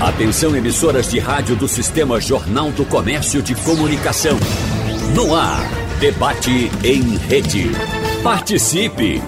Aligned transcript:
Atenção 0.00 0.54
emissoras 0.54 1.10
de 1.10 1.18
rádio 1.18 1.56
do 1.56 1.66
Sistema 1.66 2.20
Jornal 2.20 2.70
do 2.70 2.84
Comércio 2.84 3.40
de 3.40 3.54
Comunicação. 3.54 4.36
No 5.14 5.34
ar, 5.34 5.66
debate 5.98 6.70
em 6.84 7.16
rede. 7.16 7.70
Participe! 8.22 9.22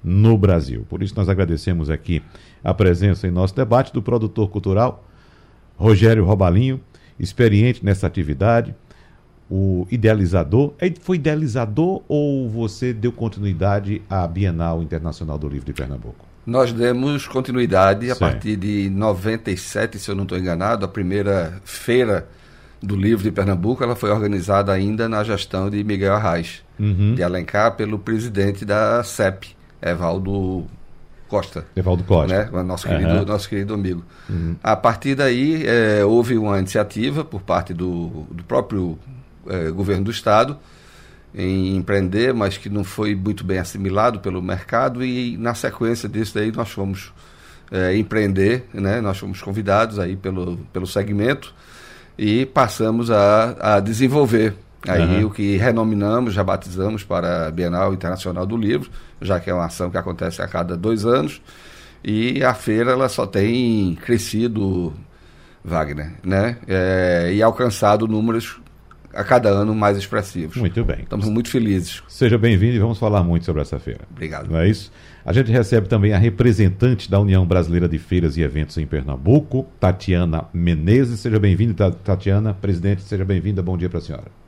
no 0.04 0.38
Brasil. 0.38 0.86
Por 0.90 1.02
isso 1.02 1.14
nós 1.16 1.30
agradecemos 1.30 1.90
aqui 1.90 2.22
a 2.64 2.74
presença 2.74 3.28
em 3.28 3.32
nosso 3.32 3.56
debate 3.56 3.94
do 3.94 4.02
produtor 4.02 4.50
cultural 4.50 5.06
Rogério 5.78 6.24
Robalinho, 6.24 6.80
experiente 7.20 7.84
nessa 7.84 8.08
atividade, 8.08 8.76
o 9.50 9.88
idealizador. 9.92 10.74
Foi 11.02 11.18
idealizador 11.18 12.02
ou 12.08 12.50
você 12.50 12.94
deu 12.94 13.12
continuidade 13.12 14.02
à 14.10 14.28
Bienal 14.28 14.82
Internacional 14.82 15.38
do 15.38 15.48
Livro 15.48 15.66
de 15.66 15.74
Pernambuco? 15.74 16.33
Nós 16.46 16.74
demos 16.74 17.26
continuidade 17.26 18.12
a 18.12 18.16
partir 18.16 18.58
de 18.58 18.90
97, 18.90 19.98
se 19.98 20.10
eu 20.10 20.16
não 20.16 20.24
estou 20.24 20.38
enganado, 20.38 20.84
a 20.84 20.88
primeira 20.88 21.62
feira 21.64 22.28
do 22.82 22.98
livro 22.98 23.24
de 23.24 23.32
Pernambuco, 23.32 23.82
ela 23.82 23.96
foi 23.96 24.10
organizada 24.10 24.74
ainda 24.74 25.08
na 25.08 25.24
gestão 25.24 25.70
de 25.70 25.82
Miguel 25.86 26.14
Arraes, 26.14 26.62
uhum. 26.78 27.16
de 27.16 27.24
Alencar, 27.24 27.76
pelo 27.78 27.98
presidente 27.98 28.66
da 28.66 29.02
CEP, 29.06 29.56
Evaldo 29.82 30.66
Costa. 31.30 31.66
Evaldo 31.78 32.04
Costa. 32.04 32.52
Né? 32.52 32.64
Nosso, 32.64 32.88
querido, 32.88 33.10
uhum. 33.10 33.26
nosso 33.26 33.48
querido 33.48 33.74
amigo. 33.74 34.04
Uhum. 34.30 34.58
A 34.62 34.76
partir 34.76 35.16
daí, 35.16 35.66
é, 35.66 36.04
houve 36.04 36.38
uma 36.38 36.60
iniciativa 36.60 37.24
por 37.24 37.42
parte 37.42 37.74
do, 37.74 38.26
do 38.30 38.44
próprio 38.44 39.00
é, 39.48 39.70
governo 39.70 40.04
do 40.04 40.12
Estado 40.12 40.60
em 41.36 41.76
empreender, 41.76 42.34
mas 42.34 42.58
que 42.58 42.70
não 42.70 42.84
foi 42.84 43.16
muito 43.16 43.44
bem 43.44 43.58
assimilado 43.58 44.20
pelo 44.20 44.42
mercado 44.42 45.04
e 45.04 45.38
na 45.38 45.54
sequência 45.56 46.08
disso 46.08 46.36
daí 46.36 46.52
nós 46.52 46.70
fomos 46.70 47.12
é, 47.72 47.98
empreender, 47.98 48.66
né? 48.74 49.02
Nós 49.02 49.18
fomos 49.18 49.42
convidados 49.42 49.98
aí 49.98 50.16
pelo, 50.16 50.58
pelo 50.72 50.86
segmento 50.86 51.54
e 52.18 52.46
passamos 52.46 53.10
a, 53.10 53.78
a 53.78 53.80
desenvolver 53.80 54.54
aí 54.88 55.24
uhum. 55.24 55.28
o 55.28 55.32
que 55.32 55.58
renominamos, 55.58 56.34
já 56.34 56.44
batizamos 56.44 57.04
para 57.04 57.48
a 57.48 57.52
Bienal 57.52 57.94
Internacional 57.94 58.46
do 58.46 58.58
Livro, 58.58 58.92
já 59.22 59.40
que 59.40 59.50
é 59.50 59.54
uma 59.54 59.66
ação 59.66 59.90
que 59.90 59.98
acontece 59.98 60.42
a 60.42 60.48
cada 60.48 60.76
dois 60.76 61.06
anos 61.06 61.42
e 62.04 62.44
a 62.44 62.54
feira 62.54 62.92
ela 62.92 63.08
só 63.08 63.26
tem 63.26 63.96
crescido, 63.96 64.94
Wagner, 65.64 66.12
né? 66.22 66.58
É, 66.68 67.32
e 67.34 67.42
alcançado 67.42 68.08
números 68.08 68.60
a 69.14 69.24
cada 69.24 69.50
ano 69.50 69.76
mais 69.76 69.98
expressivos. 69.98 70.58
Muito 70.58 70.84
bem. 70.84 71.02
Estamos 71.04 71.28
muito 71.30 71.50
felizes. 71.50 72.02
Seja 72.08 72.38
bem-vindo 72.38 72.76
e 72.76 72.80
vamos 72.80 72.98
falar 72.98 73.24
muito 73.24 73.46
sobre 73.46 73.62
essa 73.62 73.80
feira. 73.80 74.02
Obrigado. 74.12 74.50
Não 74.50 74.60
é 74.60 74.68
isso? 74.68 74.92
A 75.26 75.32
gente 75.32 75.52
recebe 75.52 75.88
também 75.88 76.14
a 76.14 76.18
representante 76.18 77.10
da 77.10 77.20
União 77.20 77.46
Brasileira 77.46 77.88
de 77.88 78.00
Feiras 78.00 78.36
e 78.36 78.42
Eventos 78.42 78.78
em 78.78 78.86
Pernambuco, 78.86 79.66
Tatiana 79.80 80.46
Menezes. 80.52 81.20
Seja 81.20 81.40
bem-vinda, 81.40 81.92
Tatiana. 81.92 82.54
Presidente, 82.54 83.04
seja 83.04 83.24
bem-vinda. 83.24 83.62
Bom 83.62 83.78
dia 83.78 83.90
para 83.90 84.00
a 84.00 84.02
senhora. 84.02 84.44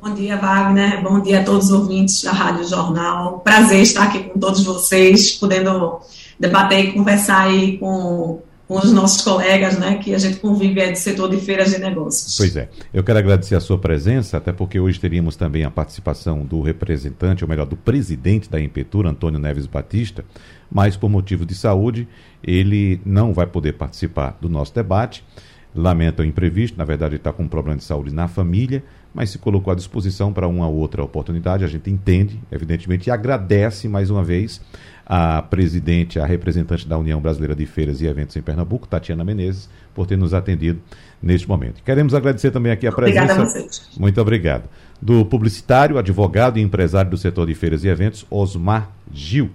Bom 0.00 0.14
dia, 0.14 0.36
Wagner. 0.36 1.02
Bom 1.02 1.20
dia 1.20 1.40
a 1.40 1.44
todos 1.44 1.66
os 1.66 1.72
ouvintes 1.72 2.22
da 2.22 2.30
Rádio 2.30 2.68
Jornal. 2.68 3.40
Prazer 3.40 3.80
estar 3.80 4.04
aqui 4.04 4.20
com 4.20 4.38
todos 4.38 4.64
vocês, 4.64 5.32
podendo 5.32 6.00
debater 6.38 6.84
e 6.84 6.92
conversar 6.92 7.42
aí 7.42 7.76
com 7.78 8.40
com 8.66 8.76
os 8.78 8.92
nossos 8.92 9.22
colegas, 9.22 9.78
né, 9.78 9.96
que 9.96 10.14
a 10.14 10.18
gente 10.18 10.38
convive 10.38 10.80
é 10.80 10.90
do 10.90 10.98
setor 10.98 11.30
de 11.30 11.36
feiras 11.36 11.70
de 11.70 11.78
negócios. 11.78 12.36
Pois 12.36 12.56
é. 12.56 12.68
Eu 12.92 13.04
quero 13.04 13.18
agradecer 13.18 13.54
a 13.54 13.60
sua 13.60 13.78
presença, 13.78 14.36
até 14.36 14.52
porque 14.52 14.80
hoje 14.80 14.98
teríamos 14.98 15.36
também 15.36 15.64
a 15.64 15.70
participação 15.70 16.44
do 16.44 16.60
representante, 16.60 17.44
ou 17.44 17.48
melhor, 17.48 17.66
do 17.66 17.76
presidente 17.76 18.50
da 18.50 18.60
Impetura, 18.60 19.10
Antônio 19.10 19.38
Neves 19.38 19.66
Batista, 19.66 20.24
mas 20.70 20.96
por 20.96 21.08
motivo 21.08 21.46
de 21.46 21.54
saúde, 21.54 22.08
ele 22.42 23.00
não 23.04 23.32
vai 23.32 23.46
poder 23.46 23.74
participar 23.74 24.36
do 24.40 24.48
nosso 24.48 24.74
debate. 24.74 25.24
Lamenta 25.72 26.22
o 26.22 26.24
imprevisto, 26.24 26.76
na 26.76 26.84
verdade 26.84 27.12
ele 27.12 27.20
está 27.20 27.32
com 27.32 27.44
um 27.44 27.48
problema 27.48 27.76
de 27.76 27.84
saúde 27.84 28.12
na 28.12 28.26
família, 28.26 28.82
mas 29.16 29.30
se 29.30 29.38
colocou 29.38 29.72
à 29.72 29.74
disposição 29.74 30.30
para 30.30 30.46
uma 30.46 30.68
outra 30.68 31.02
oportunidade, 31.02 31.64
a 31.64 31.66
gente 31.66 31.90
entende, 31.90 32.38
evidentemente, 32.52 33.06
e 33.06 33.10
agradece 33.10 33.88
mais 33.88 34.10
uma 34.10 34.22
vez 34.22 34.60
a 35.06 35.40
presidente, 35.40 36.20
a 36.20 36.26
representante 36.26 36.86
da 36.86 36.98
União 36.98 37.18
Brasileira 37.18 37.54
de 37.54 37.64
Feiras 37.64 38.02
e 38.02 38.06
Eventos 38.06 38.36
em 38.36 38.42
Pernambuco, 38.42 38.86
Tatiana 38.86 39.24
Menezes, 39.24 39.70
por 39.94 40.06
ter 40.06 40.18
nos 40.18 40.34
atendido 40.34 40.80
neste 41.22 41.48
momento. 41.48 41.82
Queremos 41.82 42.12
agradecer 42.12 42.50
também 42.50 42.70
aqui 42.70 42.86
a 42.86 42.92
presença. 42.92 43.22
Obrigada 43.22 43.42
a 43.42 43.46
vocês. 43.46 43.88
Muito 43.98 44.20
obrigado. 44.20 44.68
Do 45.00 45.24
publicitário, 45.24 45.96
advogado 45.96 46.58
e 46.58 46.62
empresário 46.62 47.10
do 47.10 47.16
setor 47.16 47.46
de 47.46 47.54
feiras 47.54 47.84
e 47.84 47.88
eventos, 47.88 48.26
Osmar 48.28 48.90
Gil. 49.10 49.50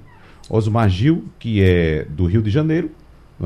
Osmar 0.50 0.90
Gil, 0.90 1.26
que 1.38 1.62
é 1.62 2.08
do 2.10 2.26
Rio 2.26 2.42
de 2.42 2.50
Janeiro, 2.50 2.90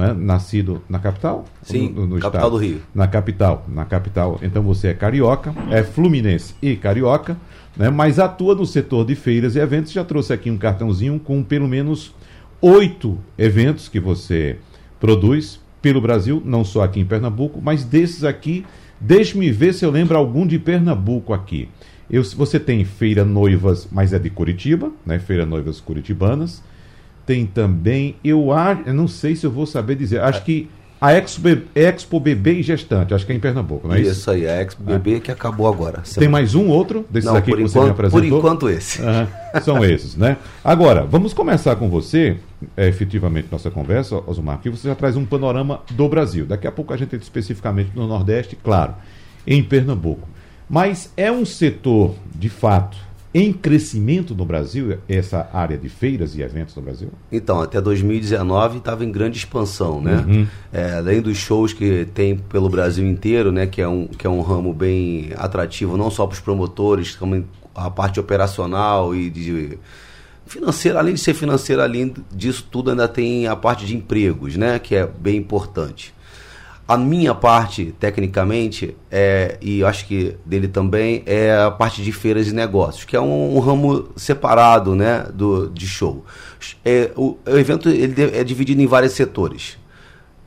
é? 0.04 0.14
nascido 0.14 0.82
na 0.90 1.00
capital? 1.00 1.46
Sim, 1.62 1.90
no, 1.90 2.08
no 2.08 2.20
capital 2.20 2.32
estado? 2.32 2.52
do 2.52 2.58
Rio. 2.58 2.82
Na 2.94 3.08
capital, 3.08 3.66
na 3.68 3.86
capital. 3.86 4.40
Então 4.42 4.64
você 4.64 4.90
é 4.90 4.94
carioca, 4.94 5.54
é 5.72 5.84
fluminense 5.84 6.56
e 6.62 6.76
carioca 6.76 7.38
né, 7.78 7.90
mas 7.90 8.20
atua 8.20 8.56
no 8.56 8.66
setor 8.66 9.06
de 9.06 9.16
feiras 9.16 9.56
e 9.56 9.60
eventos. 9.60 9.92
Já 9.92 10.04
trouxe 10.04 10.34
aqui 10.34 10.50
um 10.50 10.58
cartãozinho 10.58 11.20
com 11.20 11.44
pelo 11.44 11.68
menos 11.68 12.14
oito 12.62 13.18
eventos 13.38 13.90
que 13.90 14.00
você 14.00 14.58
produz 15.00 15.60
pelo 15.82 16.02
Brasil, 16.02 16.42
não 16.44 16.64
só 16.64 16.84
aqui 16.84 17.00
em 17.00 17.06
Pernambuco, 17.06 17.62
mas 17.62 17.84
desses 17.84 18.24
aqui, 18.24 18.66
deixe-me 19.00 19.52
ver 19.52 19.74
se 19.74 19.86
eu 19.86 19.92
lembro 19.92 20.18
algum 20.18 20.48
de 20.48 20.58
Pernambuco 20.58 21.34
aqui. 21.34 21.70
Eu, 22.10 22.24
você 22.24 22.60
tem 22.60 22.84
Feira 22.86 23.24
Noivas, 23.26 23.88
mas 23.92 24.14
é 24.14 24.20
de 24.20 24.30
Curitiba, 24.30 24.92
né? 25.06 25.20
Feira 25.20 25.46
Noivas 25.46 25.80
Curitibanas. 25.80 26.64
Tem 27.26 27.46
também, 27.46 28.16
eu, 28.24 28.50
eu 28.86 28.94
não 28.94 29.08
sei 29.08 29.36
se 29.36 29.46
eu 29.46 29.52
vou 29.52 29.66
saber 29.66 29.96
dizer, 29.96 30.22
acho 30.22 30.44
que 30.44 30.70
a 31.00 31.14
Expo, 31.14 31.50
Expo 31.76 32.20
Bebê 32.20 32.54
e 32.54 32.64
Gestante, 32.64 33.14
acho 33.14 33.26
que 33.26 33.32
é 33.32 33.36
em 33.36 33.40
Pernambuco, 33.40 33.88
não 33.88 33.96
é 33.96 34.02
isso? 34.02 34.12
Isso 34.12 34.32
aí, 34.32 34.48
a 34.48 34.62
Expo 34.62 34.82
Bebê 34.82 35.16
é. 35.16 35.20
que 35.20 35.32
acabou 35.32 35.68
agora. 35.68 36.02
Tem 36.18 36.28
mais 36.28 36.56
um 36.56 36.70
outro 36.70 37.06
desses 37.10 37.30
não, 37.30 37.36
aqui 37.36 37.54
que 37.54 37.62
você 37.62 37.80
me 37.80 37.90
apresentou? 37.90 38.22
Por 38.22 38.38
enquanto 38.38 38.70
esse. 38.70 39.02
São 39.64 39.84
esses, 39.84 40.16
né? 40.16 40.38
Agora, 40.64 41.06
vamos 41.06 41.34
começar 41.34 41.76
com 41.76 41.90
você, 41.90 42.38
é, 42.78 42.88
efetivamente, 42.88 43.50
nossa 43.52 43.70
conversa, 43.70 44.22
Osmar, 44.26 44.60
que 44.60 44.70
você 44.70 44.88
já 44.88 44.96
traz 44.96 45.18
um 45.18 45.26
panorama 45.26 45.82
do 45.92 46.08
Brasil. 46.08 46.46
Daqui 46.46 46.66
a 46.66 46.72
pouco 46.72 46.94
a 46.94 46.98
gente 46.98 47.08
entra 47.14 47.24
especificamente 47.24 47.92
no 47.94 48.08
Nordeste, 48.08 48.56
claro, 48.56 48.96
em 49.46 49.62
Pernambuco. 49.64 50.28
Mas 50.70 51.12
é 51.16 51.32
um 51.32 51.46
setor, 51.46 52.16
de 52.34 52.50
fato, 52.50 52.98
em 53.38 53.52
crescimento 53.52 54.34
no 54.34 54.46
Brasil, 54.46 54.98
essa 55.10 55.50
área 55.52 55.78
de 55.78 55.90
feiras 55.90 56.38
e 56.38 56.42
eventos 56.42 56.74
no 56.74 56.82
Brasil? 56.82 57.10
Então, 57.30 57.60
até 57.60 57.82
2019 57.82 58.78
estava 58.78 59.04
em 59.04 59.12
grande 59.12 59.38
expansão, 59.38 60.00
né? 60.00 60.24
Uhum. 60.26 60.48
É, 60.72 60.94
além 60.94 61.22
dos 61.22 61.36
shows 61.36 61.74
que 61.74 62.08
tem 62.14 62.38
pelo 62.38 62.70
Brasil 62.70 63.06
inteiro, 63.06 63.52
né? 63.52 63.68
Que 63.68 63.82
é 63.82 63.88
um, 63.90 64.08
que 64.08 64.26
é 64.26 64.30
um 64.30 64.40
ramo 64.40 64.74
bem 64.74 65.32
atrativo, 65.36 65.98
não 65.98 66.10
só 66.10 66.26
para 66.26 66.36
os 66.36 66.40
promotores, 66.40 67.14
como 67.18 67.44
a 67.76 67.92
parte 67.92 68.22
operacional 68.22 69.14
e 69.14 69.30
de 69.30 69.78
financeira, 70.46 71.00
além 71.00 71.16
de 71.16 71.20
ser 71.20 71.34
financeira, 71.34 71.84
além 71.84 72.14
disso 72.32 72.66
tudo 72.72 72.92
ainda 72.92 73.06
tem 73.06 73.48
a 73.48 73.56
parte 73.58 73.86
de 73.86 73.98
empregos, 73.98 74.56
né? 74.56 74.80
Que 74.80 74.96
é 74.96 75.06
bem 75.06 75.36
importante. 75.36 76.15
A 76.88 76.98
minha 76.98 77.34
parte, 77.34 77.96
tecnicamente, 78.00 78.96
é, 79.10 79.58
e 79.60 79.84
acho 79.84 80.06
que 80.06 80.36
dele 80.46 80.68
também, 80.68 81.24
é 81.26 81.52
a 81.52 81.72
parte 81.72 82.04
de 82.04 82.12
feiras 82.12 82.48
e 82.48 82.54
negócios, 82.54 83.06
que 83.06 83.16
é 83.16 83.20
um, 83.20 83.56
um 83.56 83.60
ramo 83.60 84.10
separado 84.16 84.94
né, 84.94 85.26
do, 85.34 85.68
de 85.70 85.88
show. 85.88 86.24
É, 86.84 87.10
o, 87.16 87.38
o, 87.44 87.58
evento 87.58 87.90
ele 87.90 88.38
é 88.38 88.44
dividido 88.44 88.84
em 88.84 88.86
vários 88.86 89.14
setores. 89.14 89.80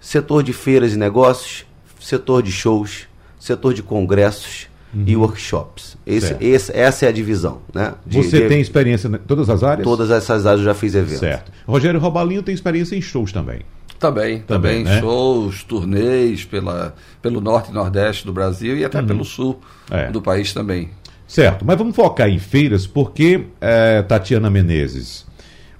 Setor 0.00 0.44
de 0.44 0.52
feiras 0.52 0.92
e 0.94 0.96
negócios, 0.96 1.66
setor 2.00 2.40
de 2.40 2.52
shows, 2.52 3.08
setor 3.40 3.74
de 3.74 3.82
congressos 3.82 4.68
uhum. 4.94 5.02
e 5.08 5.16
workshops. 5.16 5.96
Esse, 6.06 6.36
esse, 6.40 6.72
essa 6.72 7.06
é 7.06 7.08
a 7.08 7.12
divisão. 7.12 7.62
Né, 7.74 7.94
de, 8.06 8.16
Você 8.16 8.42
de, 8.42 8.48
tem 8.48 8.60
experiência 8.60 9.08
em 9.08 9.18
todas 9.18 9.50
as 9.50 9.64
áreas? 9.64 9.84
Todas 9.84 10.08
essas 10.08 10.46
áreas 10.46 10.60
eu 10.60 10.66
já 10.66 10.74
fiz 10.74 10.94
eventos. 10.94 11.18
Certo. 11.18 11.50
Rogério 11.66 11.98
Robalinho 11.98 12.44
tem 12.44 12.54
experiência 12.54 12.94
em 12.94 13.02
shows 13.02 13.32
também. 13.32 13.62
Também, 13.98 14.40
também, 14.40 14.84
também 14.84 14.84
né? 14.84 15.00
shows, 15.00 15.64
turnês 15.64 16.44
pela, 16.44 16.94
pelo 17.20 17.40
norte 17.40 17.70
e 17.70 17.74
nordeste 17.74 18.24
do 18.24 18.32
Brasil 18.32 18.76
e 18.76 18.84
até 18.84 19.00
uhum. 19.00 19.06
pelo 19.06 19.24
sul 19.24 19.60
é. 19.90 20.10
do 20.10 20.22
país 20.22 20.52
também. 20.52 20.90
Certo, 21.26 21.64
mas 21.64 21.76
vamos 21.76 21.94
focar 21.94 22.28
em 22.28 22.38
feiras 22.38 22.86
porque, 22.86 23.44
é, 23.60 24.00
Tatiana 24.02 24.48
Menezes, 24.48 25.26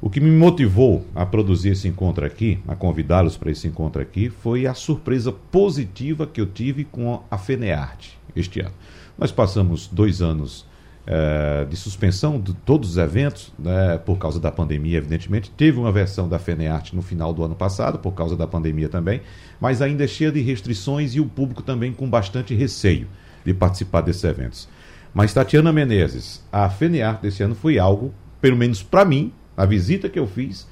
o 0.00 0.10
que 0.10 0.20
me 0.20 0.30
motivou 0.30 1.06
a 1.14 1.24
produzir 1.24 1.70
esse 1.70 1.88
encontro 1.88 2.24
aqui, 2.24 2.60
a 2.68 2.76
convidá-los 2.76 3.36
para 3.36 3.50
esse 3.50 3.66
encontro 3.66 4.02
aqui, 4.02 4.28
foi 4.28 4.66
a 4.66 4.74
surpresa 4.74 5.32
positiva 5.32 6.26
que 6.26 6.40
eu 6.40 6.46
tive 6.46 6.84
com 6.84 7.22
a 7.30 7.38
FENEARTE 7.38 8.18
este 8.36 8.60
ano. 8.60 8.74
Nós 9.16 9.32
passamos 9.32 9.88
dois 9.88 10.20
anos 10.20 10.67
é, 11.10 11.64
de 11.64 11.74
suspensão 11.74 12.38
de 12.38 12.52
todos 12.52 12.90
os 12.90 12.96
eventos, 12.98 13.50
né, 13.58 13.96
por 13.96 14.18
causa 14.18 14.38
da 14.38 14.52
pandemia, 14.52 14.98
evidentemente. 14.98 15.50
Teve 15.50 15.78
uma 15.78 15.90
versão 15.90 16.28
da 16.28 16.38
FENEARTE 16.38 16.94
no 16.94 17.00
final 17.00 17.32
do 17.32 17.42
ano 17.42 17.54
passado, 17.54 17.98
por 17.98 18.12
causa 18.12 18.36
da 18.36 18.46
pandemia 18.46 18.90
também, 18.90 19.22
mas 19.58 19.80
ainda 19.80 20.04
é 20.04 20.06
cheia 20.06 20.30
de 20.30 20.42
restrições 20.42 21.14
e 21.14 21.20
o 21.20 21.24
público 21.24 21.62
também 21.62 21.94
com 21.94 22.08
bastante 22.10 22.54
receio 22.54 23.08
de 23.42 23.54
participar 23.54 24.02
desses 24.02 24.22
eventos. 24.22 24.68
Mas, 25.14 25.32
Tatiana 25.32 25.72
Menezes, 25.72 26.44
a 26.52 26.68
FENEARTE 26.68 27.22
desse 27.22 27.42
ano 27.42 27.54
foi 27.54 27.78
algo, 27.78 28.12
pelo 28.38 28.58
menos 28.58 28.82
para 28.82 29.06
mim, 29.06 29.32
a 29.56 29.64
visita 29.64 30.10
que 30.10 30.18
eu 30.18 30.26
fiz, 30.26 30.68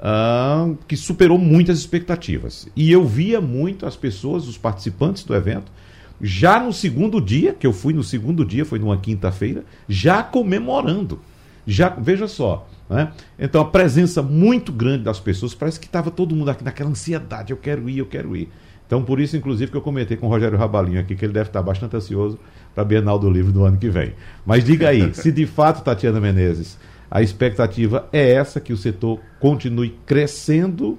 uh, 0.00 0.76
que 0.88 0.96
superou 0.96 1.38
muitas 1.38 1.78
expectativas. 1.78 2.68
E 2.74 2.90
eu 2.90 3.04
via 3.04 3.40
muito 3.40 3.86
as 3.86 3.94
pessoas, 3.94 4.48
os 4.48 4.58
participantes 4.58 5.22
do 5.22 5.32
evento, 5.32 5.70
já 6.20 6.58
no 6.58 6.72
segundo 6.72 7.20
dia, 7.20 7.52
que 7.52 7.66
eu 7.66 7.72
fui 7.72 7.92
no 7.92 8.02
segundo 8.02 8.44
dia, 8.44 8.64
foi 8.64 8.78
numa 8.78 8.96
quinta-feira, 8.96 9.64
já 9.88 10.22
comemorando. 10.22 11.20
Já, 11.66 11.88
veja 11.88 12.28
só, 12.28 12.68
né? 12.88 13.12
Então 13.38 13.60
a 13.60 13.64
presença 13.64 14.22
muito 14.22 14.72
grande 14.72 15.04
das 15.04 15.18
pessoas, 15.18 15.54
parece 15.54 15.80
que 15.80 15.86
estava 15.86 16.10
todo 16.10 16.34
mundo 16.34 16.50
aqui 16.50 16.62
naquela 16.62 16.90
ansiedade, 16.90 17.50
eu 17.50 17.56
quero 17.56 17.90
ir, 17.90 17.98
eu 17.98 18.06
quero 18.06 18.36
ir. 18.36 18.48
Então 18.86 19.02
por 19.02 19.18
isso, 19.18 19.36
inclusive, 19.36 19.70
que 19.70 19.76
eu 19.76 19.82
comentei 19.82 20.16
com 20.16 20.26
o 20.26 20.30
Rogério 20.30 20.56
Rabalinho 20.56 21.00
aqui, 21.00 21.16
que 21.16 21.24
ele 21.24 21.32
deve 21.32 21.48
estar 21.48 21.60
bastante 21.60 21.96
ansioso 21.96 22.38
para 22.72 22.82
a 22.82 22.86
Bienal 22.86 23.18
do 23.18 23.28
Livro 23.28 23.50
do 23.50 23.64
ano 23.64 23.76
que 23.76 23.90
vem. 23.90 24.14
Mas 24.44 24.64
diga 24.64 24.88
aí, 24.90 25.12
se 25.12 25.32
de 25.32 25.44
fato, 25.44 25.82
Tatiana 25.82 26.20
Menezes, 26.20 26.78
a 27.10 27.20
expectativa 27.20 28.08
é 28.12 28.32
essa, 28.32 28.60
que 28.60 28.72
o 28.72 28.76
setor 28.76 29.20
continue 29.40 29.98
crescendo 30.06 30.98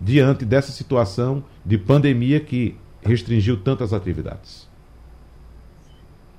diante 0.00 0.44
dessa 0.44 0.72
situação 0.72 1.42
de 1.64 1.78
pandemia 1.78 2.38
que 2.38 2.76
restringiu 3.02 3.56
tantas 3.58 3.92
atividades? 3.92 4.66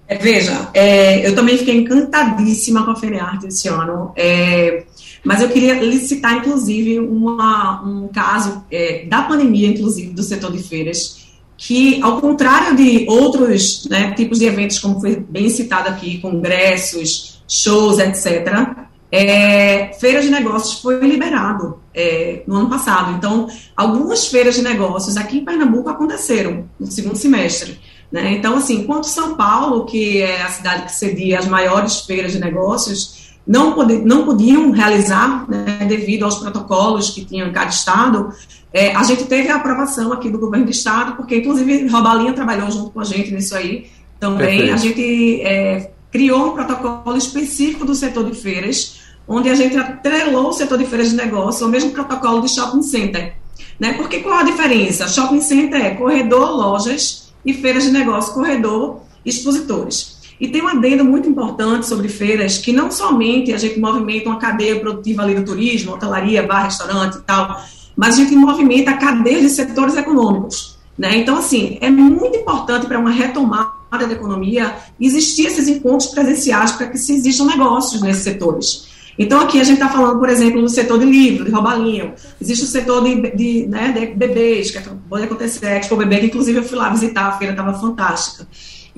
É, 0.07 0.17
veja, 0.17 0.69
é, 0.73 1.27
eu 1.27 1.35
também 1.35 1.57
fiquei 1.57 1.75
encantadíssima 1.75 2.85
com 2.85 2.91
a 2.91 2.95
FENEARTE 2.95 3.47
esse 3.47 3.67
ano, 3.67 4.13
é, 4.15 4.85
mas 5.23 5.41
eu 5.41 5.49
queria 5.49 5.73
licitar, 5.73 6.37
inclusive, 6.37 6.99
uma, 6.99 7.83
um 7.83 8.07
caso 8.07 8.63
é, 8.71 9.05
da 9.05 9.23
pandemia, 9.23 9.67
inclusive, 9.67 10.13
do 10.13 10.23
setor 10.23 10.53
de 10.53 10.63
feiras, 10.63 11.27
que, 11.57 12.01
ao 12.01 12.21
contrário 12.21 12.77
de 12.77 13.05
outros 13.09 13.85
né, 13.89 14.13
tipos 14.13 14.39
de 14.39 14.45
eventos, 14.45 14.79
como 14.79 15.01
foi 15.01 15.17
bem 15.17 15.49
citado 15.49 15.89
aqui, 15.89 16.19
congressos, 16.19 17.41
shows, 17.45 17.99
etc., 17.99 18.87
é, 19.11 19.93
feiras 19.99 20.25
de 20.25 20.31
negócios 20.31 20.81
foi 20.81 20.99
liberado 20.99 21.79
é, 21.93 22.43
no 22.45 22.55
ano 22.55 22.69
passado. 22.69 23.13
Então, 23.13 23.47
algumas 23.75 24.27
feiras 24.27 24.55
de 24.55 24.61
negócios 24.61 25.15
aqui 25.17 25.37
em 25.37 25.45
Pernambuco 25.45 25.89
aconteceram 25.89 26.65
no 26.79 26.91
segundo 26.91 27.15
semestre. 27.15 27.79
Né? 28.11 28.33
Então, 28.33 28.55
assim, 28.57 28.81
enquanto 28.81 29.05
São 29.05 29.35
Paulo, 29.35 29.85
que 29.85 30.21
é 30.21 30.41
a 30.41 30.49
cidade 30.49 30.83
que 30.83 30.91
cedia 30.93 31.39
as 31.39 31.47
maiores 31.47 32.01
feiras 32.01 32.31
de 32.33 32.39
negócios, 32.39 33.35
não, 33.45 33.73
pode, 33.73 33.97
não 33.99 34.25
podiam 34.25 34.71
realizar 34.71 35.49
né, 35.49 35.85
devido 35.87 36.23
aos 36.23 36.35
protocolos 36.35 37.09
que 37.09 37.23
tinham 37.23 37.47
em 37.47 37.53
cada 37.53 37.69
estado, 37.69 38.33
é, 38.73 38.93
a 38.93 39.03
gente 39.03 39.23
teve 39.25 39.49
a 39.49 39.55
aprovação 39.55 40.11
aqui 40.11 40.29
do 40.29 40.37
governo 40.37 40.65
do 40.65 40.71
estado, 40.71 41.15
porque 41.15 41.37
inclusive 41.37 41.87
Robalinha 41.87 42.33
trabalhou 42.33 42.69
junto 42.69 42.91
com 42.91 42.99
a 42.99 43.05
gente 43.05 43.33
nisso 43.33 43.55
aí 43.55 43.89
também. 44.19 44.67
Perfeito. 44.67 44.73
A 44.73 44.77
gente 44.77 45.41
é, 45.41 45.91
criou 46.17 46.47
um 46.47 46.51
protocolo 46.53 47.15
específico 47.15 47.85
do 47.85 47.93
setor 47.93 48.25
de 48.25 48.35
feiras, 48.35 49.01
onde 49.27 49.51
a 49.51 49.53
gente 49.53 49.77
atrelou 49.77 50.49
o 50.49 50.51
setor 50.51 50.79
de 50.79 50.85
feiras 50.87 51.11
de 51.11 51.15
negócio 51.15 51.63
ao 51.63 51.71
mesmo 51.71 51.91
protocolo 51.91 52.41
de 52.41 52.49
shopping 52.49 52.81
center. 52.81 53.35
Né? 53.79 53.93
Porque 53.93 54.21
qual 54.21 54.39
a 54.39 54.43
diferença? 54.43 55.07
Shopping 55.07 55.41
center 55.41 55.79
é 55.79 55.91
corredor, 55.91 56.49
lojas, 56.49 57.31
e 57.45 57.53
feiras 57.53 57.83
de 57.83 57.91
negócio, 57.91 58.33
corredor, 58.33 59.01
expositores. 59.23 60.17
E 60.41 60.47
tem 60.47 60.63
um 60.63 60.67
adendo 60.67 61.05
muito 61.05 61.29
importante 61.29 61.85
sobre 61.85 62.09
feiras, 62.09 62.57
que 62.57 62.73
não 62.73 62.89
somente 62.89 63.53
a 63.53 63.57
gente 63.59 63.79
movimenta 63.79 64.27
uma 64.27 64.39
cadeia 64.39 64.79
produtiva 64.79 65.21
ali 65.21 65.35
do 65.35 65.45
turismo, 65.45 65.93
hotelaria, 65.93 66.41
bar, 66.41 66.63
restaurante 66.63 67.19
e 67.19 67.21
tal, 67.21 67.61
mas 67.95 68.15
a 68.15 68.23
gente 68.23 68.35
movimenta 68.35 68.89
a 68.89 68.97
cadeia 68.97 69.39
de 69.39 69.49
setores 69.49 69.95
econômicos. 69.95 70.79
Né? 70.97 71.17
Então, 71.17 71.37
assim, 71.37 71.77
é 71.79 71.91
muito 71.91 72.35
importante 72.37 72.87
para 72.87 72.97
uma 72.97 73.11
retomada 73.11 73.76
da 73.91 74.11
economia 74.11 74.75
existir 74.99 75.45
esses 75.45 75.67
encontros 75.67 76.09
presenciais 76.09 76.71
para 76.73 76.87
que 76.87 76.97
se 76.97 77.13
existam 77.13 77.45
negócios 77.45 78.01
nesses 78.01 78.23
setores. 78.23 78.87
Então, 79.17 79.39
aqui 79.41 79.59
a 79.59 79.63
gente 79.63 79.81
está 79.81 79.89
falando, 79.89 80.19
por 80.19 80.29
exemplo, 80.29 80.61
do 80.61 80.69
setor 80.69 80.99
de 80.99 81.05
livro, 81.05 81.43
de 81.43 81.49
roubalinho. 81.49 82.13
Existe 82.39 82.65
o 82.65 82.67
setor 82.67 83.03
de, 83.03 83.35
de, 83.35 83.67
né, 83.67 83.91
de 83.91 84.07
bebês, 84.13 84.69
que 84.69 84.79
pode 85.09 85.23
acontecer, 85.23 85.77
Expo 85.77 85.95
Bebê, 85.95 86.19
que 86.19 86.25
inclusive 86.27 86.59
eu 86.59 86.63
fui 86.63 86.77
lá 86.77 86.89
visitar, 86.89 87.27
a 87.27 87.31
feira 87.31 87.53
estava 87.53 87.73
fantástica. 87.73 88.47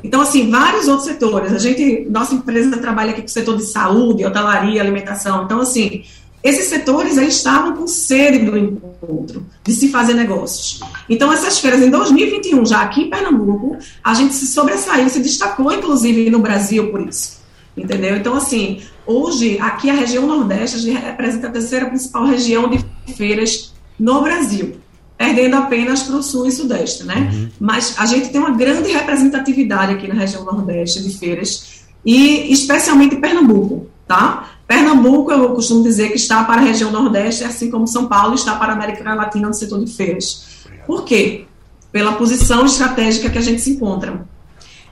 Então, 0.03 0.21
assim, 0.21 0.49
vários 0.49 0.87
outros 0.87 1.07
setores. 1.07 1.53
A 1.53 1.57
gente, 1.57 2.05
nossa 2.09 2.35
empresa 2.35 2.77
trabalha 2.77 3.11
aqui 3.11 3.21
com 3.21 3.27
o 3.27 3.31
setor 3.31 3.57
de 3.57 3.65
saúde, 3.65 4.25
hotelaria, 4.25 4.81
alimentação. 4.81 5.43
Então, 5.45 5.61
assim, 5.61 6.03
esses 6.43 6.65
setores 6.65 7.17
eles 7.17 7.35
estavam 7.35 7.75
com 7.75 7.87
sede 7.87 8.39
do 8.39 8.57
encontro, 8.57 9.45
de 9.63 9.73
se 9.73 9.89
fazer 9.89 10.13
negócios. 10.13 10.79
Então, 11.09 11.31
essas 11.31 11.59
feiras, 11.59 11.81
em 11.81 11.89
2021, 11.89 12.65
já 12.65 12.81
aqui 12.81 13.01
em 13.01 13.09
Pernambuco, 13.09 13.77
a 14.03 14.13
gente 14.13 14.33
se 14.33 14.47
sobressaiu, 14.47 15.09
se 15.09 15.19
destacou, 15.19 15.71
inclusive, 15.71 16.29
no 16.29 16.39
Brasil 16.39 16.89
por 16.91 17.01
isso. 17.01 17.39
Entendeu? 17.75 18.15
Então, 18.15 18.35
assim, 18.35 18.81
hoje, 19.05 19.57
aqui 19.59 19.89
a 19.89 19.93
região 19.93 20.25
Nordeste 20.25 20.89
representa 20.91 21.47
a 21.47 21.51
terceira 21.51 21.85
principal 21.87 22.25
região 22.25 22.69
de 22.69 22.83
feiras 23.15 23.73
no 23.99 24.21
Brasil, 24.21 24.77
perdendo 25.17 25.57
apenas 25.57 26.03
para 26.03 26.15
o 26.15 26.23
Sul 26.23 26.47
e 26.47 26.51
Sudeste, 26.51 27.03
né? 27.03 27.29
Uhum. 27.31 27.49
Mas 27.59 27.95
a 27.97 28.05
gente 28.05 28.29
tem 28.29 28.39
uma 28.39 28.51
grande 28.51 28.91
representatividade 28.91 29.93
aqui 29.93 30.07
na 30.07 30.15
região 30.15 30.45
Nordeste 30.45 31.03
de 31.03 31.17
feiras, 31.17 31.83
e 32.05 32.51
especialmente 32.51 33.17
Pernambuco, 33.17 33.87
tá? 34.07 34.58
Pernambuco, 34.69 35.31
eu 35.31 35.55
costumo 35.55 35.81
dizer 35.81 36.09
que 36.09 36.17
está 36.17 36.43
para 36.43 36.61
a 36.61 36.63
região 36.63 36.91
Nordeste, 36.91 37.43
assim 37.43 37.71
como 37.71 37.87
São 37.87 38.07
Paulo 38.07 38.35
está 38.35 38.55
para 38.55 38.71
a 38.71 38.75
América 38.75 39.15
Latina 39.15 39.47
no 39.47 39.53
setor 39.55 39.83
de 39.83 39.91
feiras. 39.91 40.59
Por 40.85 41.05
quê? 41.05 41.45
Pela 41.91 42.13
posição 42.13 42.67
estratégica 42.67 43.31
que 43.31 43.37
a 43.39 43.41
gente 43.41 43.61
se 43.61 43.71
encontra. 43.71 44.27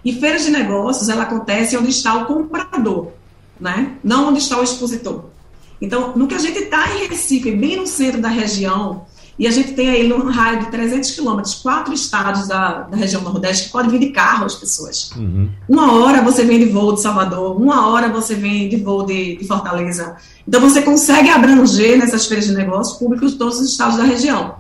E 0.04 0.14
feiras 0.14 0.46
de 0.46 0.50
negócios, 0.50 1.10
ela 1.10 1.22
acontece 1.22 1.78
onde 1.78 1.92
está 1.92 2.16
o 2.16 2.26
comprador, 2.26 3.12
né? 3.60 3.98
não 4.04 4.30
onde 4.30 4.40
está 4.40 4.60
o 4.60 4.64
expositor. 4.64 5.26
Então, 5.80 6.14
no 6.16 6.26
que 6.26 6.34
a 6.34 6.40
gente 6.40 6.58
está 6.58 6.96
em 6.96 7.06
Recife, 7.06 7.52
bem 7.52 7.78
no 7.78 7.86
centro 7.86 8.20
da 8.20 8.30
região, 8.30 9.06
e 9.40 9.46
a 9.46 9.52
gente 9.52 9.74
tem 9.74 9.90
aí 9.90 10.08
no 10.08 10.30
raio 10.32 10.62
de 10.62 10.72
300 10.72 11.12
quilômetros, 11.12 11.56
quatro 11.56 11.94
estados 11.94 12.48
da, 12.48 12.82
da, 12.82 12.98
região 12.98 13.22
Nordeste 13.22 13.66
que 13.66 13.72
podem 13.72 13.92
vir 13.92 14.00
de 14.00 14.10
carro 14.10 14.46
as 14.46 14.56
pessoas. 14.56 15.12
Uhum. 15.16 15.50
Uma 15.70 15.94
hora 15.94 16.24
você 16.24 16.44
vem 16.44 16.60
de 16.60 16.66
voo 16.66 16.94
de 16.94 17.02
Salvador, 17.02 17.56
uma 17.56 17.88
hora 17.88 18.10
você 18.10 18.34
vem 18.34 18.68
de 18.68 18.78
voo 18.78 19.06
de, 19.06 19.38
de 19.38 19.46
Fortaleza. 19.46 20.16
Então, 20.48 20.60
você 20.60 20.82
consegue 20.82 21.30
abranger 21.30 22.00
nessas 22.00 22.26
feiras 22.26 22.48
de 22.48 22.54
negócios 22.54 22.98
públicos 22.98 23.36
todos 23.36 23.60
os 23.60 23.70
estados 23.70 23.98
da 23.98 24.04
região. 24.04 24.56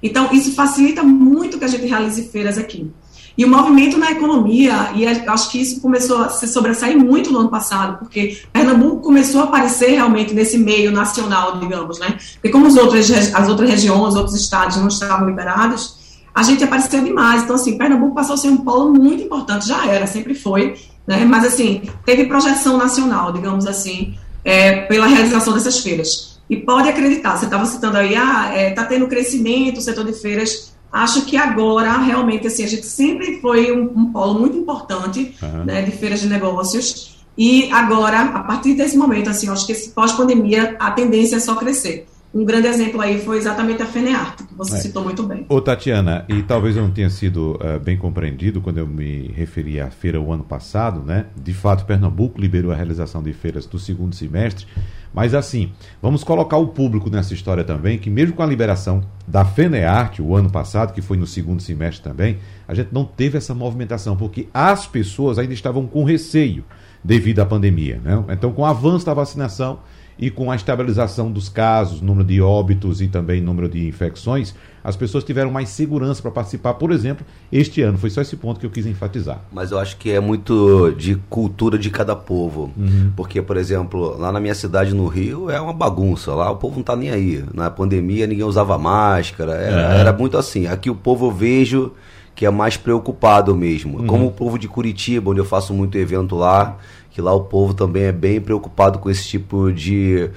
Então, 0.00 0.32
isso 0.32 0.52
facilita 0.52 1.02
muito 1.02 1.58
que 1.58 1.64
a 1.64 1.68
gente 1.68 1.86
realize 1.86 2.28
feiras 2.28 2.58
aqui. 2.58 2.90
E 3.36 3.44
o 3.44 3.48
movimento 3.48 3.96
na 3.96 4.10
economia, 4.10 4.90
e 4.94 5.06
acho 5.06 5.50
que 5.50 5.60
isso 5.60 5.80
começou 5.80 6.18
a 6.18 6.28
se 6.28 6.46
sobressair 6.46 6.98
muito 6.98 7.32
no 7.32 7.40
ano 7.40 7.48
passado, 7.48 7.98
porque 7.98 8.42
Pernambuco 8.52 9.00
começou 9.00 9.40
a 9.40 9.44
aparecer 9.44 9.92
realmente 9.92 10.34
nesse 10.34 10.58
meio 10.58 10.92
nacional, 10.92 11.58
digamos, 11.58 11.98
né? 11.98 12.18
Porque 12.34 12.50
como 12.50 12.66
as 12.66 12.76
outras, 12.76 13.10
as 13.34 13.48
outras 13.48 13.70
regiões, 13.70 14.10
os 14.10 14.16
outros 14.16 14.36
estados 14.36 14.76
não 14.76 14.88
estavam 14.88 15.26
liberados, 15.26 16.02
a 16.34 16.42
gente 16.42 16.62
apareceu 16.62 17.02
demais. 17.02 17.42
Então, 17.42 17.56
assim, 17.56 17.78
Pernambuco 17.78 18.14
passou 18.14 18.34
a 18.34 18.38
ser 18.38 18.48
um 18.48 18.58
polo 18.58 18.92
muito 18.92 19.22
importante, 19.22 19.66
já 19.66 19.86
era, 19.86 20.06
sempre 20.06 20.34
foi, 20.34 20.74
né? 21.06 21.24
Mas, 21.24 21.46
assim, 21.46 21.82
teve 22.04 22.26
projeção 22.26 22.76
nacional, 22.76 23.32
digamos 23.32 23.66
assim, 23.66 24.14
é, 24.44 24.82
pela 24.82 25.06
realização 25.06 25.54
dessas 25.54 25.78
feiras. 25.78 26.40
E 26.50 26.56
pode 26.56 26.88
acreditar, 26.88 27.36
você 27.36 27.46
estava 27.46 27.64
citando 27.64 27.96
aí, 27.96 28.14
ah, 28.14 28.50
está 28.50 28.58
é, 28.58 28.70
tá 28.72 28.84
tendo 28.84 29.06
crescimento 29.06 29.78
o 29.78 29.80
setor 29.80 30.04
de 30.04 30.12
feiras 30.12 30.71
acho 30.92 31.24
que 31.24 31.36
agora, 31.36 31.98
realmente, 31.98 32.46
assim, 32.46 32.64
a 32.64 32.68
gente 32.68 32.86
sempre 32.86 33.40
foi 33.40 33.72
um, 33.72 33.90
um 33.96 34.12
polo 34.12 34.38
muito 34.38 34.56
importante 34.56 35.34
uhum. 35.42 35.64
né, 35.64 35.82
de 35.82 35.90
feiras 35.90 36.20
de 36.20 36.28
negócios. 36.28 37.16
E 37.36 37.72
agora, 37.72 38.20
a 38.20 38.40
partir 38.40 38.74
desse 38.74 38.96
momento, 38.96 39.30
assim, 39.30 39.48
acho 39.48 39.66
que 39.66 39.74
pós-pandemia, 39.90 40.76
a 40.78 40.90
tendência 40.90 41.36
é 41.36 41.40
só 41.40 41.54
crescer. 41.54 42.06
Um 42.34 42.44
grande 42.44 42.66
exemplo 42.66 43.00
aí 43.00 43.20
foi 43.20 43.36
exatamente 43.36 43.82
a 43.82 43.86
FENEARTE, 43.86 44.44
que 44.44 44.54
você 44.54 44.76
é. 44.76 44.78
citou 44.78 45.04
muito 45.04 45.22
bem. 45.22 45.44
Ô 45.48 45.60
Tatiana, 45.60 46.24
e 46.28 46.42
talvez 46.42 46.76
eu 46.76 46.82
não 46.82 46.90
tenha 46.90 47.10
sido 47.10 47.56
uh, 47.56 47.78
bem 47.78 47.96
compreendido 47.96 48.60
quando 48.60 48.78
eu 48.78 48.86
me 48.86 49.28
referi 49.36 49.78
à 49.78 49.90
feira 49.90 50.18
o 50.18 50.32
ano 50.32 50.42
passado, 50.42 51.02
né? 51.04 51.26
De 51.36 51.52
fato, 51.52 51.84
Pernambuco 51.84 52.40
liberou 52.40 52.72
a 52.72 52.74
realização 52.74 53.22
de 53.22 53.32
feiras 53.34 53.66
do 53.66 53.78
segundo 53.78 54.14
semestre, 54.14 54.66
mas 55.12 55.34
assim, 55.34 55.72
vamos 56.00 56.24
colocar 56.24 56.56
o 56.56 56.68
público 56.68 57.10
nessa 57.10 57.34
história 57.34 57.64
também, 57.64 57.98
que 57.98 58.08
mesmo 58.08 58.34
com 58.34 58.42
a 58.42 58.46
liberação 58.46 59.02
da 59.28 59.44
FENEARTE 59.44 60.22
o 60.22 60.34
ano 60.34 60.50
passado, 60.50 60.94
que 60.94 61.02
foi 61.02 61.18
no 61.18 61.26
segundo 61.26 61.60
semestre 61.60 62.02
também, 62.02 62.38
a 62.66 62.72
gente 62.72 62.88
não 62.92 63.04
teve 63.04 63.36
essa 63.36 63.54
movimentação, 63.54 64.16
porque 64.16 64.48
as 64.54 64.86
pessoas 64.86 65.38
ainda 65.38 65.52
estavam 65.52 65.86
com 65.86 66.02
receio 66.02 66.64
devido 67.04 67.40
à 67.40 67.46
pandemia, 67.46 68.00
né? 68.02 68.24
Então, 68.30 68.52
com 68.52 68.62
o 68.62 68.64
avanço 68.66 69.04
da 69.04 69.12
vacinação 69.12 69.80
e 70.22 70.30
com 70.30 70.52
a 70.52 70.54
estabilização 70.54 71.32
dos 71.32 71.48
casos, 71.48 72.00
número 72.00 72.24
de 72.24 72.40
óbitos 72.40 73.02
e 73.02 73.08
também 73.08 73.40
número 73.40 73.68
de 73.68 73.88
infecções, 73.88 74.54
as 74.84 74.94
pessoas 74.94 75.24
tiveram 75.24 75.50
mais 75.50 75.68
segurança 75.70 76.22
para 76.22 76.30
participar, 76.30 76.74
por 76.74 76.92
exemplo, 76.92 77.26
este 77.50 77.82
ano. 77.82 77.98
Foi 77.98 78.08
só 78.08 78.20
esse 78.20 78.36
ponto 78.36 78.60
que 78.60 78.64
eu 78.64 78.70
quis 78.70 78.86
enfatizar. 78.86 79.40
Mas 79.50 79.72
eu 79.72 79.80
acho 79.80 79.96
que 79.96 80.12
é 80.12 80.20
muito 80.20 80.94
de 80.96 81.16
cultura 81.28 81.76
de 81.76 81.90
cada 81.90 82.14
povo. 82.14 82.70
Uhum. 82.76 83.10
Porque, 83.16 83.42
por 83.42 83.56
exemplo, 83.56 84.16
lá 84.16 84.30
na 84.30 84.38
minha 84.38 84.54
cidade, 84.54 84.94
no 84.94 85.08
Rio, 85.08 85.50
é 85.50 85.60
uma 85.60 85.72
bagunça. 85.72 86.32
Lá 86.32 86.52
o 86.52 86.56
povo 86.56 86.74
não 86.74 86.82
está 86.82 86.94
nem 86.94 87.10
aí. 87.10 87.44
Na 87.52 87.68
pandemia, 87.68 88.24
ninguém 88.24 88.44
usava 88.44 88.78
máscara. 88.78 89.54
Era, 89.54 89.96
é. 89.96 90.00
era 90.02 90.12
muito 90.12 90.38
assim. 90.38 90.68
Aqui 90.68 90.88
o 90.88 90.94
povo 90.94 91.26
eu 91.26 91.32
vejo 91.32 91.90
que 92.32 92.46
é 92.46 92.50
mais 92.50 92.76
preocupado 92.76 93.56
mesmo. 93.56 93.98
Uhum. 93.98 94.06
Como 94.06 94.26
o 94.26 94.30
povo 94.30 94.56
de 94.56 94.68
Curitiba, 94.68 95.32
onde 95.32 95.40
eu 95.40 95.44
faço 95.44 95.74
muito 95.74 95.98
evento 95.98 96.36
lá, 96.36 96.78
que 97.12 97.20
lá 97.20 97.32
o 97.32 97.44
povo 97.44 97.74
também 97.74 98.04
é 98.04 98.12
bem 98.12 98.40
preocupado 98.40 98.98
com 98.98 99.10
esse 99.10 99.26
tipo 99.26 99.70
de 99.70 100.30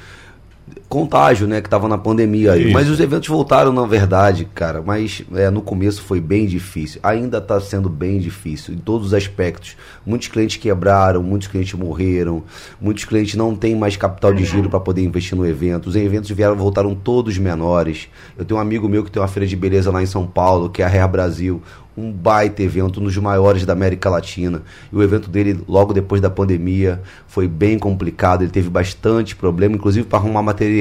contágio, 0.88 1.48
né, 1.48 1.62
que 1.62 1.68
estava 1.68 1.88
na 1.88 1.98
pandemia 1.98 2.54
aí. 2.54 2.72
Mas 2.72 2.89
os 2.89 3.00
eventos 3.00 3.27
voltaram, 3.27 3.72
na 3.72 3.86
verdade, 3.86 4.46
cara. 4.46 4.82
Mas 4.82 5.24
é, 5.34 5.50
no 5.50 5.62
começo 5.62 6.01
foi 6.01 6.22
bem 6.22 6.46
difícil. 6.46 7.00
Ainda 7.04 7.39
está 7.39 7.60
sendo 7.60 7.89
bem 7.89 8.20
difícil 8.20 8.74
em 8.74 8.77
todos 8.77 9.08
os 9.08 9.13
aspectos. 9.13 9.75
Muitos 10.06 10.27
clientes 10.27 10.58
quebraram, 10.58 11.22
muitos 11.24 11.48
clientes 11.48 11.74
morreram, 11.74 12.44
muitos 12.80 13.06
clientes 13.06 13.36
não 13.36 13.56
têm 13.56 13.75
mais 13.75 13.98
capital 13.98 14.34
de 14.34 14.46
giro 14.46 14.70
para 14.70 14.80
poder 14.80 15.04
investir 15.04 15.38
no 15.38 15.46
evento. 15.46 15.88
Os 15.88 15.96
eventos 15.96 16.30
vieram, 16.32 16.56
voltaram 16.56 16.94
todos 16.94 17.38
menores. 17.38 18.08
Eu 18.38 18.46
tenho 18.46 18.60
um 18.60 18.62
amigo 18.62 18.88
meu 18.88 19.04
que 19.04 19.12
tem 19.12 19.22
uma 19.22 19.27
feira 19.27 19.48
de 19.48 19.56
beleza 19.56 19.92
lá 19.92 20.01
em 20.01 20.08
São 20.08 20.25
Paulo, 20.25 20.70
que 20.70 20.82
é 20.82 20.86
a 20.86 20.89
Rea 20.89 21.08
Brasil 21.08 21.62
um 21.98 22.12
baita 22.12 22.62
evento, 22.62 23.00
um 23.00 23.04
dos 23.04 23.18
maiores 23.18 23.65
da 23.65 23.74
América 23.74 24.10
Latina. 24.10 24.62
E 24.92 24.96
o 24.96 25.01
evento 25.01 25.30
dele, 25.30 25.60
logo 25.68 25.94
depois 25.94 26.20
da 26.20 26.30
pandemia, 26.30 27.01
foi 27.27 27.48
bem 27.48 27.80
complicado. 27.80 28.42
Ele 28.42 28.51
teve 28.51 28.70
bastante 28.70 29.36
problema, 29.36 29.75
inclusive 29.75 30.06
para 30.06 30.20
arrumar 30.20 30.42
material 30.42 30.75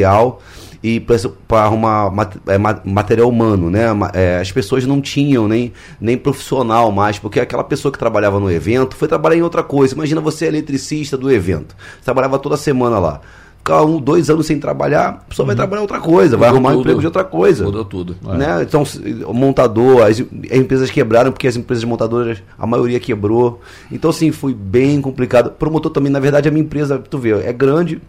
e 0.82 1.00
para 1.00 1.62
arrumar 1.62 2.12
é, 2.46 2.58
material 2.58 3.28
humano, 3.28 3.70
né? 3.70 3.86
É, 4.12 4.38
as 4.38 4.52
pessoas 4.52 4.84
não 4.84 5.00
tinham 5.00 5.48
nem, 5.48 5.72
nem 5.98 6.16
profissional 6.16 6.92
mais, 6.92 7.18
porque 7.18 7.40
aquela 7.40 7.64
pessoa 7.64 7.90
que 7.90 7.98
trabalhava 7.98 8.38
no 8.38 8.50
evento 8.50 8.94
foi 8.94 9.08
trabalhar 9.08 9.36
em 9.36 9.42
outra 9.42 9.62
coisa. 9.62 9.94
Imagina 9.94 10.20
você, 10.20 10.46
eletricista 10.46 11.16
do 11.16 11.32
evento, 11.32 11.74
trabalhava 12.04 12.38
toda 12.38 12.58
semana 12.58 12.98
lá 12.98 13.22
ficar 13.64 13.82
um, 13.82 13.98
dois 13.98 14.28
anos 14.28 14.44
sem 14.44 14.60
trabalhar, 14.60 15.08
a 15.08 15.12
pessoa 15.12 15.44
uhum. 15.44 15.46
vai 15.46 15.56
trabalhar 15.56 15.80
outra 15.80 15.98
coisa, 15.98 16.36
Mudou 16.36 16.38
vai 16.38 16.48
arrumar 16.50 16.68
tudo. 16.68 16.76
um 16.76 16.80
emprego 16.82 17.00
de 17.00 17.06
outra 17.06 17.24
coisa. 17.24 17.64
Mudou 17.64 17.84
tudo. 17.86 18.14
Né? 18.22 18.60
É. 18.60 18.62
Então, 18.62 18.84
o 19.26 19.32
montador, 19.32 20.02
as, 20.02 20.20
as, 20.20 20.58
empresas 20.58 20.90
quebraram 20.90 21.32
porque 21.32 21.48
as 21.48 21.56
empresas 21.56 21.82
montadoras, 21.84 22.42
a 22.58 22.66
maioria 22.66 23.00
quebrou. 23.00 23.62
Então, 23.90 24.10
assim, 24.10 24.30
foi 24.30 24.52
bem 24.52 25.00
complicado. 25.00 25.50
Promotor 25.50 25.90
também, 25.90 26.12
na 26.12 26.20
verdade, 26.20 26.46
a 26.46 26.52
minha 26.52 26.62
empresa, 26.62 26.98
tu 26.98 27.16
vê, 27.16 27.30
é 27.40 27.52
grande, 27.54 28.02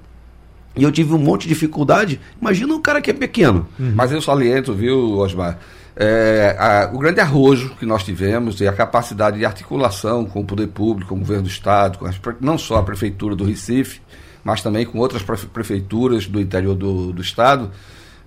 e 0.75 0.83
eu 0.83 0.91
tive 0.91 1.13
um 1.13 1.17
monte 1.17 1.43
de 1.43 1.49
dificuldade. 1.49 2.19
Imagina 2.39 2.73
um 2.73 2.81
cara 2.81 3.01
que 3.01 3.09
é 3.09 3.13
pequeno. 3.13 3.67
Uhum. 3.79 3.93
Mas 3.95 4.11
eu 4.11 4.21
saliento, 4.21 4.73
viu, 4.73 5.17
Osmar? 5.17 5.57
É, 5.95 6.55
a, 6.59 6.89
o 6.93 6.99
grande 6.99 7.21
arrojo 7.21 7.73
que 7.79 7.85
nós 7.85 8.03
tivemos 8.03 8.59
e 8.59 8.67
a 8.67 8.73
capacidade 8.73 9.37
de 9.37 9.45
articulação 9.45 10.25
com 10.25 10.41
o 10.41 10.45
poder 10.45 10.67
público, 10.67 11.09
com 11.09 11.15
o 11.15 11.19
governo 11.19 11.43
do 11.43 11.49
Estado, 11.49 11.97
com 11.97 12.05
as, 12.05 12.19
não 12.41 12.57
só 12.57 12.77
a 12.77 12.83
Prefeitura 12.83 13.33
do 13.35 13.45
Recife, 13.45 14.01
mas 14.43 14.61
também 14.61 14.85
com 14.85 14.99
outras 14.99 15.23
prefeituras 15.23 16.27
do 16.27 16.39
interior 16.39 16.75
do, 16.75 17.13
do 17.13 17.21
estado, 17.21 17.71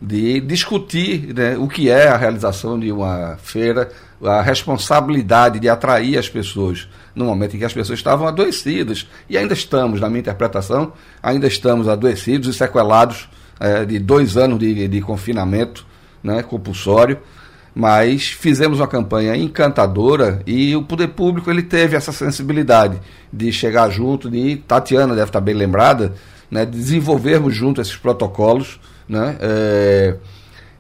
de 0.01 0.41
discutir 0.41 1.35
né, 1.35 1.57
o 1.57 1.69
que 1.69 1.91
é 1.91 2.09
a 2.09 2.17
realização 2.17 2.79
de 2.79 2.91
uma 2.91 3.37
feira, 3.37 3.91
a 4.23 4.43
responsabilidade 4.43 5.61
de 5.61 5.69
atrair 5.69 6.19
as 6.19 6.29
pessoas 6.29 6.89
no 7.15 7.25
momento 7.25 7.57
em 7.57 7.59
que 7.59 7.65
as 7.65 7.73
pessoas 7.73 7.99
estavam 7.99 8.27
adoecidas. 8.27 9.09
E 9.29 9.37
ainda 9.37 9.55
estamos, 9.55 10.01
na 10.01 10.09
minha 10.09 10.21
interpretação, 10.21 10.93
ainda 11.23 11.47
estamos 11.47 11.89
adoecidos 11.89 12.55
e 12.55 12.59
sequelados 12.59 13.29
é, 13.61 13.85
de 13.85 13.99
dois 13.99 14.37
anos 14.37 14.59
de, 14.59 14.89
de 14.89 15.01
confinamento 15.01 15.87
né, 16.23 16.43
compulsório 16.43 17.19
mas 17.79 18.27
fizemos 18.27 18.81
uma 18.81 18.89
campanha 18.89 19.37
encantadora 19.37 20.43
e 20.45 20.75
o 20.75 20.83
poder 20.83 21.07
público 21.09 21.49
ele 21.49 21.63
teve 21.63 21.97
essa 21.97 22.11
sensibilidade 22.11 22.99
de 23.33 23.53
chegar 23.53 23.89
junto, 23.89 24.29
de 24.29 24.57
Tatiana 24.57 25.15
deve 25.15 25.29
estar 25.29 25.41
bem 25.41 25.55
lembrada, 25.55 26.13
né, 26.51 26.65
de 26.65 26.73
desenvolvermos 26.73 27.55
junto 27.55 27.81
esses 27.81 27.97
protocolos, 27.97 28.81
né, 29.09 29.37
é, 29.39 30.17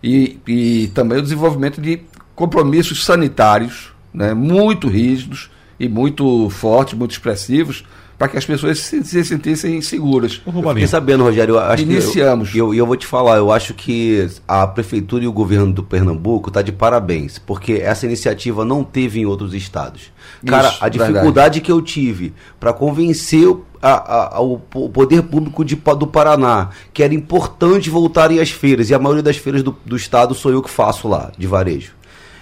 e, 0.02 0.40
e 0.44 0.88
também 0.88 1.18
o 1.18 1.22
desenvolvimento 1.22 1.80
de 1.80 2.00
compromissos 2.38 3.04
sanitários 3.04 3.88
né, 4.14 4.32
muito 4.32 4.86
rígidos 4.86 5.50
e 5.78 5.88
muito 5.88 6.48
fortes, 6.50 6.94
muito 6.94 7.10
expressivos, 7.10 7.84
para 8.16 8.28
que 8.28 8.36
as 8.36 8.46
pessoas 8.46 8.78
se, 8.78 9.02
se 9.02 9.24
sentissem 9.24 9.80
seguras. 9.80 10.40
Eu 10.46 10.52
fiquei 10.52 10.86
sabendo, 10.86 11.24
Rogério, 11.24 11.56
eu 11.56 11.58
acho 11.58 11.82
Iniciamos. 11.82 12.50
que 12.52 12.58
eu, 12.58 12.68
eu, 12.68 12.74
eu, 12.74 12.86
vou 12.86 12.96
te 12.96 13.08
falar, 13.08 13.38
eu 13.38 13.50
acho 13.50 13.74
que 13.74 14.28
a 14.46 14.68
prefeitura 14.68 15.24
e 15.24 15.26
o 15.26 15.32
governo 15.32 15.72
do 15.72 15.82
Pernambuco 15.82 16.48
tá 16.48 16.62
de 16.62 16.70
parabéns, 16.70 17.40
porque 17.40 17.72
essa 17.72 18.06
iniciativa 18.06 18.64
não 18.64 18.84
teve 18.84 19.18
em 19.18 19.26
outros 19.26 19.52
estados. 19.52 20.12
Cara, 20.46 20.68
Isso, 20.68 20.84
a 20.84 20.88
dificuldade 20.88 21.24
verdade. 21.34 21.60
que 21.60 21.72
eu 21.72 21.82
tive 21.82 22.32
para 22.60 22.72
convencer 22.72 23.52
a, 23.82 24.36
a, 24.36 24.40
o 24.40 24.58
poder 24.58 25.22
público 25.22 25.64
de, 25.64 25.74
do 25.74 26.06
Paraná 26.06 26.70
que 26.92 27.02
era 27.02 27.12
importante 27.12 27.90
voltarem 27.90 28.38
às 28.38 28.50
feiras, 28.50 28.90
e 28.90 28.94
a 28.94 28.98
maioria 28.98 29.24
das 29.24 29.36
feiras 29.36 29.64
do, 29.64 29.76
do 29.84 29.96
estado 29.96 30.36
sou 30.36 30.52
eu 30.52 30.62
que 30.62 30.70
faço 30.70 31.08
lá, 31.08 31.32
de 31.36 31.46
varejo 31.48 31.97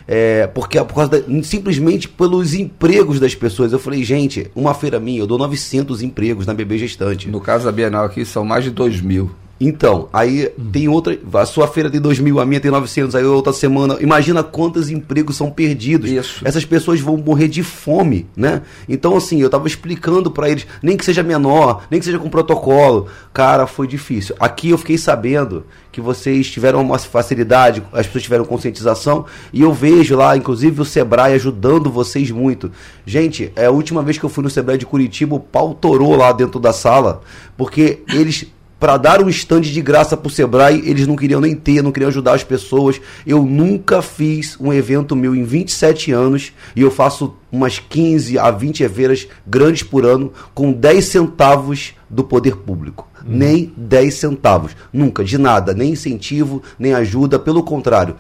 é, 0.09 0.47
porque 0.47 0.79
por 0.85 0.95
causa 0.95 1.21
da, 1.21 1.43
simplesmente 1.43 2.09
pelos 2.09 2.55
empregos 2.55 3.19
das 3.19 3.35
pessoas. 3.35 3.73
Eu 3.73 3.79
falei, 3.79 4.05
gente, 4.05 4.51
uma 4.55 4.75
feira 4.75 5.01
minha, 5.01 5.21
eu 5.21 5.27
dou 5.27 5.39
900 5.39 6.03
empregos 6.03 6.47
na 6.47 6.55
bebê 6.55 6.79
gestante. 6.79 7.29
No 7.29 7.41
caso 7.41 7.65
da 7.65 7.73
Bienal 7.73 8.05
aqui, 8.05 8.25
são 8.25 8.45
mais 8.45 8.65
de 8.65 8.71
2 8.71 9.01
mil. 9.01 9.31
Então, 9.59 10.09
aí 10.13 10.53
hum. 10.59 10.71
tem 10.71 10.89
outra. 10.89 11.19
A 11.35 11.47
sua 11.47 11.67
feira 11.67 11.91
tem 11.91 12.01
2 12.01 12.19
mil, 12.19 12.39
a 12.41 12.47
minha 12.47 12.61
tem 12.61 12.71
900, 12.71 13.15
aí 13.15 13.25
outra 13.25 13.53
semana. 13.53 13.97
Imagina 14.01 14.43
quantos 14.43 14.91
empregos 14.91 15.37
são 15.37 15.51
perdidos. 15.51 16.11
Isso. 16.11 16.47
Essas 16.47 16.65
pessoas 16.65 17.01
vão 17.01 17.17
morrer 17.17 17.49
de 17.49 17.63
fome, 17.63 18.27
né? 18.37 18.63
Então, 18.89 19.17
assim, 19.17 19.41
eu 19.41 19.49
tava 19.49 19.67
explicando 19.67 20.31
para 20.31 20.51
eles, 20.51 20.67
nem 20.83 20.97
que 20.97 21.05
seja 21.05 21.23
menor, 21.23 21.85
nem 21.91 21.99
que 21.99 22.07
seja 22.07 22.19
com 22.19 22.29
protocolo. 22.29 23.07
Cara, 23.33 23.67
foi 23.67 23.87
difícil. 23.87 24.35
Aqui 24.39 24.71
eu 24.71 24.79
fiquei 24.79 24.99
sabendo 24.99 25.65
que 25.91 26.01
vocês 26.03 26.51
tiveram 26.51 26.83
uma 26.83 26.99
facilidade, 26.99 27.83
as 27.91 28.07
pessoas 28.07 28.25
tiveram 28.25 28.45
conscientização, 28.45 29.25
e 29.51 29.63
eu 29.63 29.73
vejo 29.73 30.15
lá, 30.15 30.37
inclusive, 30.37 30.83
o 30.83 30.85
Sebrae 30.85 31.33
ajudando 31.33 31.91
vocês 31.91 32.31
muito. 32.31 32.71
Gente, 33.07 33.51
é 33.57 33.65
a 33.65 33.71
última 33.71 34.03
vez 34.03 34.19
que 34.19 34.25
eu 34.25 34.29
fui 34.29 34.45
no 34.45 34.51
Sebrae 34.51 34.77
de 34.77 34.85
Curitiba, 34.85 35.35
o 35.35 35.41
pau 35.41 35.73
torou 35.73 36.15
lá 36.15 36.33
dentro 36.33 36.61
da 36.61 36.71
sala, 36.71 37.23
porque 37.57 38.01
eles 38.13 38.47
para 38.79 38.97
dar 38.97 39.23
um 39.23 39.29
stand 39.29 39.63
de 39.63 39.81
graça 39.81 40.17
para 40.17 40.29
o 40.29 40.31
Sebrae, 40.31 40.83
eles 40.85 41.07
não 41.07 41.17
queriam 41.17 41.41
nem 41.41 41.55
ter, 41.55 41.83
não 41.83 41.91
queriam 41.91 42.09
ajudar 42.09 42.35
as 42.35 42.45
pessoas. 42.45 43.01
Eu 43.27 43.43
nunca 43.43 44.03
fiz 44.03 44.57
um 44.61 44.73
evento 44.73 45.17
meu 45.17 45.35
em 45.35 45.45
27 45.45 46.13
anos 46.13 46.53
e 46.75 46.83
eu 46.83 46.91
faço 46.91 47.35
umas 47.51 47.79
15 47.79 48.39
a 48.39 48.51
20 48.51 48.83
eveiras 48.83 49.27
grandes 49.47 49.83
por 49.83 50.05
ano 50.05 50.33
com 50.55 50.73
10 50.73 51.05
centavos 51.05 51.95
do 52.09 52.23
poder 52.23 52.57
público. 52.57 53.09
Uhum. 53.25 53.37
Nem 53.37 53.73
10 53.77 54.15
centavos. 54.15 54.77
Nunca, 54.93 55.25
de 55.25 55.39
nada, 55.39 55.73
nem 55.73 55.93
incentivo, 55.93 56.63
nem 56.79 56.93
ajuda, 56.93 57.39
pelo 57.39 57.63
contrário. 57.63 58.17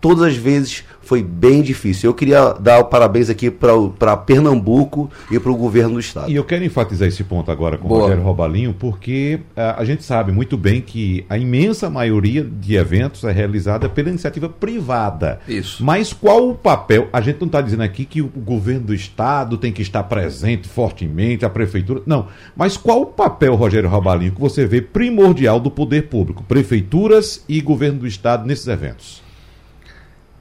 Todas 0.00 0.24
as 0.24 0.36
vezes 0.36 0.84
foi 1.08 1.22
bem 1.22 1.62
difícil. 1.62 2.10
Eu 2.10 2.12
queria 2.12 2.52
dar 2.52 2.84
parabéns 2.84 3.30
aqui 3.30 3.50
para 3.50 4.14
Pernambuco 4.14 5.10
e 5.30 5.40
para 5.40 5.50
o 5.50 5.56
governo 5.56 5.94
do 5.94 6.00
estado. 6.00 6.30
E 6.30 6.34
eu 6.34 6.44
quero 6.44 6.62
enfatizar 6.62 7.08
esse 7.08 7.24
ponto 7.24 7.50
agora 7.50 7.78
com 7.78 7.88
o 7.88 7.98
Rogério 7.98 8.22
Robalinho, 8.22 8.74
porque 8.78 9.40
uh, 9.56 9.80
a 9.80 9.84
gente 9.86 10.04
sabe 10.04 10.32
muito 10.32 10.54
bem 10.58 10.82
que 10.82 11.24
a 11.26 11.38
imensa 11.38 11.88
maioria 11.88 12.44
de 12.44 12.74
eventos 12.74 13.24
é 13.24 13.32
realizada 13.32 13.88
pela 13.88 14.10
iniciativa 14.10 14.50
privada. 14.50 15.40
Isso. 15.48 15.82
Mas 15.82 16.12
qual 16.12 16.50
o 16.50 16.54
papel? 16.54 17.08
A 17.10 17.22
gente 17.22 17.40
não 17.40 17.46
está 17.46 17.62
dizendo 17.62 17.84
aqui 17.84 18.04
que 18.04 18.20
o 18.20 18.28
governo 18.28 18.88
do 18.88 18.94
estado 18.94 19.56
tem 19.56 19.72
que 19.72 19.80
estar 19.80 20.02
presente 20.02 20.68
fortemente, 20.68 21.42
a 21.42 21.48
prefeitura. 21.48 22.02
Não. 22.04 22.26
Mas 22.54 22.76
qual 22.76 23.00
o 23.00 23.06
papel, 23.06 23.54
Rogério 23.54 23.88
Robalinho, 23.88 24.32
que 24.32 24.40
você 24.42 24.66
vê 24.66 24.82
primordial 24.82 25.58
do 25.58 25.70
poder 25.70 26.08
público, 26.08 26.44
prefeituras 26.46 27.42
e 27.48 27.62
governo 27.62 28.00
do 28.00 28.06
estado 28.06 28.46
nesses 28.46 28.66
eventos? 28.66 29.26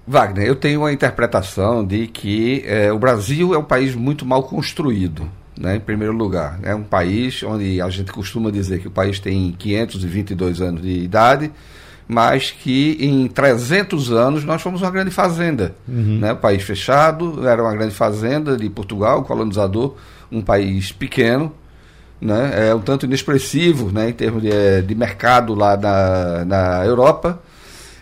Wagner, 0.07 0.47
eu 0.47 0.55
tenho 0.55 0.81
uma 0.81 0.93
interpretação 0.93 1.85
de 1.85 2.07
que 2.07 2.63
é, 2.65 2.93
o 2.93 2.97
Brasil 2.97 3.53
é 3.53 3.57
um 3.57 3.63
país 3.63 3.93
muito 3.93 4.25
mal 4.25 4.41
construído, 4.43 5.29
né, 5.59 5.75
em 5.75 5.79
primeiro 5.81 6.13
lugar. 6.13 6.59
É 6.63 6.73
um 6.73 6.83
país 6.83 7.43
onde 7.43 7.81
a 7.81 7.89
gente 7.89 8.13
costuma 8.13 8.49
dizer 8.49 8.79
que 8.79 8.87
o 8.87 8.91
país 8.91 9.19
tem 9.19 9.51
522 9.51 10.61
anos 10.61 10.81
de 10.81 11.03
idade, 11.03 11.51
mas 12.07 12.51
que 12.51 12.97
em 13.01 13.27
300 13.27 14.09
anos 14.13 14.45
nós 14.45 14.61
fomos 14.61 14.81
uma 14.81 14.89
grande 14.89 15.11
fazenda. 15.11 15.75
Uhum. 15.85 16.19
Né? 16.19 16.31
O 16.31 16.37
país 16.37 16.63
fechado, 16.63 17.45
era 17.45 17.61
uma 17.61 17.73
grande 17.73 17.93
fazenda 17.93 18.55
de 18.55 18.69
Portugal, 18.69 19.23
colonizador, 19.23 19.95
um 20.31 20.41
país 20.41 20.89
pequeno, 20.89 21.51
né? 22.21 22.69
é 22.69 22.73
um 22.73 22.79
tanto 22.79 23.05
inexpressivo 23.05 23.91
né? 23.91 24.09
em 24.09 24.13
termos 24.13 24.41
de, 24.41 24.49
eh, 24.49 24.81
de 24.81 24.95
mercado 24.95 25.53
lá 25.53 25.75
na, 25.75 26.45
na 26.45 26.85
Europa. 26.85 27.41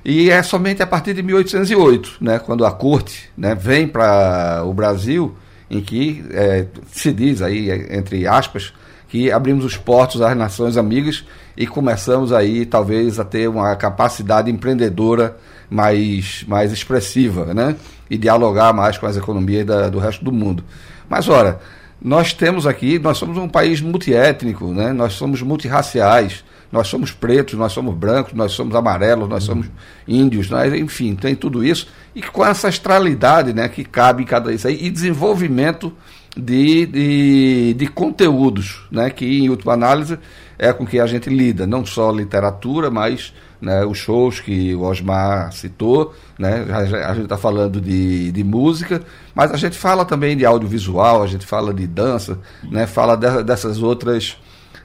E 0.05 0.29
é 0.29 0.43
somente 0.43 0.83
a 0.83 0.88
partir 0.88 1.15
de 1.15 1.24
1808, 1.24 2.17
né, 2.21 2.38
quando 2.38 2.63
a 2.63 2.71
corte 2.71 3.27
né, 3.35 3.55
vem 3.55 3.88
para 3.88 4.62
o 4.63 4.71
Brasil, 4.71 5.35
em 5.67 5.81
que 5.81 6.24
é, 6.29 6.67
se 6.91 7.12
diz 7.12 7.41
aí, 7.41 7.71
entre 7.89 8.27
aspas, 8.27 8.71
que 9.09 9.31
abrimos 9.31 9.65
os 9.65 9.77
portos 9.77 10.21
às 10.21 10.38
nações 10.38 10.77
amigas 10.77 11.25
e 11.57 11.65
começamos 11.65 12.31
aí 12.31 12.67
talvez 12.67 13.19
a 13.19 13.25
ter 13.25 13.50
uma 13.50 13.75
capacidade 13.75 14.51
empreendedora 14.51 15.38
mais, 15.67 16.45
mais 16.47 16.71
expressiva, 16.71 17.51
né? 17.51 17.75
E 18.07 18.15
dialogar 18.15 18.74
mais 18.74 19.00
com 19.00 19.07
as 19.07 19.17
economias 19.17 19.65
da, 19.65 19.89
do 19.89 19.97
resto 19.97 20.24
do 20.24 20.31
mundo. 20.31 20.63
Mas 21.09 21.27
ora, 21.27 21.59
nós 22.00 22.31
temos 22.31 22.67
aqui, 22.67 23.00
nós 23.00 23.17
somos 23.17 23.38
um 23.38 23.47
país 23.47 23.81
multiétnico, 23.81 24.67
né? 24.67 24.93
Nós 24.93 25.13
somos 25.13 25.41
multirraciais 25.41 26.43
nós 26.75 26.89
somos 26.89 27.12
pretos, 27.12 27.58
nós 27.58 27.72
somos 27.72 27.96
brancos, 27.96 28.34
nós 28.34 28.51
somos 28.51 28.75
amarelos, 28.75 29.29
nós 29.29 29.46
somos 29.46 29.67
índios, 30.05 30.50
nós, 30.50 30.74
enfim, 30.74 31.15
tem 31.15 31.34
tudo 31.34 31.63
isso. 31.63 31.88
E 32.13 32.22
com 32.22 32.46
essa 32.46 32.67
astralidade 32.67 33.53
né, 33.53 33.70
que 33.70 33.86
cabe 33.86 34.24
em 34.24 34.25
cada 34.25 34.53
isso 34.53 34.67
aí, 34.67 34.77
e 34.86 34.89
desenvolvimento 34.89 35.94
de, 36.36 36.86
de, 36.86 37.74
de, 37.75 37.88
conteúdos, 37.88 38.86
né, 38.91 39.10
que 39.10 39.25
em 39.25 39.50
última 39.50 39.72
análise 39.72 40.20
é 40.60 40.74
com 40.74 40.86
que 40.86 41.00
a 41.00 41.08
gente 41.08 41.29
lida, 41.29 41.65
não 41.65 41.86
só 41.86 42.12
literatura, 42.12 42.91
mas 42.91 43.34
né, 43.62 43.86
os 43.86 43.98
shows 43.98 44.41
que 44.41 44.75
o 44.75 44.82
Osmar 44.82 45.53
citou, 45.53 46.13
né, 46.38 46.65
a, 46.70 47.10
a 47.10 47.13
gente 47.13 47.24
está 47.24 47.38
falando 47.38 47.79
de, 47.79 48.34
de 48.34 48.44
música, 48.44 49.01
mas 49.34 49.50
a 49.50 49.55
gente 49.55 49.77
fala 49.77 50.03
também 50.03 50.36
de 50.36 50.46
audiovisual, 50.46 51.24
a 51.24 51.27
gente 51.27 51.46
fala 51.46 51.74
de 51.74 51.88
dança, 51.88 52.38
né, 52.70 52.86
fala 52.86 53.15
de, 53.15 53.41
dessas 53.44 53.82
outras 53.82 54.38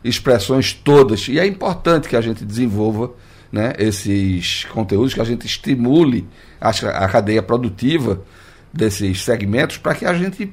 expressões 0.03 0.73
todas. 0.73 1.29
E 1.29 1.39
é 1.39 1.47
importante 1.47 2.09
que 2.09 2.17
a 2.17 2.21
gente 2.21 2.45
desenvolva 2.45 3.11
né, 3.53 3.73
esses 3.79 4.65
conteúdos, 4.67 5.15
que 5.15 5.21
a 5.21 5.25
gente 5.25 5.47
estimule 5.47 6.27
a, 6.61 6.71
a 6.71 7.09
cadeia 7.09 7.43
produtiva 7.43 8.23
desses 8.73 9.25
segmentos 9.25 9.77
para 9.77 9.95
que 9.95 10.05
a 10.05 10.15
gente 10.15 10.53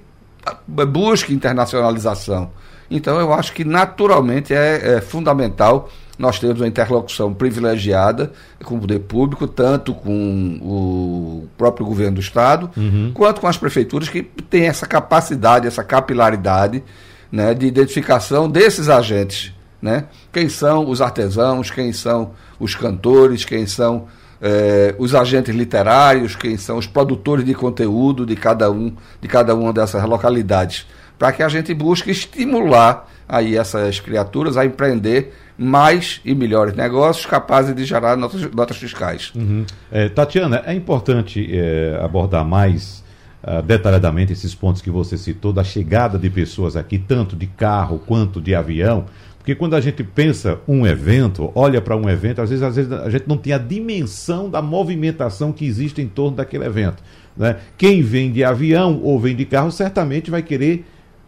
busque 0.67 1.33
internacionalização. 1.33 2.51
Então, 2.89 3.19
eu 3.19 3.33
acho 3.33 3.53
que 3.53 3.63
naturalmente 3.65 4.53
é, 4.53 4.95
é 4.95 5.01
fundamental 5.01 5.89
nós 6.17 6.39
termos 6.39 6.61
uma 6.61 6.67
interlocução 6.67 7.33
privilegiada 7.33 8.31
com 8.63 8.77
o 8.77 8.79
poder 8.79 8.99
público, 8.99 9.47
tanto 9.47 9.93
com 9.93 10.59
o 10.61 11.47
próprio 11.57 11.85
governo 11.85 12.15
do 12.15 12.21
Estado, 12.21 12.71
uhum. 12.75 13.11
quanto 13.13 13.39
com 13.39 13.47
as 13.47 13.57
prefeituras 13.57 14.09
que 14.09 14.23
têm 14.23 14.67
essa 14.67 14.87
capacidade, 14.87 15.67
essa 15.67 15.83
capilaridade 15.83 16.83
né, 17.31 17.53
de 17.53 17.65
identificação 17.65 18.49
desses 18.49 18.89
agentes. 18.89 19.53
Né? 19.81 20.05
Quem 20.31 20.49
são 20.49 20.89
os 20.89 21.01
artesãos, 21.01 21.69
quem 21.69 21.93
são 21.93 22.31
os 22.59 22.75
cantores, 22.75 23.45
quem 23.45 23.67
são 23.67 24.07
eh, 24.41 24.95
os 24.97 25.13
agentes 25.13 25.55
literários, 25.55 26.35
quem 26.35 26.57
são 26.57 26.77
os 26.77 26.87
produtores 26.87 27.45
de 27.45 27.53
conteúdo 27.53 28.25
de 28.25 28.35
cada 28.35 28.71
um 28.71 28.93
de 29.21 29.27
cada 29.27 29.53
uma 29.53 29.71
dessas 29.71 30.03
localidades, 30.03 30.87
para 31.17 31.31
que 31.31 31.43
a 31.43 31.49
gente 31.49 31.73
busque 31.73 32.09
estimular 32.09 33.07
aí 33.27 33.57
essas 33.57 33.99
criaturas 33.99 34.57
a 34.57 34.65
empreender 34.65 35.33
mais 35.57 36.21
e 36.23 36.35
melhores 36.35 36.75
negócios 36.75 37.25
capazes 37.25 37.75
de 37.75 37.83
gerar 37.83 38.15
notas, 38.15 38.41
notas 38.51 38.77
fiscais. 38.77 39.31
Uhum. 39.35 39.65
É, 39.91 40.07
Tatiana, 40.07 40.63
é 40.65 40.73
importante 40.73 41.49
é, 41.51 41.99
abordar 42.01 42.45
mais 42.45 43.03
uh, 43.43 43.61
detalhadamente 43.61 44.33
esses 44.33 44.53
pontos 44.53 44.81
que 44.81 44.89
você 44.89 45.17
citou, 45.17 45.51
da 45.51 45.63
chegada 45.63 46.17
de 46.17 46.29
pessoas 46.29 46.75
aqui, 46.75 46.97
tanto 46.97 47.35
de 47.35 47.47
carro 47.47 47.99
quanto 48.05 48.41
de 48.41 48.55
avião. 48.55 49.05
Porque 49.37 49.55
quando 49.55 49.75
a 49.75 49.81
gente 49.81 50.03
pensa 50.03 50.59
um 50.67 50.85
evento, 50.85 51.51
olha 51.55 51.81
para 51.81 51.95
um 51.95 52.09
evento, 52.09 52.41
às 52.41 52.49
vezes, 52.49 52.63
às 52.63 52.75
vezes 52.75 52.91
a 52.91 53.09
gente 53.09 53.27
não 53.27 53.37
tem 53.37 53.53
a 53.53 53.57
dimensão 53.57 54.49
da 54.49 54.61
movimentação 54.61 55.53
que 55.53 55.65
existe 55.65 56.01
em 56.01 56.07
torno 56.07 56.35
daquele 56.35 56.65
evento. 56.65 57.01
Né? 57.35 57.55
Quem 57.77 58.01
vem 58.01 58.31
de 58.31 58.43
avião 58.43 58.99
ou 59.01 59.17
vem 59.17 59.35
de 59.35 59.45
carro 59.45 59.71
certamente 59.71 60.29
vai 60.29 60.41
querer 60.41 60.85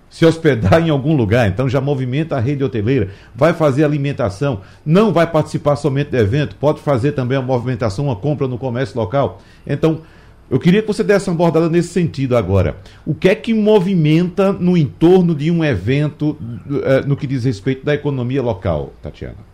se 0.09 0.25
hospedar 0.25 0.81
em 0.85 0.89
algum 0.89 1.15
lugar, 1.15 1.47
então 1.47 1.69
já 1.69 1.79
movimenta 1.79 2.35
a 2.35 2.39
rede 2.39 2.63
hoteleira, 2.63 3.09
vai 3.33 3.53
fazer 3.53 3.83
alimentação, 3.83 4.61
não 4.85 5.13
vai 5.13 5.27
participar 5.27 5.75
somente 5.75 6.09
do 6.09 6.17
evento, 6.17 6.55
pode 6.55 6.81
fazer 6.81 7.11
também 7.13 7.37
a 7.37 7.41
movimentação, 7.41 8.05
uma 8.05 8.15
compra 8.15 8.47
no 8.47 8.57
comércio 8.57 8.99
local. 8.99 9.39
Então, 9.65 10.01
eu 10.49 10.59
queria 10.59 10.81
que 10.81 10.87
você 10.87 11.03
desse 11.03 11.29
uma 11.29 11.35
abordada 11.35 11.69
nesse 11.69 11.89
sentido 11.89 12.35
agora. 12.35 12.77
O 13.05 13.13
que 13.13 13.29
é 13.29 13.35
que 13.35 13.53
movimenta 13.53 14.51
no 14.51 14.75
entorno 14.75 15.35
de 15.35 15.51
um 15.51 15.63
evento 15.63 16.31
uh, 16.31 17.07
no 17.07 17.15
que 17.15 17.27
diz 17.27 17.43
respeito 17.43 17.85
da 17.85 17.93
economia 17.93 18.41
local, 18.41 18.93
Tatiana? 19.01 19.49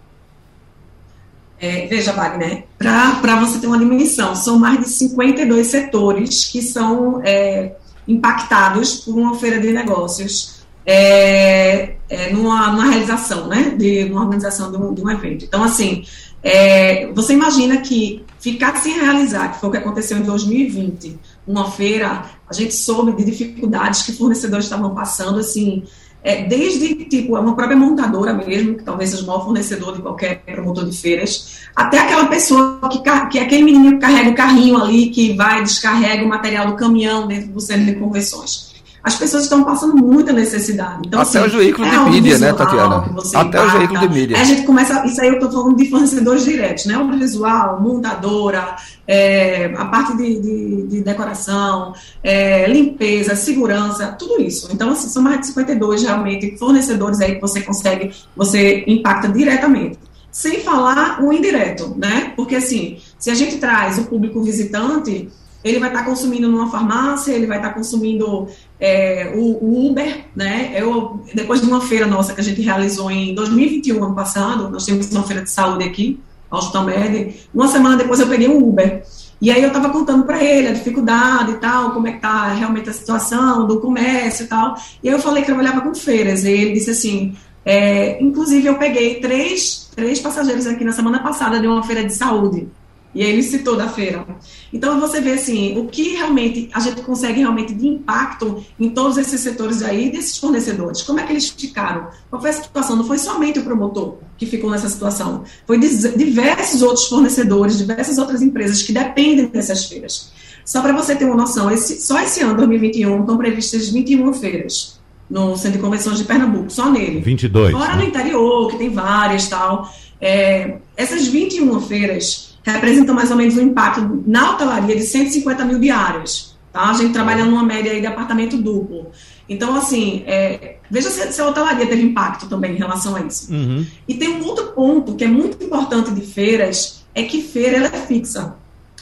É, 1.60 1.88
veja, 1.88 2.12
Wagner, 2.12 2.66
para 2.78 3.40
você 3.40 3.60
ter 3.60 3.68
uma 3.68 3.80
dimensão, 3.80 4.36
são 4.36 4.60
mais 4.60 4.80
de 4.80 4.90
52 4.90 5.68
setores 5.68 6.46
que 6.46 6.62
são 6.62 7.22
é, 7.24 7.76
impactados 8.08 9.02
por 9.02 9.16
uma 9.16 9.36
feira 9.36 9.60
de 9.60 9.72
negócios 9.72 10.55
é, 10.86 11.96
é 12.08 12.32
numa, 12.32 12.72
numa, 12.72 12.86
realização, 12.86 13.48
né, 13.48 13.74
de 13.78 14.06
uma 14.06 14.22
organização 14.22 14.72
de 14.72 14.78
um, 14.78 14.94
de 14.94 15.02
um 15.02 15.10
evento. 15.10 15.44
Então, 15.46 15.64
assim, 15.64 16.06
é, 16.44 17.12
você 17.14 17.34
imagina 17.34 17.78
que 17.78 18.24
ficar 18.40 18.76
sem 18.78 18.94
realizar, 18.94 19.54
que 19.54 19.60
foi 19.60 19.70
o 19.70 19.72
que 19.72 19.80
aconteceu 19.80 20.18
em 20.18 20.22
2020, 20.22 21.18
uma 21.48 21.72
feira, 21.72 22.26
a 22.48 22.54
gente 22.54 22.76
soube 22.76 23.14
de 23.14 23.26
dificuldades 23.26 24.04
que 24.04 24.12
fornecedores 24.14 24.66
estavam 24.66 24.94
passando, 24.94 25.40
assim, 25.40 25.84
é, 26.24 26.44
desde, 26.44 27.06
tipo, 27.06 27.38
uma 27.38 27.56
própria 27.56 27.78
montadora 27.78 28.34
mesmo, 28.34 28.76
que 28.76 28.84
talvez 28.84 29.10
seja 29.10 29.24
o 29.24 29.28
maior 29.28 29.44
fornecedor 29.44 29.96
de 29.96 30.02
qualquer 30.04 30.40
promotor 30.44 30.86
de 30.86 30.96
feiras, 30.96 31.62
até 31.76 32.00
aquela 32.00 32.26
pessoa 32.26 32.80
que, 32.92 33.00
que 33.32 33.40
é 33.40 33.42
aquele 33.42 33.64
menino 33.64 33.94
que 33.94 34.00
carrega 34.00 34.30
o 34.30 34.36
carrinho 34.36 34.78
ali, 34.78 35.10
que 35.10 35.34
vai, 35.34 35.64
descarrega 35.64 36.24
o 36.24 36.30
material 36.30 36.68
do 36.68 36.76
caminhão 36.76 37.28
dentro 37.28 37.50
do 37.52 37.60
centro 37.60 37.86
de 37.86 37.96
convenções 37.96 38.75
as 39.06 39.14
pessoas 39.14 39.44
estão 39.44 39.64
passando 39.64 39.96
muita 39.96 40.34
necessidade. 40.34 41.04
Então, 41.06 41.22
Até 41.22 41.38
assim, 41.38 41.48
os 41.48 41.54
veículos 41.54 41.88
é 41.88 41.92
de 41.92 42.10
mídia, 42.10 42.40
né, 42.40 42.52
Tatiana? 42.54 43.06
Até 43.36 43.64
os 43.64 43.74
veículos 43.74 44.02
de 44.02 44.10
mídia. 44.10 44.36
a 44.36 44.44
gente 44.44 44.64
começa, 44.64 45.06
isso 45.06 45.22
aí 45.22 45.28
eu 45.28 45.36
estou 45.36 45.52
falando 45.52 45.78
de 45.78 45.88
fornecedores 45.92 46.44
diretos, 46.44 46.88
né? 46.88 46.96
Audiovisual, 46.96 47.80
montadora, 47.80 48.76
é, 49.08 49.72
a 49.78 49.86
parte 49.86 50.18
de, 50.18 50.40
de, 50.42 50.88
de 50.88 51.02
decoração, 51.02 51.94
é, 52.24 52.68
limpeza, 52.68 53.36
segurança, 53.36 54.08
tudo 54.18 54.42
isso. 54.42 54.70
Então, 54.74 54.90
assim, 54.90 55.08
são 55.08 55.22
mais 55.22 55.40
de 55.40 55.48
52 55.48 56.02
realmente 56.02 56.58
fornecedores 56.58 57.22
aí 57.22 57.36
que 57.36 57.42
você 57.42 57.62
consegue, 57.62 58.12
você 58.36 58.84
impacta 58.88 59.28
diretamente. 59.28 60.00
Sem 60.32 60.62
falar 60.62 61.24
o 61.24 61.32
indireto, 61.32 61.94
né? 61.96 62.34
Porque 62.36 62.56
assim, 62.56 62.98
se 63.20 63.30
a 63.30 63.36
gente 63.36 63.58
traz 63.58 64.00
o 64.00 64.06
público 64.06 64.42
visitante, 64.42 65.30
ele 65.66 65.80
vai 65.80 65.90
estar 65.90 66.06
consumindo 66.06 66.48
numa 66.48 66.70
farmácia, 66.70 67.32
ele 67.32 67.48
vai 67.48 67.58
estar 67.58 67.72
consumindo 67.72 68.48
é, 68.80 69.32
o, 69.36 69.64
o, 69.64 69.90
Uber, 69.90 70.26
né? 70.36 70.74
Eu, 70.76 71.24
depois 71.34 71.62
de 71.62 71.68
uma 71.68 71.82
feira 71.82 72.06
nossa 72.06 72.34
que 72.34 72.42
a 72.42 72.44
gente 72.44 72.62
realizou 72.62 73.10
em 73.10 73.34
2021, 73.34 74.04
ano 74.04 74.16
passado, 74.16 74.70
nós 74.70 74.86
tínhamos 74.86 75.10
uma 75.12 75.24
feira 75.24 75.42
de 75.42 75.50
saúde 75.50 75.84
aqui, 75.84 76.20
Hospital 76.52 76.86
Med, 76.86 77.36
uma 77.54 77.68
semana 77.68 77.98
depois 77.98 78.20
eu 78.20 78.28
peguei 78.28 78.48
um 78.48 78.68
Uber. 78.68 79.04
E 79.42 79.52
aí 79.52 79.62
eu 79.62 79.68
estava 79.68 79.90
contando 79.90 80.24
para 80.24 80.42
ele 80.44 80.70
a 80.70 80.74
dificuldade 80.74 81.52
e 81.52 81.56
tal, 81.56 81.92
como 81.92 82.08
é 82.08 82.14
que 82.14 82.20
tá 82.20 82.54
realmente 82.54 82.90
a 82.90 82.94
situação 82.94 83.68
do 83.68 83.80
comércio 83.80 84.46
e 84.46 84.48
tal. 84.48 84.76
E 85.04 85.10
aí 85.10 85.14
eu 85.14 85.20
falei 85.20 85.42
que 85.42 85.48
trabalhava 85.48 85.82
com 85.82 85.94
feiras, 85.94 86.44
e 86.44 86.52
ele 86.52 86.74
disse 86.74 86.92
assim, 86.92 87.36
é, 87.66 88.22
inclusive 88.22 88.66
eu 88.68 88.78
peguei 88.78 89.20
três, 89.20 89.90
três 89.96 90.20
passageiros 90.20 90.68
aqui 90.68 90.84
na 90.84 90.92
semana 90.92 91.20
passada 91.20 91.60
de 91.60 91.68
uma 91.68 91.84
feira 91.84 92.04
de 92.04 92.14
saúde. 92.14 92.68
E 93.16 93.24
aí 93.24 93.32
ele 93.32 93.42
citou 93.42 93.78
da 93.78 93.88
feira. 93.88 94.28
Então 94.74 95.00
você 95.00 95.22
vê 95.22 95.32
assim, 95.32 95.80
o 95.80 95.86
que 95.86 96.10
realmente 96.10 96.70
a 96.74 96.82
gente 96.82 97.02
consegue 97.02 97.40
realmente 97.40 97.74
de 97.74 97.88
impacto 97.88 98.62
em 98.78 98.90
todos 98.90 99.18
esses 99.18 99.40
setores 99.40 99.82
aí 99.82 100.12
desses 100.12 100.38
fornecedores. 100.38 101.02
Como 101.02 101.22
é 101.22 101.24
que 101.24 101.32
eles 101.32 101.48
ficaram? 101.48 102.10
Qual 102.30 102.42
foi 102.42 102.50
a 102.50 102.54
situação? 102.54 102.98
Não 102.98 103.06
foi 103.06 103.18
somente 103.18 103.58
o 103.58 103.64
promotor 103.64 104.18
que 104.38 104.46
ficou 104.46 104.70
nessa 104.70 104.90
situação. 104.90 105.46
Foi 105.66 105.80
diversos 105.80 106.82
outros 106.82 107.08
fornecedores, 107.08 107.78
diversas 107.78 108.18
outras 108.18 108.42
empresas 108.42 108.82
que 108.82 108.92
dependem 108.92 109.46
dessas 109.48 109.86
feiras. 109.86 110.34
Só 110.66 110.82
para 110.82 110.92
você 110.92 111.16
ter 111.16 111.24
uma 111.24 111.38
noção, 111.38 111.72
esse, 111.72 112.02
só 112.02 112.20
esse 112.20 112.42
ano, 112.42 112.58
2021, 112.58 113.22
estão 113.22 113.38
previstas 113.38 113.88
21 113.90 114.34
feiras 114.34 115.00
no 115.30 115.56
Centro 115.56 115.78
de 115.78 115.84
Convenções 115.84 116.18
de 116.18 116.26
Pernambuco, 116.26 116.70
só 116.70 116.92
nele. 116.92 117.22
22. 117.22 117.72
Fora 117.72 117.96
né? 117.96 118.04
no 118.04 118.10
interior, 118.10 118.70
que 118.72 118.78
tem 118.78 118.90
várias 118.90 119.48
tal. 119.48 119.90
É, 120.20 120.80
essas 120.98 121.28
21 121.28 121.80
feiras 121.82 122.55
representam 122.66 123.14
mais 123.14 123.30
ou 123.32 123.38
menos 123.38 123.56
um 123.58 123.62
impacto 123.62 124.24
na 124.26 124.52
hotelaria 124.52 124.96
de 124.96 125.04
150 125.04 125.66
mil 125.66 125.80
diárias. 125.80 126.56
Tá? 126.74 126.90
A 126.90 126.94
gente 126.94 127.14
trabalhando 127.14 127.52
numa 127.52 127.64
média 127.64 127.92
aí 127.92 128.02
de 128.02 128.08
apartamento 128.08 128.58
duplo. 128.58 129.12
Então, 129.48 129.76
assim, 129.76 130.24
é, 130.26 130.78
veja 130.90 131.10
se, 131.10 131.32
se, 131.32 131.40
a 131.40 131.48
hotelaria 131.48 131.86
teve 131.86 132.02
impacto 132.02 132.48
também 132.48 132.74
em 132.74 132.78
relação 132.78 133.16
a 133.16 133.22
isso. 133.22 133.54
Uhum. 133.54 133.86
E 134.08 134.16
tem 134.16 134.30
um 134.30 134.44
outro 134.46 134.68
ponto 134.74 135.16
que 135.16 135.24
é 135.24 135.28
muito 135.28 135.64
importante 135.64 136.12
de 136.12 136.22
feiras, 136.22 137.06
é 137.14 137.24
que 137.24 137.42
feira 137.42 137.78
ela 137.78 137.88
é 137.88 138.06
fixa, 138.06 138.56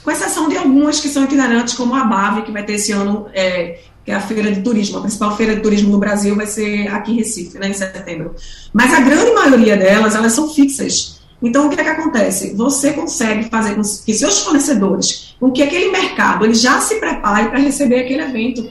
com 0.03 0.11
exceção 0.11 0.49
de 0.49 0.57
algumas 0.57 0.99
que 0.99 1.07
são 1.07 1.23
itinerantes, 1.23 1.73
como 1.73 1.95
a 1.95 2.03
BAV, 2.03 2.43
que 2.43 2.51
vai 2.51 2.63
ter 2.63 2.73
esse 2.73 2.91
ano, 2.91 3.27
é, 3.33 3.79
que 4.03 4.11
é 4.11 4.15
a 4.15 4.19
feira 4.19 4.51
de 4.51 4.61
turismo, 4.61 4.97
a 4.97 5.01
principal 5.01 5.35
feira 5.37 5.55
de 5.55 5.61
turismo 5.61 5.91
no 5.91 5.97
Brasil 5.97 6.35
vai 6.35 6.45
ser 6.45 6.87
aqui 6.89 7.13
em 7.13 7.15
Recife, 7.15 7.57
né, 7.57 7.69
em 7.69 7.73
setembro. 7.73 8.35
Mas 8.73 8.93
a 8.93 8.99
grande 8.99 9.31
maioria 9.31 9.77
delas, 9.77 10.13
elas 10.13 10.33
são 10.33 10.53
fixas. 10.53 11.22
Então, 11.43 11.67
o 11.67 11.69
que 11.69 11.79
é 11.79 11.83
que 11.83 11.89
acontece? 11.89 12.53
Você 12.55 12.93
consegue 12.93 13.49
fazer 13.49 13.75
com 13.75 13.81
que 13.81 14.13
seus 14.13 14.39
fornecedores, 14.39 15.35
com 15.41 15.51
que 15.51 15.61
aquele 15.61 15.91
mercado, 15.91 16.45
ele 16.45 16.53
já 16.53 16.79
se 16.79 16.95
prepare 16.95 17.49
para 17.49 17.59
receber 17.59 17.99
aquele 17.99 18.21
evento. 18.21 18.67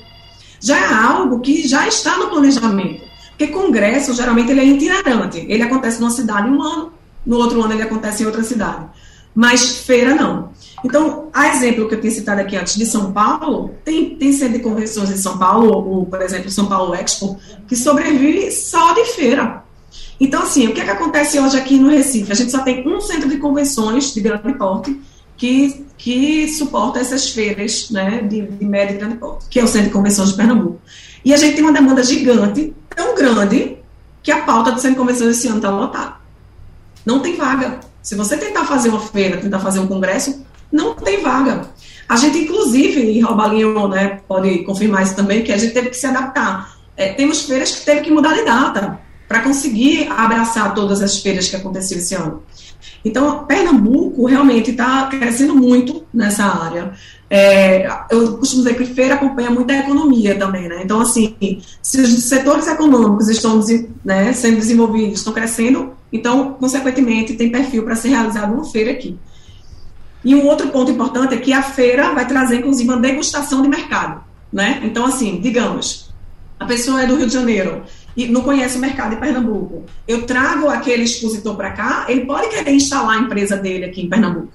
Já 0.58 0.78
é 0.78 0.94
algo 0.94 1.40
que 1.40 1.68
já 1.68 1.86
está 1.86 2.16
no 2.16 2.30
planejamento. 2.30 3.02
Porque 3.28 3.48
congresso, 3.48 4.14
geralmente, 4.14 4.50
ele 4.50 4.60
é 4.60 4.64
itinerante. 4.64 5.44
Ele 5.46 5.62
acontece 5.62 6.00
numa 6.00 6.10
cidade 6.10 6.48
um 6.48 6.62
ano, 6.62 6.92
no 7.26 7.36
outro 7.36 7.60
ano 7.62 7.74
ele 7.74 7.82
acontece 7.82 8.22
em 8.22 8.26
outra 8.26 8.42
cidade. 8.42 8.86
Mas 9.34 9.78
feira, 9.78 10.14
não. 10.14 10.50
Então, 10.82 11.28
a 11.32 11.48
exemplo 11.48 11.88
que 11.88 11.94
eu 11.94 12.00
tinha 12.00 12.10
citado 12.10 12.40
aqui 12.40 12.56
antes 12.56 12.76
de 12.76 12.86
São 12.86 13.12
Paulo, 13.12 13.74
tem, 13.84 14.16
tem 14.16 14.32
centro 14.32 14.54
de 14.54 14.60
convenções 14.60 15.10
em 15.10 15.16
São 15.16 15.36
Paulo, 15.36 16.06
por 16.06 16.22
exemplo, 16.22 16.50
São 16.50 16.66
Paulo 16.66 16.94
Expo, 16.94 17.38
que 17.68 17.76
sobrevive 17.76 18.50
só 18.50 18.94
de 18.94 19.04
feira. 19.12 19.62
Então, 20.22 20.44
assim, 20.44 20.68
o 20.68 20.72
que, 20.72 20.80
é 20.80 20.84
que 20.84 20.90
acontece 20.90 21.40
hoje 21.40 21.58
aqui 21.58 21.80
no 21.80 21.88
Recife? 21.88 22.30
A 22.30 22.34
gente 22.36 22.52
só 22.52 22.60
tem 22.60 22.86
um 22.86 23.00
centro 23.00 23.28
de 23.28 23.38
convenções 23.38 24.14
de 24.14 24.20
grande 24.20 24.54
porte 24.54 25.00
que, 25.36 25.84
que 25.98 26.46
suporta 26.46 27.00
essas 27.00 27.30
feiras 27.30 27.90
né, 27.90 28.22
de, 28.22 28.42
de 28.42 28.64
médio 28.64 28.94
e 28.94 28.98
grande 28.98 29.16
porte, 29.16 29.46
que 29.50 29.58
é 29.58 29.64
o 29.64 29.66
Centro 29.66 29.88
de 29.88 29.92
Convenções 29.92 30.28
de 30.28 30.36
Pernambuco. 30.36 30.80
E 31.24 31.34
a 31.34 31.36
gente 31.36 31.56
tem 31.56 31.64
uma 31.64 31.72
demanda 31.72 32.04
gigante, 32.04 32.72
tão 32.94 33.16
grande, 33.16 33.78
que 34.22 34.30
a 34.30 34.42
pauta 34.42 34.70
do 34.70 34.78
Centro 34.78 34.94
de 34.94 35.00
Convenções 35.00 35.36
esse 35.36 35.48
ano 35.48 35.56
está 35.56 35.70
lotada. 35.70 36.14
Não 37.04 37.18
tem 37.18 37.34
vaga. 37.34 37.80
Se 38.00 38.14
você 38.14 38.36
tentar 38.36 38.64
fazer 38.64 38.90
uma 38.90 39.00
feira, 39.00 39.38
tentar 39.38 39.58
fazer 39.58 39.80
um 39.80 39.88
congresso, 39.88 40.46
não 40.70 40.94
tem 40.94 41.20
vaga. 41.20 41.68
A 42.08 42.14
gente, 42.14 42.38
inclusive, 42.38 43.00
e 43.10 43.20
Robalinho 43.20 43.88
né, 43.88 44.20
pode 44.28 44.58
confirmar 44.58 45.02
isso 45.02 45.16
também, 45.16 45.42
que 45.42 45.50
a 45.50 45.58
gente 45.58 45.74
teve 45.74 45.90
que 45.90 45.96
se 45.96 46.06
adaptar. 46.06 46.78
É, 46.96 47.12
temos 47.12 47.42
feiras 47.42 47.72
que 47.72 47.84
teve 47.84 48.02
que 48.02 48.12
mudar 48.12 48.34
de 48.34 48.44
data 48.44 49.00
para 49.32 49.40
conseguir 49.40 50.08
abraçar 50.10 50.74
todas 50.74 51.00
as 51.00 51.16
feiras 51.16 51.48
que 51.48 51.56
aconteceram 51.56 52.02
esse 52.02 52.14
ano. 52.14 52.42
Então, 53.02 53.46
Pernambuco 53.46 54.26
realmente 54.26 54.72
está 54.72 55.06
crescendo 55.06 55.54
muito 55.54 56.04
nessa 56.12 56.44
área. 56.44 56.92
É, 57.30 57.86
eu 58.10 58.36
costumo 58.36 58.62
dizer 58.62 58.76
que 58.76 58.84
feira 58.84 59.14
acompanha 59.14 59.50
muito 59.50 59.72
a 59.72 59.78
economia 59.78 60.34
também, 60.38 60.68
né? 60.68 60.82
Então, 60.84 61.00
assim, 61.00 61.34
se 61.80 61.98
os 61.98 62.24
setores 62.24 62.66
econômicos 62.66 63.30
estão 63.30 63.58
né, 64.04 64.34
sendo 64.34 64.56
desenvolvidos, 64.56 65.20
estão 65.20 65.32
crescendo, 65.32 65.94
então, 66.12 66.52
consequentemente, 66.52 67.32
tem 67.32 67.50
perfil 67.50 67.84
para 67.84 67.96
ser 67.96 68.10
realizado 68.10 68.52
uma 68.52 68.66
feira 68.66 68.90
aqui. 68.90 69.18
E 70.22 70.34
um 70.34 70.46
outro 70.46 70.68
ponto 70.68 70.90
importante 70.90 71.32
é 71.32 71.38
que 71.38 71.54
a 71.54 71.62
feira 71.62 72.12
vai 72.12 72.28
trazer, 72.28 72.56
inclusive, 72.56 72.86
uma 72.86 73.00
degustação 73.00 73.62
de 73.62 73.68
mercado, 73.68 74.22
né? 74.52 74.82
Então, 74.84 75.06
assim, 75.06 75.40
digamos, 75.40 76.12
a 76.60 76.66
pessoa 76.66 77.02
é 77.02 77.06
do 77.06 77.16
Rio 77.16 77.26
de 77.26 77.32
Janeiro 77.32 77.82
e 78.16 78.26
não 78.28 78.42
conhece 78.42 78.76
o 78.76 78.80
mercado 78.80 79.10
de 79.10 79.16
Pernambuco. 79.16 79.84
Eu 80.06 80.22
trago 80.22 80.68
aquele 80.68 81.04
expositor 81.04 81.56
para 81.56 81.70
cá, 81.70 82.06
ele 82.08 82.24
pode 82.26 82.48
querer 82.48 82.72
instalar 82.72 83.18
a 83.18 83.20
empresa 83.20 83.56
dele 83.56 83.86
aqui 83.86 84.02
em 84.02 84.08
Pernambuco, 84.08 84.52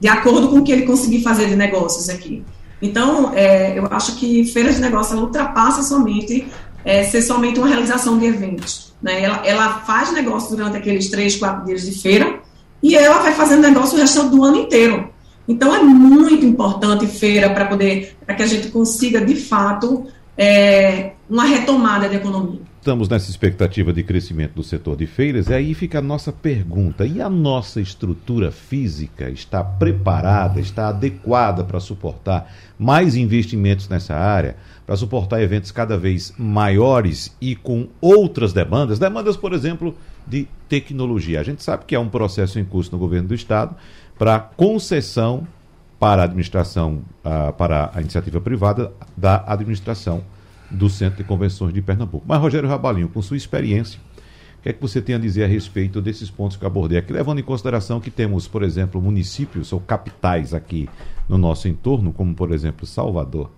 de 0.00 0.08
acordo 0.08 0.48
com 0.48 0.58
o 0.58 0.64
que 0.64 0.72
ele 0.72 0.82
conseguir 0.82 1.22
fazer 1.22 1.46
de 1.46 1.56
negócios 1.56 2.08
aqui. 2.08 2.44
Então, 2.80 3.32
é, 3.34 3.78
eu 3.78 3.86
acho 3.90 4.16
que 4.16 4.44
feira 4.46 4.72
de 4.72 4.80
negócio 4.80 5.18
ultrapassa 5.18 5.82
somente 5.82 6.46
é, 6.84 7.04
ser 7.04 7.22
somente 7.22 7.58
uma 7.58 7.68
realização 7.68 8.18
de 8.18 8.26
eventos. 8.26 8.94
Né? 9.02 9.22
Ela, 9.22 9.46
ela 9.46 9.78
faz 9.80 10.12
negócio 10.12 10.54
durante 10.54 10.76
aqueles 10.76 11.08
três, 11.08 11.36
quatro 11.36 11.64
dias 11.64 11.82
de 11.82 11.92
feira 12.00 12.40
e 12.82 12.94
ela 12.94 13.18
vai 13.18 13.32
fazendo 13.32 13.62
negócio 13.62 13.96
o 13.96 14.00
resto 14.00 14.28
do 14.28 14.44
ano 14.44 14.58
inteiro. 14.58 15.10
Então, 15.48 15.74
é 15.74 15.82
muito 15.82 16.44
importante 16.44 17.06
feira 17.06 17.48
para 17.50 17.66
poder, 17.66 18.16
para 18.26 18.34
que 18.34 18.42
a 18.42 18.46
gente 18.46 18.68
consiga, 18.68 19.24
de 19.24 19.36
fato, 19.36 20.06
é, 20.36 21.12
uma 21.30 21.44
retomada 21.44 22.08
da 22.08 22.16
economia 22.16 22.60
estamos 22.86 23.08
nessa 23.08 23.28
expectativa 23.28 23.92
de 23.92 24.04
crescimento 24.04 24.52
do 24.52 24.62
setor 24.62 24.96
de 24.96 25.08
feiras, 25.08 25.48
e 25.48 25.54
aí 25.54 25.74
fica 25.74 25.98
a 25.98 26.02
nossa 26.02 26.30
pergunta: 26.30 27.04
e 27.04 27.20
a 27.20 27.28
nossa 27.28 27.80
estrutura 27.80 28.52
física 28.52 29.28
está 29.28 29.64
preparada, 29.64 30.60
está 30.60 30.90
adequada 30.90 31.64
para 31.64 31.80
suportar 31.80 32.48
mais 32.78 33.16
investimentos 33.16 33.88
nessa 33.88 34.14
área, 34.14 34.54
para 34.86 34.94
suportar 34.94 35.42
eventos 35.42 35.72
cada 35.72 35.98
vez 35.98 36.32
maiores 36.38 37.36
e 37.40 37.56
com 37.56 37.88
outras 38.00 38.52
demandas? 38.52 39.00
Demandas, 39.00 39.36
por 39.36 39.52
exemplo, 39.52 39.92
de 40.24 40.46
tecnologia. 40.68 41.40
A 41.40 41.44
gente 41.44 41.64
sabe 41.64 41.86
que 41.86 41.94
é 41.96 41.98
um 41.98 42.08
processo 42.08 42.60
em 42.60 42.64
curso 42.64 42.92
no 42.92 42.98
governo 42.98 43.26
do 43.26 43.34
Estado 43.34 43.74
para 44.16 44.38
concessão 44.38 45.44
para 45.98 46.22
a 46.22 46.24
administração, 46.26 47.02
uh, 47.24 47.52
para 47.54 47.90
a 47.92 48.00
iniciativa 48.00 48.40
privada 48.40 48.92
da 49.16 49.42
administração 49.44 50.22
do 50.76 50.88
Centro 50.88 51.18
de 51.18 51.24
Convenções 51.24 51.72
de 51.72 51.82
Pernambuco. 51.82 52.24
Mas, 52.28 52.40
Rogério 52.40 52.68
Rabalinho, 52.68 53.08
com 53.08 53.20
sua 53.22 53.36
experiência, 53.36 53.98
o 54.58 54.62
que 54.62 54.68
é 54.68 54.72
que 54.72 54.80
você 54.80 55.00
tem 55.00 55.14
a 55.14 55.18
dizer 55.18 55.44
a 55.44 55.46
respeito 55.46 56.00
desses 56.00 56.30
pontos 56.30 56.56
que 56.56 56.64
eu 56.64 56.66
abordei 56.66 56.98
aqui, 56.98 57.12
levando 57.12 57.38
em 57.38 57.42
consideração 57.42 58.00
que 58.00 58.10
temos, 58.10 58.46
por 58.48 58.62
exemplo, 58.62 59.00
municípios 59.00 59.72
ou 59.72 59.80
capitais 59.80 60.52
aqui 60.52 60.88
no 61.28 61.38
nosso 61.38 61.68
entorno, 61.68 62.12
como, 62.12 62.34
por 62.34 62.52
exemplo, 62.52 62.86
Salvador, 62.86 63.50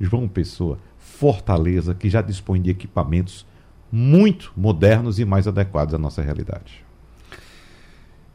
João 0.00 0.28
Pessoa, 0.28 0.78
Fortaleza, 0.98 1.94
que 1.94 2.08
já 2.08 2.22
dispõe 2.22 2.60
de 2.60 2.70
equipamentos 2.70 3.46
muito 3.90 4.52
modernos 4.56 5.18
e 5.18 5.24
mais 5.24 5.48
adequados 5.48 5.94
à 5.94 5.98
nossa 5.98 6.22
realidade. 6.22 6.84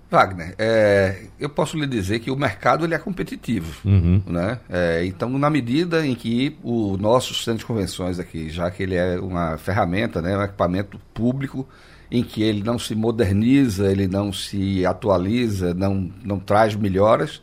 Wagner, 0.10 0.54
é, 0.58 1.24
eu 1.40 1.50
posso 1.50 1.78
lhe 1.78 1.88
dizer 1.88 2.20
que 2.20 2.30
o 2.30 2.36
mercado 2.36 2.86
ele 2.86 2.94
é 2.94 2.98
competitivo. 2.98 3.76
Uhum. 3.84 4.22
Né? 4.26 4.60
É, 4.70 5.06
então, 5.06 5.30
na 5.38 5.50
medida 5.50 6.06
em 6.06 6.14
que 6.14 6.58
o 6.64 6.96
nosso 6.98 7.34
centro 7.34 7.60
de 7.60 7.66
convenções 7.66 8.20
aqui, 8.20 8.50
já 8.50 8.70
que 8.70 8.84
ele 8.84 8.96
é 8.96 9.20
uma 9.20 9.58
ferramenta, 9.58 10.22
né, 10.22 10.38
um 10.38 10.44
equipamento 10.44 11.00
público, 11.14 11.68
em 12.12 12.24
que 12.24 12.44
ele 12.44 12.64
não 12.64 12.78
se 12.78 12.94
moderniza, 12.94 13.92
ele 13.92 14.08
não 14.08 14.32
se 14.32 14.86
atualiza, 14.86 15.74
não, 15.74 16.12
não 16.24 16.40
traz 16.40 16.76
melhoras, 16.76 17.42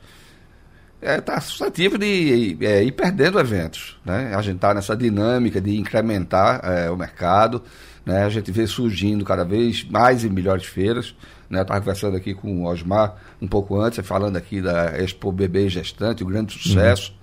está 1.01 1.12
é, 1.12 1.20
tá 1.20 1.40
suscetível 1.40 1.98
de 1.98 2.57
é, 2.61 2.85
ir 2.85 2.92
perdendo 2.92 3.40
eventos. 3.40 3.98
Né? 4.05 4.33
A 4.35 4.40
gente 4.40 4.57
está 4.57 4.72
nessa 4.72 4.96
dinâmica 4.96 5.61
de 5.61 5.77
incrementar 5.77 6.61
é, 6.64 6.90
o 6.90 6.96
mercado, 6.96 7.62
né? 8.07 8.25
a 8.25 8.29
gente 8.29 8.53
vê 8.53 8.66
surgindo 8.66 9.25
cada 9.25 9.44
vez 9.44 9.85
mais 9.85 10.22
e 10.22 10.31
melhores 10.31 10.64
feiras. 10.64 11.14
Né? 11.52 11.60
Estava 11.60 11.80
conversando 11.80 12.16
aqui 12.16 12.32
com 12.32 12.62
o 12.62 12.64
Osmar 12.64 13.14
um 13.40 13.46
pouco 13.46 13.78
antes, 13.78 14.04
falando 14.06 14.38
aqui 14.38 14.62
da 14.62 14.98
Expo 14.98 15.30
Bebê 15.30 15.68
Gestante, 15.68 16.22
o 16.22 16.26
grande 16.26 16.54
sucesso. 16.54 17.14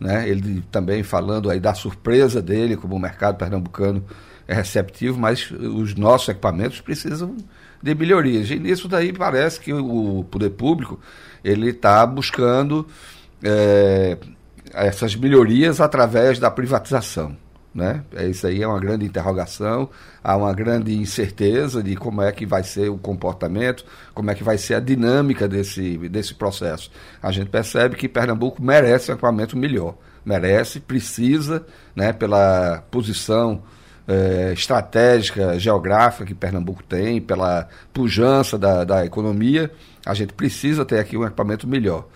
Uhum. 0.00 0.06
Né? 0.06 0.26
Ele 0.26 0.64
também 0.72 1.02
falando 1.02 1.50
aí 1.50 1.60
da 1.60 1.74
surpresa 1.74 2.40
dele, 2.40 2.78
como 2.78 2.96
o 2.96 2.98
mercado 2.98 3.36
pernambucano 3.36 4.02
é 4.48 4.54
receptivo, 4.54 5.18
mas 5.18 5.50
os 5.50 5.94
nossos 5.94 6.30
equipamentos 6.30 6.80
precisam 6.80 7.36
de 7.82 7.94
melhorias. 7.94 8.50
E 8.50 8.58
nisso 8.58 8.88
daí 8.88 9.12
parece 9.12 9.60
que 9.60 9.72
o 9.74 10.24
poder 10.30 10.50
público 10.50 10.98
ele 11.44 11.68
está 11.68 12.06
buscando 12.06 12.86
é, 13.42 14.16
essas 14.72 15.14
melhorias 15.14 15.78
através 15.78 16.38
da 16.38 16.50
privatização. 16.50 17.36
Né? 17.74 18.04
É, 18.14 18.28
isso 18.28 18.46
aí 18.46 18.62
é 18.62 18.68
uma 18.68 18.78
grande 18.78 19.04
interrogação, 19.04 19.90
há 20.22 20.36
uma 20.36 20.52
grande 20.52 20.94
incerteza 20.94 21.82
de 21.82 21.96
como 21.96 22.22
é 22.22 22.30
que 22.30 22.46
vai 22.46 22.62
ser 22.62 22.88
o 22.88 22.96
comportamento, 22.96 23.84
como 24.14 24.30
é 24.30 24.34
que 24.34 24.44
vai 24.44 24.56
ser 24.56 24.74
a 24.74 24.80
dinâmica 24.80 25.48
desse, 25.48 25.98
desse 26.08 26.34
processo. 26.34 26.88
A 27.20 27.32
gente 27.32 27.50
percebe 27.50 27.96
que 27.96 28.08
Pernambuco 28.08 28.62
merece 28.62 29.10
um 29.10 29.14
equipamento 29.14 29.56
melhor, 29.56 29.96
merece, 30.24 30.78
precisa, 30.78 31.66
né, 31.96 32.12
pela 32.12 32.84
posição 32.92 33.64
é, 34.06 34.52
estratégica, 34.52 35.58
geográfica 35.58 36.24
que 36.24 36.34
Pernambuco 36.34 36.82
tem, 36.82 37.20
pela 37.20 37.68
pujança 37.92 38.56
da, 38.56 38.84
da 38.84 39.04
economia, 39.04 39.68
a 40.06 40.14
gente 40.14 40.32
precisa 40.32 40.84
ter 40.84 41.00
aqui 41.00 41.16
um 41.16 41.24
equipamento 41.24 41.66
melhor. 41.66 42.06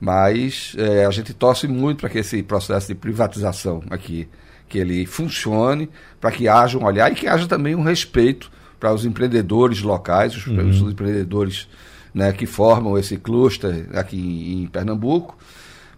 Mas 0.00 0.74
é, 0.76 1.06
a 1.06 1.10
gente 1.10 1.32
torce 1.32 1.66
muito 1.66 2.00
para 2.00 2.10
que 2.10 2.18
esse 2.18 2.42
processo 2.42 2.88
de 2.88 2.94
privatização 2.94 3.82
aqui 3.90 4.28
que 4.68 4.78
ele 4.78 5.06
funcione, 5.06 5.88
para 6.20 6.30
que 6.30 6.48
haja 6.48 6.78
um 6.78 6.84
olhar 6.84 7.10
e 7.10 7.14
que 7.14 7.26
haja 7.26 7.46
também 7.46 7.74
um 7.74 7.82
respeito 7.82 8.50
para 8.78 8.92
os 8.92 9.04
empreendedores 9.04 9.80
locais, 9.80 10.36
os, 10.36 10.46
uhum. 10.46 10.68
os 10.68 10.80
empreendedores 10.80 11.68
né, 12.12 12.32
que 12.32 12.46
formam 12.46 12.98
esse 12.98 13.16
cluster 13.16 13.86
aqui 13.94 14.18
em, 14.18 14.62
em 14.62 14.66
Pernambuco, 14.66 15.36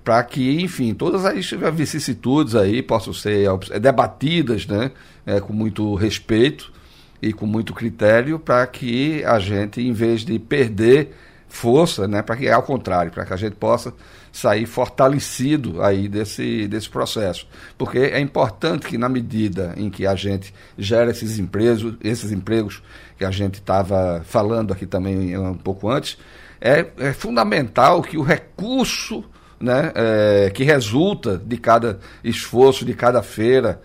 para 0.04 0.22
que, 0.22 0.60
enfim, 0.62 0.94
todas 0.94 1.24
as 1.24 1.50
vicissitudes 1.74 2.54
aí 2.54 2.82
possam 2.82 3.12
ser 3.12 3.46
debatidas 3.80 4.66
né, 4.66 4.90
é, 5.26 5.40
com 5.40 5.52
muito 5.52 5.94
respeito 5.94 6.72
e 7.20 7.32
com 7.32 7.46
muito 7.46 7.74
critério, 7.74 8.38
para 8.38 8.66
que 8.66 9.24
a 9.24 9.38
gente, 9.38 9.80
em 9.80 9.92
vez 9.92 10.24
de 10.24 10.38
perder 10.38 11.14
força, 11.48 12.06
né, 12.06 12.22
para 12.22 12.36
que 12.36 12.48
ao 12.48 12.62
contrário, 12.62 13.10
para 13.10 13.24
que 13.24 13.32
a 13.32 13.36
gente 13.36 13.56
possa 13.56 13.92
sair 14.30 14.66
fortalecido 14.66 15.82
aí 15.82 16.08
desse, 16.08 16.68
desse 16.68 16.88
processo. 16.88 17.48
Porque 17.76 17.98
é 17.98 18.20
importante 18.20 18.86
que 18.86 18.98
na 18.98 19.08
medida 19.08 19.74
em 19.76 19.90
que 19.90 20.06
a 20.06 20.14
gente 20.14 20.54
gera 20.76 21.10
esses 21.10 21.38
empregos, 21.38 21.94
esses 22.02 22.30
empregos 22.30 22.82
que 23.16 23.24
a 23.24 23.30
gente 23.30 23.54
estava 23.54 24.22
falando 24.24 24.72
aqui 24.72 24.86
também 24.86 25.36
um 25.36 25.54
pouco 25.54 25.88
antes, 25.90 26.18
é, 26.60 26.86
é 26.98 27.12
fundamental 27.12 28.02
que 28.02 28.18
o 28.18 28.22
recurso 28.22 29.24
né, 29.60 29.92
é, 29.94 30.50
que 30.50 30.62
resulta 30.62 31.36
de 31.36 31.56
cada 31.56 31.98
esforço, 32.22 32.84
de 32.84 32.94
cada 32.94 33.22
feira 33.22 33.80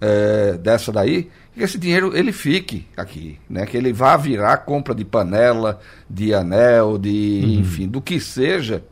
é, 0.00 0.52
dessa 0.52 0.92
daí, 0.92 1.28
que 1.54 1.62
esse 1.62 1.78
dinheiro 1.78 2.16
ele 2.16 2.32
fique 2.32 2.86
aqui, 2.96 3.38
né, 3.48 3.66
que 3.66 3.76
ele 3.76 3.92
vá 3.92 4.16
virar 4.16 4.58
compra 4.58 4.94
de 4.94 5.04
panela, 5.04 5.80
de 6.08 6.32
anel, 6.32 6.98
de 6.98 7.42
uhum. 7.44 7.60
enfim, 7.60 7.88
do 7.88 8.00
que 8.00 8.20
seja, 8.20 8.84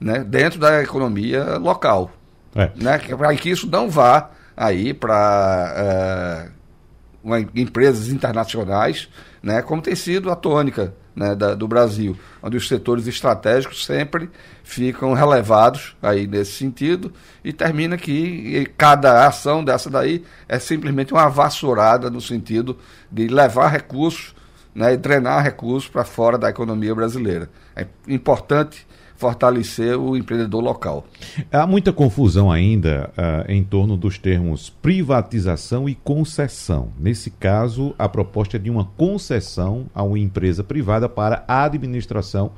né, 0.00 0.24
dentro 0.24 0.58
da 0.58 0.82
economia 0.82 1.58
local, 1.58 2.10
é. 2.54 2.70
né, 2.76 2.98
para 2.98 3.34
que 3.36 3.50
isso 3.50 3.68
não 3.68 3.88
vá 3.88 4.30
aí 4.56 4.92
para 4.92 6.50
é, 7.24 7.42
empresas 7.54 8.08
internacionais, 8.08 9.08
né, 9.42 9.62
como 9.62 9.80
tem 9.80 9.94
sido 9.94 10.30
a 10.30 10.36
tônica 10.36 10.94
né, 11.14 11.34
da, 11.34 11.54
do 11.54 11.68
Brasil, 11.68 12.16
onde 12.42 12.56
os 12.56 12.66
setores 12.66 13.06
estratégicos 13.06 13.84
sempre 13.84 14.30
ficam 14.64 15.12
relevados 15.12 15.94
aí 16.02 16.26
nesse 16.26 16.52
sentido 16.52 17.12
e 17.44 17.52
termina 17.52 17.96
que 17.96 18.70
cada 18.76 19.26
ação 19.26 19.64
dessa 19.64 19.90
daí 19.90 20.24
é 20.48 20.58
simplesmente 20.58 21.12
uma 21.12 21.28
vassourada 21.28 22.10
no 22.10 22.20
sentido 22.20 22.78
de 23.10 23.28
levar 23.28 23.68
recursos 23.68 24.34
né, 24.74 24.94
e 24.94 24.96
drenar 24.96 25.42
recursos 25.42 25.88
para 25.88 26.04
fora 26.04 26.38
da 26.38 26.48
economia 26.48 26.94
brasileira. 26.94 27.50
É 27.76 27.86
importante 28.08 28.86
fortalecer 29.22 29.96
o 29.96 30.16
empreendedor 30.16 30.60
local. 30.60 31.06
Há 31.52 31.64
muita 31.64 31.92
confusão 31.92 32.50
ainda 32.50 33.08
uh, 33.16 33.48
em 33.48 33.62
torno 33.62 33.96
dos 33.96 34.18
termos 34.18 34.68
privatização 34.68 35.88
e 35.88 35.94
concessão. 35.94 36.88
Nesse 36.98 37.30
caso, 37.30 37.94
a 37.96 38.08
proposta 38.08 38.56
é 38.56 38.60
de 38.60 38.68
uma 38.68 38.84
concessão 38.84 39.86
a 39.94 40.02
uma 40.02 40.18
empresa 40.18 40.64
privada 40.64 41.08
para 41.08 41.44
a 41.46 41.62
administração 41.62 42.50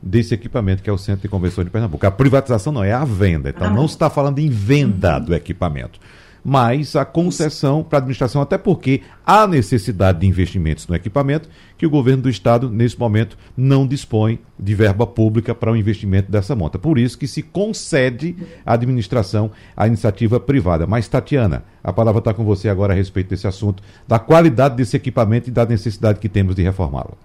desse 0.00 0.32
equipamento 0.32 0.80
que 0.80 0.88
é 0.88 0.92
o 0.92 0.98
Centro 0.98 1.22
de 1.22 1.28
Convenções 1.28 1.64
de 1.64 1.72
Pernambuco. 1.72 2.06
A 2.06 2.10
privatização 2.12 2.72
não 2.72 2.84
é 2.84 2.92
a 2.92 3.04
venda, 3.04 3.50
então 3.50 3.66
ah. 3.66 3.70
não 3.70 3.88
se 3.88 3.94
está 3.94 4.08
falando 4.08 4.38
em 4.38 4.48
venda 4.48 5.18
do 5.18 5.34
equipamento 5.34 5.98
mas 6.44 6.96
a 6.96 7.04
concessão 7.04 7.82
para 7.82 7.98
a 7.98 8.00
administração, 8.00 8.42
até 8.42 8.58
porque 8.58 9.02
há 9.24 9.46
necessidade 9.46 10.20
de 10.20 10.26
investimentos 10.26 10.86
no 10.86 10.94
equipamento 10.94 11.48
que 11.78 11.86
o 11.86 11.90
governo 11.90 12.22
do 12.22 12.28
estado, 12.28 12.68
nesse 12.68 12.98
momento, 12.98 13.38
não 13.56 13.86
dispõe 13.86 14.40
de 14.58 14.74
verba 14.74 15.06
pública 15.06 15.54
para 15.54 15.70
o 15.70 15.76
investimento 15.76 16.30
dessa 16.30 16.56
monta. 16.56 16.78
Por 16.78 16.98
isso 16.98 17.18
que 17.18 17.28
se 17.28 17.42
concede 17.42 18.36
à 18.66 18.74
administração 18.74 19.50
à 19.76 19.86
iniciativa 19.86 20.40
privada. 20.40 20.86
Mas, 20.86 21.08
Tatiana, 21.08 21.64
a 21.82 21.92
palavra 21.92 22.18
está 22.18 22.34
com 22.34 22.44
você 22.44 22.68
agora 22.68 22.92
a 22.92 22.96
respeito 22.96 23.30
desse 23.30 23.46
assunto, 23.46 23.82
da 24.06 24.18
qualidade 24.18 24.76
desse 24.76 24.96
equipamento 24.96 25.48
e 25.48 25.52
da 25.52 25.64
necessidade 25.64 26.18
que 26.18 26.28
temos 26.28 26.54
de 26.54 26.62
reformá-lo. 26.62 27.16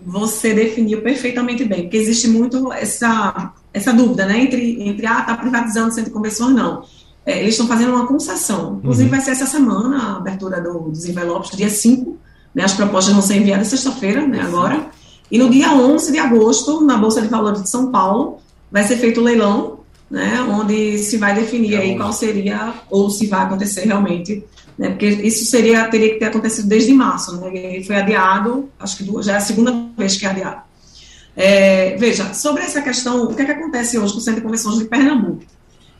Você 0.00 0.54
definiu 0.54 1.02
perfeitamente 1.02 1.64
bem, 1.64 1.82
porque 1.82 1.96
existe 1.96 2.28
muito 2.28 2.72
essa, 2.72 3.52
essa 3.74 3.92
dúvida, 3.92 4.26
né, 4.26 4.42
entre, 4.42 4.80
entre 4.80 5.04
ah, 5.06 5.20
está 5.20 5.36
privatizando 5.36 5.88
o 5.88 5.90
centro 5.90 6.10
de 6.10 6.14
convenção 6.14 6.48
ou 6.48 6.54
não 6.54 6.97
é, 7.28 7.40
eles 7.40 7.50
estão 7.50 7.66
fazendo 7.66 7.92
uma 7.92 8.06
concessão. 8.06 8.78
Inclusive, 8.78 9.04
uhum. 9.04 9.14
vai 9.14 9.20
ser 9.20 9.32
essa 9.32 9.44
semana 9.44 9.98
a 9.98 10.16
abertura 10.16 10.62
do, 10.62 10.88
dos 10.88 11.04
envelopes, 11.04 11.54
dia 11.54 11.68
5. 11.68 12.16
Né, 12.54 12.64
as 12.64 12.72
propostas 12.72 13.12
vão 13.12 13.20
ser 13.20 13.36
enviadas 13.36 13.68
sexta-feira, 13.68 14.26
né, 14.26 14.40
agora. 14.40 14.86
E 15.30 15.36
no 15.36 15.50
dia 15.50 15.74
11 15.74 16.10
de 16.10 16.18
agosto, 16.18 16.80
na 16.80 16.96
Bolsa 16.96 17.20
de 17.20 17.28
Valores 17.28 17.62
de 17.62 17.68
São 17.68 17.92
Paulo, 17.92 18.38
vai 18.72 18.82
ser 18.84 18.96
feito 18.96 19.20
o 19.20 19.22
leilão, 19.22 19.80
né, 20.10 20.40
onde 20.40 20.96
se 21.00 21.18
vai 21.18 21.34
definir 21.34 21.76
aí 21.76 21.94
qual 21.98 22.14
seria, 22.14 22.72
ou 22.88 23.10
se 23.10 23.26
vai 23.26 23.42
acontecer 23.42 23.84
realmente, 23.84 24.42
né, 24.78 24.88
porque 24.88 25.06
isso 25.06 25.44
seria, 25.44 25.86
teria 25.88 26.14
que 26.14 26.18
ter 26.18 26.24
acontecido 26.24 26.66
desde 26.66 26.94
março, 26.94 27.36
né, 27.36 27.76
e 27.76 27.84
foi 27.84 27.96
adiado, 27.96 28.70
acho 28.80 28.96
que 28.96 29.04
duas, 29.04 29.26
já 29.26 29.34
é 29.34 29.36
a 29.36 29.40
segunda 29.40 29.86
vez 29.98 30.16
que 30.16 30.24
é 30.24 30.30
adiado. 30.30 30.62
É, 31.36 31.94
veja, 31.98 32.32
sobre 32.32 32.62
essa 32.62 32.80
questão, 32.80 33.24
o 33.24 33.34
que, 33.34 33.42
é 33.42 33.44
que 33.44 33.52
acontece 33.52 33.98
hoje 33.98 34.14
com 34.14 34.18
o 34.18 34.22
Centro 34.22 34.40
de 34.40 34.46
Convenções 34.46 34.78
de 34.78 34.86
Pernambuco? 34.86 35.57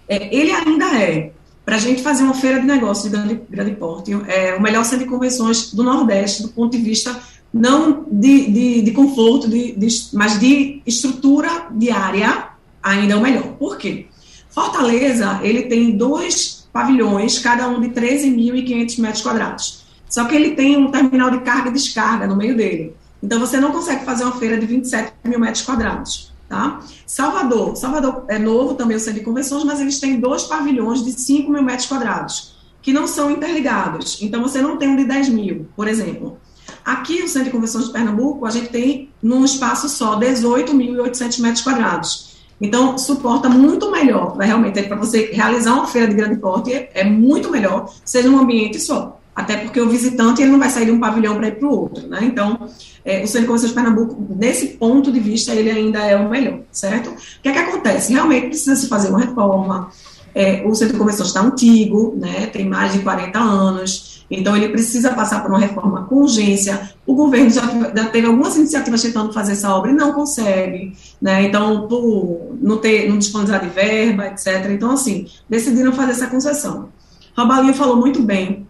É, 0.09 0.35
ele 0.35 0.51
ainda 0.51 0.87
é, 0.97 1.33
para 1.65 1.77
a 1.77 1.79
gente 1.79 2.03
fazer 2.03 2.23
uma 2.23 2.35
feira 2.35 2.61
de 2.61 2.67
negócios 2.67 3.05
de 3.05 3.11
grande, 3.11 3.41
grande 3.51 3.73
porte, 3.73 4.13
é 4.27 4.55
o 4.55 4.63
melhor 4.63 4.85
centro 4.85 5.05
de 5.05 5.11
convenções 5.11 5.73
do 5.73 5.83
Nordeste, 5.83 6.43
do 6.43 6.49
ponto 6.49 6.77
de 6.77 6.83
vista 6.83 7.21
não 7.53 8.05
de, 8.11 8.51
de, 8.51 8.83
de 8.83 8.91
conforto, 8.93 9.49
de, 9.49 9.73
de, 9.73 9.89
mas 10.13 10.39
de 10.39 10.83
estrutura 10.87 11.67
diária, 11.71 12.49
ainda 12.83 13.15
é 13.15 13.17
o 13.17 13.21
melhor. 13.21 13.55
Por 13.59 13.77
quê? 13.77 14.07
Fortaleza, 14.51 15.41
ele 15.43 15.63
tem 15.63 15.97
dois 15.97 16.69
pavilhões, 16.73 17.39
cada 17.39 17.69
um 17.69 17.81
de 17.81 17.89
13.500 17.89 19.01
metros 19.01 19.23
quadrados. 19.23 19.85
Só 20.09 20.25
que 20.25 20.35
ele 20.35 20.53
tem 20.55 20.77
um 20.77 20.91
terminal 20.91 21.31
de 21.31 21.41
carga 21.41 21.71
e 21.71 21.73
descarga 21.73 22.27
no 22.27 22.37
meio 22.37 22.57
dele. 22.57 22.95
Então, 23.23 23.39
você 23.39 23.59
não 23.59 23.73
consegue 23.73 24.05
fazer 24.05 24.25
uma 24.25 24.37
feira 24.37 24.59
de 24.59 24.65
27 24.65 25.13
mil 25.25 25.39
metros 25.39 25.63
quadrados. 25.63 26.33
Tá? 26.49 26.81
Salvador. 27.07 27.77
Salvador 27.77 28.25
é 28.27 28.39
novo 28.39 28.75
também 28.75 28.97
o 28.97 29.01
centro 29.01 29.19
de 29.19 29.25
convenções, 29.25 29.65
mas 29.65 29.81
eles 29.81 30.01
têm 30.01 30.19
dois 30.19 30.45
pavilhões 30.45 31.05
de 31.05 31.13
5 31.13 31.51
mil 31.51 31.63
metros 31.63 31.87
quadrados, 31.87 32.55
que 32.81 32.93
não 32.93 33.07
são 33.07 33.31
interligados. 33.31 34.23
Então, 34.23 34.41
você 34.41 34.63
não 34.63 34.79
tem 34.79 34.89
um 34.89 34.97
de 34.97 35.05
10 35.05 35.29
mil, 35.29 35.69
por 35.77 35.87
exemplo. 35.87 36.39
Aqui, 36.83 37.23
o 37.23 37.29
Centro 37.29 37.45
de 37.45 37.51
Convenções 37.51 37.87
de 37.87 37.93
Pernambuco, 37.93 38.47
a 38.47 38.51
gente 38.51 38.71
tem, 38.71 39.11
num 39.23 39.45
espaço 39.45 39.91
só, 39.91 40.19
18.800 40.19 41.41
metros 41.41 41.63
quadrados. 41.63 42.39
Então, 42.59 42.97
suporta 42.97 43.49
muito 43.49 43.91
melhor, 43.91 44.37
né, 44.37 44.47
realmente, 44.47 44.83
para 44.85 44.97
você 44.97 45.31
realizar 45.33 45.75
uma 45.75 45.87
feira 45.87 46.09
de 46.09 46.15
grande 46.15 46.41
porte, 46.41 46.73
é 46.73 47.05
muito 47.05 47.51
melhor, 47.51 47.93
seja 48.05 48.29
um 48.29 48.39
ambiente 48.39 48.81
só 48.81 49.18
até 49.39 49.57
porque 49.57 49.81
o 49.81 49.89
visitante 49.89 50.43
ele 50.43 50.51
não 50.51 50.59
vai 50.59 50.69
sair 50.69 50.87
de 50.87 50.91
um 50.91 50.99
pavilhão 50.99 51.37
para 51.37 51.47
ir 51.47 51.61
para 51.61 51.69
o 51.69 51.71
outro, 51.71 52.09
né? 52.09 52.19
Então, 52.23 52.69
é, 53.05 53.23
o 53.23 53.27
Centro 53.29 53.43
de 53.43 53.47
Convenções 53.47 53.69
de 53.69 53.75
Pernambuco, 53.77 54.27
nesse 54.37 54.67
ponto 54.71 55.13
de 55.13 55.21
vista, 55.21 55.55
ele 55.55 55.71
ainda 55.71 56.01
é 56.01 56.17
o 56.17 56.29
melhor, 56.29 56.59
certo? 56.73 57.11
O 57.11 57.15
que 57.41 57.49
é 57.49 57.53
que 57.53 57.59
acontece? 57.61 58.13
Realmente 58.13 58.49
precisa 58.49 58.75
se 58.75 58.89
fazer 58.89 59.11
uma 59.11 59.21
reforma, 59.21 59.91
é, 60.35 60.65
o 60.67 60.75
Centro 60.75 60.99
de 60.99 61.23
está 61.23 61.41
antigo, 61.41 62.17
né? 62.19 62.47
Tem 62.47 62.69
mais 62.69 62.95
de 62.95 62.99
40 62.99 63.39
anos, 63.39 64.27
então 64.29 64.57
ele 64.57 64.71
precisa 64.71 65.13
passar 65.13 65.41
por 65.41 65.53
uma 65.53 65.61
reforma 65.61 66.05
com 66.07 66.17
urgência. 66.17 66.91
O 67.07 67.15
governo 67.15 67.49
já, 67.49 67.63
já 67.95 68.07
teve 68.07 68.27
algumas 68.27 68.57
iniciativas 68.57 69.01
tentando 69.01 69.33
fazer 69.33 69.53
essa 69.53 69.73
obra 69.73 69.93
e 69.93 69.95
não 69.95 70.13
consegue, 70.15 70.95
né? 71.23 71.45
Então, 71.45 71.87
por 71.87 72.57
não 72.61 72.79
ter, 72.79 73.09
não 73.09 73.19
disponibilizar 73.19 73.65
de 73.65 73.73
verba, 73.73 74.27
etc. 74.27 74.69
Então, 74.69 74.91
assim, 74.91 75.29
decidiram 75.49 75.93
fazer 75.93 76.11
essa 76.11 76.27
concessão. 76.27 76.89
Robalinho 77.37 77.73
falou 77.73 77.97
muito 77.97 78.21
bem 78.21 78.67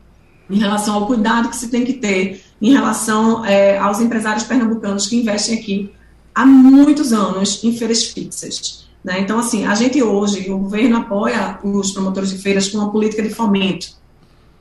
em 0.50 0.58
relação 0.58 0.94
ao 0.94 1.06
cuidado 1.06 1.48
que 1.48 1.56
se 1.56 1.68
tem 1.68 1.84
que 1.84 1.94
ter 1.94 2.42
em 2.60 2.72
relação 2.72 3.44
é, 3.44 3.78
aos 3.78 4.00
empresários 4.00 4.44
pernambucanos 4.44 5.06
que 5.06 5.16
investem 5.16 5.58
aqui 5.58 5.92
há 6.34 6.46
muitos 6.46 7.12
anos 7.12 7.62
em 7.62 7.76
feiras 7.76 8.04
fixas. 8.04 8.88
Né? 9.02 9.20
Então, 9.20 9.38
assim, 9.38 9.64
a 9.64 9.74
gente 9.74 10.02
hoje, 10.02 10.50
o 10.50 10.58
governo 10.58 10.98
apoia 10.98 11.58
os 11.62 11.92
promotores 11.92 12.30
de 12.30 12.38
feiras 12.38 12.68
com 12.68 12.78
uma 12.78 12.90
política 12.90 13.22
de 13.22 13.30
fomento. 13.30 13.88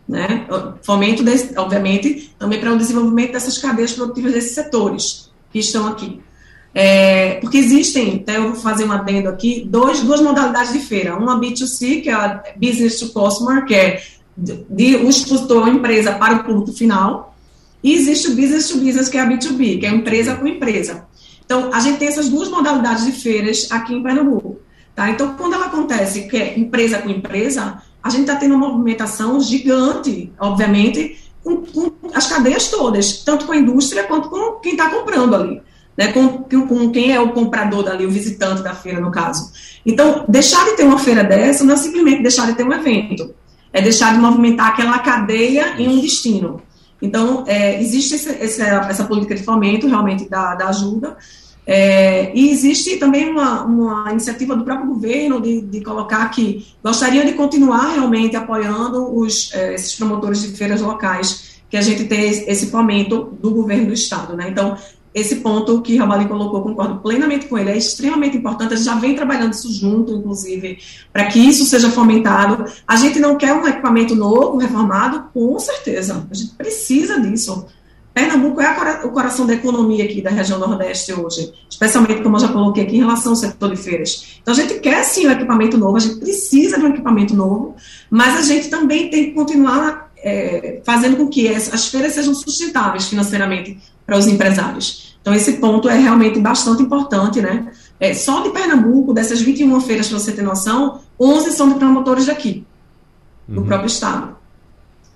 Né? 0.07 0.47
Fomento, 0.83 1.23
desse, 1.23 1.57
obviamente, 1.57 2.31
também 2.39 2.59
para 2.59 2.71
o 2.71 2.77
desenvolvimento 2.77 3.33
dessas 3.33 3.57
cadeias 3.57 3.93
produtivas 3.93 4.33
desses 4.33 4.51
setores 4.51 5.29
que 5.51 5.59
estão 5.59 5.87
aqui. 5.87 6.21
É, 6.73 7.35
porque 7.41 7.57
existem, 7.57 8.17
até 8.17 8.37
eu 8.37 8.51
vou 8.51 8.55
fazer 8.55 8.85
um 8.85 8.91
adendo 8.91 9.29
aqui, 9.29 9.65
dois, 9.67 10.01
duas 10.01 10.21
modalidades 10.21 10.71
de 10.71 10.79
feira. 10.79 11.17
Uma 11.17 11.39
B2C, 11.39 12.03
que 12.03 12.09
é 12.09 12.13
a 12.13 12.43
Business 12.55 12.99
to 12.99 13.09
Customer, 13.09 13.65
que 13.65 13.73
é 13.73 14.01
de 14.37 14.97
um 14.97 15.09
expositor 15.09 15.63
ou 15.63 15.67
empresa 15.67 16.13
para 16.13 16.35
o 16.35 16.43
público 16.43 16.71
final, 16.71 17.35
e 17.83 17.93
existe 17.93 18.27
o 18.27 18.35
business 18.35 18.69
to 18.69 18.77
business, 18.77 19.09
que 19.09 19.17
é 19.17 19.21
a 19.21 19.27
B2B, 19.27 19.79
que 19.79 19.85
é 19.85 19.89
empresa 19.89 20.35
com 20.35 20.47
empresa. 20.47 21.05
Então, 21.45 21.71
a 21.73 21.79
gente 21.79 21.97
tem 21.97 22.07
essas 22.07 22.29
duas 22.29 22.49
modalidades 22.49 23.05
de 23.05 23.13
feiras 23.13 23.67
aqui 23.71 23.93
em 23.93 24.03
Pernambuco. 24.03 24.59
Tá? 24.93 25.09
Então, 25.09 25.35
quando 25.35 25.53
ela 25.53 25.67
acontece, 25.67 26.27
que 26.27 26.37
é 26.37 26.59
empresa 26.59 26.99
com 26.99 27.09
empresa, 27.09 27.81
a 28.03 28.09
gente 28.09 28.21
está 28.21 28.35
tendo 28.35 28.55
uma 28.55 28.67
movimentação 28.67 29.39
gigante, 29.39 30.31
obviamente, 30.39 31.17
com, 31.43 31.57
com, 31.57 31.91
as 32.13 32.27
cadeias 32.27 32.67
todas, 32.67 33.23
tanto 33.23 33.45
com 33.45 33.53
a 33.53 33.57
indústria 33.57 34.03
quanto 34.03 34.29
com 34.29 34.59
quem 34.59 34.73
está 34.73 34.89
comprando 34.89 35.35
ali. 35.35 35.61
Né, 35.95 36.11
com, 36.11 36.43
com, 36.43 36.91
quem 36.91 37.11
é 37.11 37.19
o 37.19 37.31
comprador 37.31 37.83
dali, 37.83 38.05
o 38.05 38.11
visitante 38.11 38.61
da 38.61 38.75
feira, 38.75 39.01
no 39.01 39.09
caso. 39.09 39.51
Então, 39.83 40.25
deixar 40.27 40.63
de 40.65 40.75
ter 40.75 40.83
uma 40.83 40.99
feira 40.99 41.23
dessa 41.23 41.63
não 41.63 41.73
é 41.73 41.77
simplesmente 41.77 42.21
deixar 42.21 42.45
de 42.45 42.53
ter 42.53 42.63
um 42.63 42.71
evento 42.71 43.33
é 43.71 43.81
deixar 43.81 44.13
de 44.13 44.19
movimentar 44.19 44.67
aquela 44.67 44.99
cadeia 44.99 45.75
em 45.77 45.87
um 45.87 45.99
destino. 45.99 46.61
Então, 47.01 47.43
é, 47.47 47.81
existe 47.81 48.15
esse, 48.15 48.29
esse, 48.43 48.61
essa 48.61 49.03
política 49.03 49.35
de 49.35 49.43
fomento, 49.43 49.87
realmente, 49.87 50.27
da, 50.27 50.55
da 50.55 50.69
ajuda, 50.69 51.17
é, 51.69 52.31
e 52.33 52.49
existe 52.49 52.95
também 52.95 53.29
uma, 53.29 53.63
uma, 53.65 54.09
iniciativa 54.09 54.55
do 54.55 54.63
próprio 54.63 54.87
governo 54.87 55.41
de, 55.41 55.59
de, 55.59 55.81
colocar 55.81 56.29
que 56.29 56.65
gostaria 56.81 57.25
de 57.25 57.33
continuar 57.33 57.91
realmente 57.93 58.37
apoiando 58.37 59.13
os, 59.13 59.53
é, 59.53 59.73
esses 59.73 59.93
promotores 59.95 60.41
de 60.41 60.55
feiras 60.55 60.79
locais, 60.79 61.59
que 61.69 61.75
a 61.75 61.81
gente 61.81 62.05
tem 62.05 62.29
esse 62.29 62.67
fomento 62.67 63.37
do 63.41 63.51
governo 63.51 63.87
do 63.87 63.93
Estado. 63.93 64.33
Né? 64.33 64.47
Então, 64.49 64.77
esse 65.13 65.37
ponto 65.37 65.81
que 65.81 65.97
Ramali 65.97 66.27
colocou, 66.27 66.61
concordo 66.61 66.99
plenamente 66.99 67.47
com 67.47 67.57
ele, 67.57 67.71
é 67.71 67.77
extremamente 67.77 68.37
importante. 68.37 68.73
A 68.73 68.75
gente 68.75 68.85
já 68.85 68.95
vem 68.95 69.15
trabalhando 69.15 69.53
isso 69.53 69.71
junto, 69.73 70.13
inclusive, 70.13 70.77
para 71.11 71.25
que 71.25 71.39
isso 71.39 71.65
seja 71.65 71.89
fomentado. 71.89 72.65
A 72.87 72.95
gente 72.95 73.19
não 73.19 73.35
quer 73.35 73.53
um 73.53 73.67
equipamento 73.67 74.15
novo, 74.15 74.57
reformado, 74.57 75.29
com 75.33 75.57
certeza. 75.59 76.27
A 76.29 76.33
gente 76.33 76.51
precisa 76.55 77.19
disso. 77.19 77.65
Pernambuco 78.13 78.59
é 78.59 79.05
o 79.05 79.11
coração 79.11 79.45
da 79.45 79.53
economia 79.53 80.03
aqui 80.03 80.23
da 80.23 80.31
região 80.31 80.57
Nordeste 80.57 81.13
hoje, 81.13 81.53
especialmente, 81.69 82.23
como 82.23 82.35
eu 82.35 82.39
já 82.39 82.47
coloquei 82.47 82.83
aqui, 82.83 82.95
em 82.95 82.99
relação 82.99 83.33
ao 83.33 83.35
setor 83.35 83.69
de 83.69 83.77
feiras. 83.77 84.39
Então, 84.41 84.55
a 84.55 84.57
gente 84.57 84.79
quer 84.79 85.03
sim 85.03 85.27
um 85.27 85.31
equipamento 85.31 85.77
novo, 85.77 85.97
a 85.97 85.99
gente 85.99 86.15
precisa 86.15 86.79
de 86.79 86.85
um 86.85 86.89
equipamento 86.89 87.35
novo, 87.35 87.75
mas 88.09 88.35
a 88.37 88.41
gente 88.41 88.69
também 88.69 89.11
tem 89.11 89.25
que 89.25 89.31
continuar 89.33 90.06
é, 90.23 90.81
fazendo 90.83 91.17
com 91.17 91.27
que 91.27 91.47
as 91.47 91.87
feiras 91.87 92.13
sejam 92.13 92.33
sustentáveis 92.33 93.07
financeiramente 93.07 93.77
para 94.05 94.17
os 94.17 94.27
empresários. 94.27 95.17
Então, 95.21 95.33
esse 95.35 95.53
ponto 95.53 95.89
é 95.89 95.97
realmente 95.97 96.39
bastante 96.39 96.81
importante, 96.81 97.41
né? 97.41 97.71
É, 97.99 98.13
só 98.13 98.41
de 98.41 98.49
Pernambuco, 98.51 99.13
dessas 99.13 99.41
21 99.41 99.81
feiras, 99.81 100.07
para 100.07 100.19
você 100.19 100.31
ter 100.31 100.41
noção, 100.41 101.01
11 101.19 101.51
são 101.51 101.69
de 101.69 101.75
promotores 101.75 102.27
daqui, 102.27 102.65
do 103.47 103.61
uhum. 103.61 103.67
próprio 103.67 103.87
estado. 103.87 104.37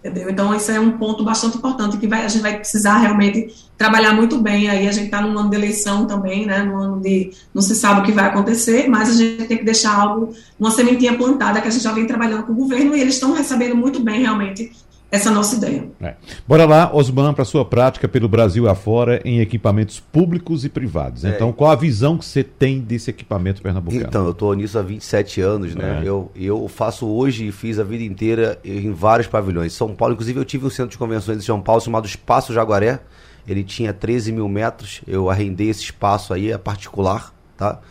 Entendeu? 0.04 0.30
Então, 0.30 0.54
esse 0.54 0.72
é 0.72 0.80
um 0.80 0.98
ponto 0.98 1.24
bastante 1.24 1.58
importante 1.58 1.98
que 1.98 2.08
vai, 2.08 2.26
a 2.26 2.28
gente 2.28 2.42
vai 2.42 2.58
precisar 2.58 2.98
realmente 2.98 3.54
trabalhar 3.78 4.14
muito 4.14 4.40
bem. 4.40 4.68
Aí 4.68 4.88
a 4.88 4.92
gente 4.92 5.06
está 5.06 5.22
num 5.22 5.38
ano 5.38 5.50
de 5.50 5.56
eleição 5.56 6.06
também, 6.08 6.46
né? 6.46 6.64
No 6.64 6.76
ano 6.76 7.00
de. 7.00 7.32
Não 7.54 7.62
se 7.62 7.76
sabe 7.76 8.02
o 8.02 8.04
que 8.04 8.12
vai 8.12 8.26
acontecer, 8.26 8.90
mas 8.90 9.10
a 9.10 9.14
gente 9.14 9.46
tem 9.46 9.58
que 9.60 9.64
deixar 9.64 9.96
algo, 9.96 10.34
uma 10.60 10.72
sementinha 10.72 11.16
plantada 11.16 11.62
que 11.62 11.68
a 11.68 11.72
gente 11.72 11.84
já 11.84 11.94
vem 11.94 12.08
trabalhando 12.08 12.44
com 12.44 12.52
o 12.52 12.56
governo 12.56 12.96
e 12.96 13.00
eles 13.00 13.14
estão 13.14 13.32
recebendo 13.32 13.76
muito 13.76 14.00
bem 14.00 14.22
realmente 14.22 14.72
essa 15.12 15.28
é 15.28 15.32
a 15.34 15.36
nossa 15.36 15.58
ideia. 15.58 15.90
É. 16.00 16.16
Bora 16.48 16.66
lá, 16.66 16.90
Osman, 16.96 17.34
para 17.34 17.44
sua 17.44 17.66
prática 17.66 18.08
pelo 18.08 18.30
Brasil 18.30 18.70
afora 18.70 19.22
em 19.26 19.42
equipamentos 19.42 20.00
públicos 20.00 20.64
e 20.64 20.70
privados. 20.70 21.26
É. 21.26 21.30
Então, 21.30 21.52
qual 21.52 21.70
a 21.70 21.76
visão 21.76 22.18
que 22.18 22.24
você 22.24 22.46
tem 22.46 22.80
desse 22.80 23.10
equipamento 23.10 23.62
pernambucano? 23.62 24.06
Então, 24.08 24.24
eu 24.24 24.32
estou 24.32 24.54
nisso 24.54 24.80
há 24.80 24.82
27 24.82 25.42
anos, 25.42 25.76
né? 25.76 26.02
É. 26.02 26.08
Eu, 26.08 26.32
eu 26.34 26.66
faço 26.70 27.06
hoje 27.06 27.48
e 27.48 27.52
fiz 27.52 27.78
a 27.78 27.84
vida 27.84 28.06
inteira 28.06 28.58
em 28.64 28.94
vários 28.94 29.28
pavilhões. 29.28 29.74
São 29.74 29.94
Paulo, 29.94 30.14
inclusive, 30.14 30.40
eu 30.40 30.46
tive 30.46 30.66
um 30.66 30.70
centro 30.70 30.92
de 30.92 30.98
convenções 30.98 31.40
em 31.40 31.42
São 31.42 31.60
Paulo 31.60 31.82
chamado 31.82 32.08
Espaço 32.08 32.54
Jaguaré. 32.54 33.02
Ele 33.46 33.66
tinha 33.66 33.92
13 33.92 34.32
mil 34.32 34.48
metros. 34.48 35.02
Eu 35.06 35.30
arrendei 35.30 35.70
esse 35.70 35.84
espaço 35.84 36.34
aí, 36.34 36.54
é 36.54 36.58
particular, 36.58 37.34
tá? 37.58 37.82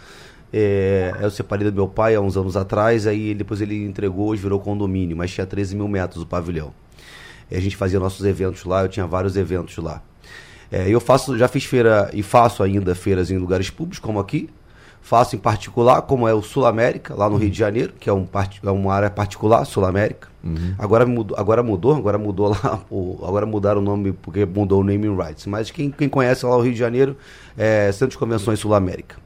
É, 0.51 1.15
eu 1.21 1.31
separei 1.31 1.71
do 1.71 1.75
meu 1.75 1.87
pai 1.87 2.15
há 2.15 2.21
uns 2.21 2.37
anos 2.37 2.57
atrás, 2.57 3.07
aí 3.07 3.35
depois 3.35 3.61
ele 3.61 3.85
entregou 3.85 4.35
e 4.35 4.39
virou 4.39 4.59
condomínio, 4.59 5.17
mas 5.17 5.31
tinha 5.31 5.47
13 5.47 5.77
mil 5.77 5.87
metros 5.87 6.23
o 6.23 6.27
pavilhão. 6.27 6.73
A 7.57 7.61
gente 7.61 7.77
fazia 7.77 7.99
nossos 7.99 8.25
eventos 8.25 8.65
lá, 8.65 8.83
eu 8.83 8.89
tinha 8.89 9.07
vários 9.07 9.37
eventos 9.37 9.77
lá. 9.79 10.03
É, 10.71 10.89
eu 10.89 11.01
faço, 11.01 11.37
já 11.37 11.49
fiz 11.49 11.65
feira 11.65 12.11
e 12.13 12.23
faço 12.23 12.63
ainda 12.63 12.95
feiras 12.95 13.31
em 13.31 13.39
lugares 13.39 13.71
públicos, 13.71 13.99
como 13.99 14.21
aqui. 14.21 14.49
Faço 15.03 15.35
em 15.35 15.39
particular, 15.39 16.03
como 16.03 16.29
é 16.29 16.35
o 16.35 16.43
Sul 16.43 16.67
América, 16.67 17.15
lá 17.15 17.27
no 17.27 17.35
uhum. 17.35 17.41
Rio 17.41 17.51
de 17.51 17.59
Janeiro, 17.59 17.95
que 17.99 18.09
é, 18.09 18.13
um, 18.13 18.29
é 18.63 18.71
uma 18.71 18.95
área 18.95 19.11
particular, 19.11 19.65
Sul 19.65 19.85
América. 19.85 20.29
Uhum. 20.45 20.75
Agora, 20.79 21.07
mudou, 21.07 21.37
agora 21.39 21.63
mudou, 21.63 21.97
agora 21.97 22.19
mudou 22.19 22.49
lá, 22.51 22.81
agora 23.27 23.47
mudaram 23.47 23.81
o 23.81 23.85
nome 23.85 24.13
porque 24.13 24.45
mudou 24.45 24.83
o 24.83 24.85
naming 24.85 25.17
rights. 25.17 25.47
Mas 25.47 25.71
quem, 25.71 25.91
quem 25.91 26.09
conhece 26.09 26.45
lá 26.45 26.57
o 26.57 26.61
Rio 26.61 26.73
de 26.73 26.79
Janeiro, 26.79 27.17
é 27.57 27.91
Centro 27.93 28.11
de 28.11 28.19
Convenções 28.19 28.61
Sul 28.61 28.75
América 28.75 29.17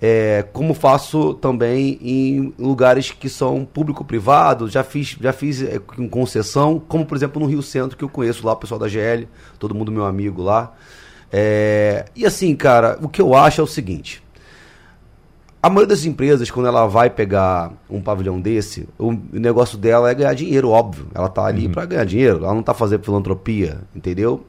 é, 0.00 0.44
como 0.52 0.74
faço 0.74 1.34
também 1.34 1.98
em 2.00 2.54
lugares 2.58 3.10
que 3.10 3.28
são 3.28 3.64
público-privado, 3.64 4.68
já 4.68 4.84
fiz, 4.84 5.16
já 5.20 5.32
fiz 5.32 5.62
é, 5.62 5.80
em 5.98 6.08
concessão, 6.08 6.80
como 6.86 7.04
por 7.04 7.16
exemplo 7.16 7.40
no 7.40 7.48
Rio 7.48 7.62
Centro, 7.62 7.96
que 7.96 8.04
eu 8.04 8.08
conheço 8.08 8.46
lá 8.46 8.52
o 8.52 8.56
pessoal 8.56 8.78
da 8.78 8.86
GL, 8.86 9.26
todo 9.58 9.74
mundo 9.74 9.90
meu 9.90 10.04
amigo 10.04 10.42
lá. 10.42 10.72
É, 11.32 12.06
e 12.14 12.24
assim, 12.24 12.54
cara, 12.54 12.98
o 13.02 13.08
que 13.08 13.20
eu 13.20 13.34
acho 13.34 13.60
é 13.60 13.64
o 13.64 13.66
seguinte. 13.66 14.22
A 15.60 15.68
maioria 15.68 15.88
das 15.88 16.04
empresas, 16.04 16.48
quando 16.50 16.66
ela 16.66 16.86
vai 16.86 17.10
pegar 17.10 17.72
um 17.90 18.00
pavilhão 18.00 18.40
desse, 18.40 18.88
o 18.96 19.12
negócio 19.32 19.76
dela 19.76 20.08
é 20.08 20.14
ganhar 20.14 20.32
dinheiro, 20.32 20.70
óbvio. 20.70 21.08
Ela 21.12 21.28
tá 21.28 21.44
ali 21.44 21.66
uhum. 21.66 21.72
para 21.72 21.84
ganhar 21.84 22.04
dinheiro, 22.04 22.44
ela 22.44 22.54
não 22.54 22.62
tá 22.62 22.72
fazendo 22.72 23.02
filantropia, 23.02 23.80
entendeu? 23.94 24.44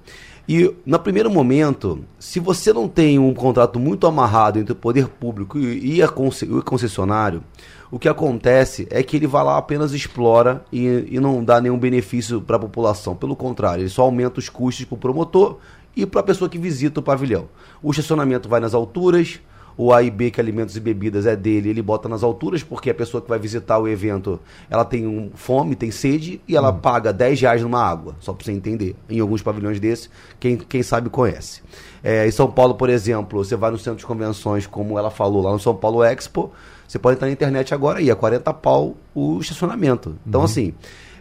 E 0.52 0.76
no 0.84 0.98
primeiro 0.98 1.30
momento, 1.30 2.04
se 2.18 2.40
você 2.40 2.74
não 2.74 2.88
tem 2.88 3.20
um 3.20 3.36
contrato 3.36 3.80
muito 3.80 4.08
amarrado 4.08 4.58
entre 4.58 4.74
o 4.74 4.76
poder 4.76 5.08
público 5.08 5.60
e, 5.60 6.02
a 6.02 6.08
o 6.08 6.64
concessionário, 6.64 7.44
o 7.92 8.00
que 8.00 8.10
acontece 8.10 8.88
é 8.90 9.04
que 9.04 9.16
ele 9.16 9.28
vai 9.28 9.44
lá 9.44 9.60
apenas 9.60 9.94
explora 9.94 10.66
e, 10.74 11.06
e 11.12 11.20
não 11.20 11.44
dá 11.44 11.62
nenhum 11.62 11.78
benefício 11.78 12.42
para 12.42 12.56
a 12.56 12.60
população. 12.60 13.16
Pelo 13.16 13.36
contrário, 13.36 13.84
ele 13.84 13.92
só 13.92 14.02
aumenta 14.02 14.40
os 14.40 14.50
custos 14.50 14.86
para 14.86 14.96
o 14.96 14.98
promotor 14.98 15.60
e 15.96 16.04
para 16.04 16.22
a 16.22 16.24
pessoa 16.24 16.50
que 16.50 16.58
visita 16.58 17.00
o 17.00 17.04
pavilhão. 17.04 17.48
O 17.80 17.92
estacionamento 17.92 18.50
vai 18.50 18.60
nas 18.60 18.74
alturas, 18.74 19.40
o 19.80 19.94
A 19.94 20.04
e 20.04 20.12
B, 20.12 20.30
que 20.30 20.42
é 20.42 20.44
alimentos 20.44 20.76
e 20.76 20.80
bebidas, 20.82 21.26
é 21.26 21.38
dele, 21.38 21.70
ele 21.70 21.82
bota 21.82 22.10
nas 22.10 22.22
alturas, 22.22 22.62
porque 22.62 22.90
a 22.90 22.94
pessoa 22.94 23.22
que 23.22 23.30
vai 23.30 23.40
visitar 23.40 23.80
o 23.80 23.88
evento, 23.88 24.38
ela 24.70 24.84
tem 24.84 25.08
um, 25.08 25.32
fome, 25.34 25.74
tem 25.74 25.90
sede, 25.90 26.42
e 26.46 26.58
ela 26.58 26.70
hum. 26.70 26.80
paga 26.80 27.14
10 27.14 27.40
reais 27.40 27.62
numa 27.62 27.82
água, 27.82 28.14
só 28.20 28.34
para 28.34 28.44
você 28.44 28.52
entender. 28.52 28.94
Em 29.10 29.22
alguns 29.22 29.42
pavilhões 29.42 29.80
desses, 29.80 30.10
quem, 30.38 30.58
quem 30.58 30.84
sabe 30.84 31.10
conhece. 31.10 31.62
É, 32.04 32.28
em 32.28 32.32
São 32.32 32.52
Paulo, 32.52 32.76
por 32.76 32.90
exemplo, 32.90 33.42
você 33.42 33.56
vai 33.56 33.72
no 33.72 33.78
centro 33.78 34.00
de 34.00 34.06
convenções, 34.06 34.68
como 34.68 35.00
ela 35.00 35.10
falou, 35.10 35.42
lá 35.42 35.54
no 35.54 35.60
São 35.62 35.74
Paulo 35.74 36.04
Expo, 36.04 36.52
você 36.86 37.00
pode 37.00 37.16
entrar 37.16 37.28
na 37.28 37.34
internet 37.34 37.74
agora 37.74 38.02
e 38.02 38.10
é 38.10 38.16
40 38.16 38.54
pau 38.56 38.98
o 39.16 39.40
estacionamento. 39.40 40.18
Então, 40.28 40.42
uhum. 40.42 40.46
assim, 40.46 40.74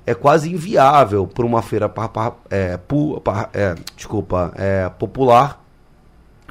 é 0.05 0.15
quase 0.15 0.53
inviável 0.53 1.29
para 1.29 1.47
uma 1.47 1.63
feira 1.63 1.89
par, 1.89 2.09
par, 2.09 2.37
é, 2.51 2.77
pu, 2.77 3.21
par, 3.21 3.51
é, 3.55 3.77
desculpa, 3.95 4.53
é, 4.57 4.89
popular 4.99 5.63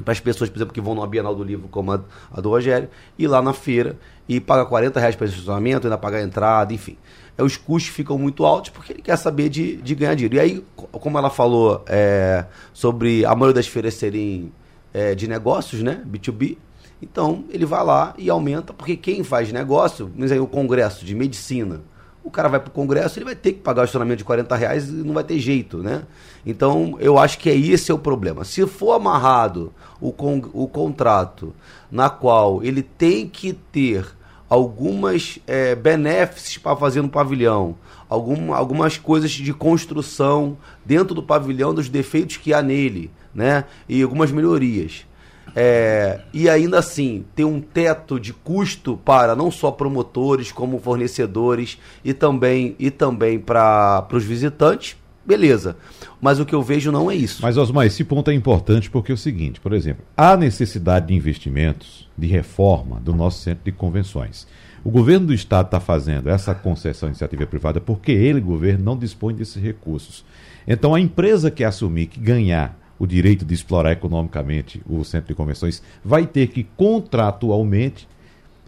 para 0.04 0.12
as 0.12 0.20
pessoas, 0.20 0.48
por 0.48 0.56
exemplo, 0.56 0.72
que 0.72 0.80
vão 0.80 0.94
numa 0.94 1.06
Bienal 1.06 1.34
do 1.34 1.42
Livro, 1.42 1.68
como 1.68 1.92
a, 1.92 2.00
a 2.32 2.40
do 2.40 2.50
Rogério, 2.50 2.88
ir 3.18 3.26
lá 3.26 3.42
na 3.42 3.52
feira 3.52 3.96
e 4.28 4.40
paga 4.40 4.64
40 4.64 4.98
reais 5.00 5.16
para 5.16 5.26
estacionamento, 5.26 5.86
ainda 5.86 5.98
pagar 5.98 6.18
a 6.18 6.22
entrada, 6.22 6.72
enfim. 6.72 6.96
É, 7.36 7.42
os 7.42 7.56
custos 7.56 7.94
ficam 7.94 8.18
muito 8.18 8.44
altos 8.44 8.70
porque 8.70 8.92
ele 8.92 9.02
quer 9.02 9.16
saber 9.16 9.48
de, 9.48 9.76
de 9.76 9.94
ganhar 9.94 10.14
dinheiro. 10.14 10.36
E 10.36 10.40
aí, 10.40 10.64
como 10.92 11.18
ela 11.18 11.30
falou 11.30 11.84
é, 11.86 12.44
sobre 12.72 13.24
a 13.24 13.34
maioria 13.34 13.54
das 13.54 13.66
feiras 13.66 13.94
serem 13.94 14.52
é, 14.92 15.14
de 15.14 15.28
negócios, 15.28 15.82
né, 15.82 16.02
B2B, 16.06 16.56
então 17.00 17.44
ele 17.50 17.64
vai 17.64 17.84
lá 17.84 18.14
e 18.18 18.28
aumenta, 18.28 18.72
porque 18.72 18.96
quem 18.96 19.22
faz 19.22 19.52
negócio, 19.52 20.10
mas 20.16 20.32
aí 20.32 20.40
o 20.40 20.46
congresso 20.46 21.04
de 21.04 21.14
medicina, 21.14 21.80
o 22.28 22.30
cara 22.30 22.48
vai 22.48 22.60
para 22.60 22.68
o 22.68 22.72
Congresso, 22.72 23.18
ele 23.18 23.24
vai 23.24 23.34
ter 23.34 23.52
que 23.52 23.60
pagar 23.60 23.82
o 23.82 23.84
estacionamento 23.84 24.18
de 24.18 24.24
40 24.24 24.54
reais 24.54 24.88
e 24.88 24.92
não 24.92 25.14
vai 25.14 25.24
ter 25.24 25.38
jeito, 25.38 25.78
né? 25.78 26.02
Então, 26.46 26.96
eu 27.00 27.18
acho 27.18 27.38
que 27.38 27.50
é 27.50 27.56
esse 27.56 27.90
é 27.90 27.94
o 27.94 27.98
problema. 27.98 28.44
Se 28.44 28.66
for 28.66 28.92
amarrado 28.92 29.72
o, 30.00 30.12
con 30.12 30.42
o 30.52 30.68
contrato 30.68 31.54
na 31.90 32.08
qual 32.08 32.62
ele 32.62 32.82
tem 32.82 33.26
que 33.26 33.52
ter 33.52 34.06
algumas 34.48 35.38
é, 35.46 35.74
benefícios 35.74 36.58
para 36.58 36.76
fazer 36.76 37.02
no 37.02 37.08
pavilhão, 37.08 37.76
algum, 38.08 38.52
algumas 38.52 38.96
coisas 38.96 39.30
de 39.30 39.52
construção 39.52 40.56
dentro 40.84 41.14
do 41.14 41.22
pavilhão, 41.22 41.74
dos 41.74 41.88
defeitos 41.88 42.36
que 42.36 42.54
há 42.54 42.62
nele, 42.62 43.10
né? 43.34 43.64
E 43.88 44.02
algumas 44.02 44.30
melhorias. 44.30 45.06
É, 45.54 46.20
e 46.32 46.48
ainda 46.48 46.78
assim 46.78 47.24
ter 47.34 47.44
um 47.44 47.60
teto 47.60 48.18
de 48.20 48.32
custo 48.32 48.96
para 49.04 49.34
não 49.34 49.50
só 49.50 49.70
promotores 49.70 50.52
como 50.52 50.78
fornecedores 50.78 51.78
e 52.04 52.12
também 52.12 52.76
e 52.78 52.90
também 52.90 53.38
para 53.38 54.06
os 54.12 54.24
visitantes, 54.24 54.96
beleza. 55.24 55.76
Mas 56.20 56.40
o 56.40 56.46
que 56.46 56.54
eu 56.54 56.62
vejo 56.62 56.90
não 56.90 57.10
é 57.10 57.14
isso. 57.14 57.42
Mas 57.42 57.56
Osmar, 57.56 57.86
esse 57.86 58.02
ponto 58.04 58.30
é 58.30 58.34
importante 58.34 58.90
porque 58.90 59.12
é 59.12 59.14
o 59.14 59.18
seguinte, 59.18 59.60
por 59.60 59.72
exemplo, 59.72 60.04
há 60.16 60.36
necessidade 60.36 61.08
de 61.08 61.14
investimentos, 61.14 62.08
de 62.16 62.26
reforma 62.26 63.00
do 63.00 63.14
nosso 63.14 63.42
centro 63.42 63.64
de 63.64 63.72
convenções. 63.72 64.46
O 64.84 64.90
governo 64.90 65.26
do 65.26 65.34
estado 65.34 65.66
está 65.66 65.80
fazendo 65.80 66.30
essa 66.30 66.54
concessão 66.54 67.08
à 67.08 67.10
iniciativa 67.10 67.46
privada 67.46 67.80
porque 67.80 68.12
ele, 68.12 68.40
governo, 68.40 68.84
não 68.84 68.96
dispõe 68.96 69.34
desses 69.34 69.62
recursos. 69.62 70.24
Então 70.66 70.94
a 70.94 71.00
empresa 71.00 71.50
que 71.50 71.64
assumir 71.64 72.06
que 72.06 72.20
ganhar 72.20 72.78
o 72.98 73.06
direito 73.06 73.44
de 73.44 73.54
explorar 73.54 73.92
economicamente 73.92 74.82
o 74.88 75.04
centro 75.04 75.28
de 75.28 75.34
convenções, 75.34 75.82
vai 76.04 76.26
ter 76.26 76.48
que 76.48 76.66
contratualmente 76.76 78.08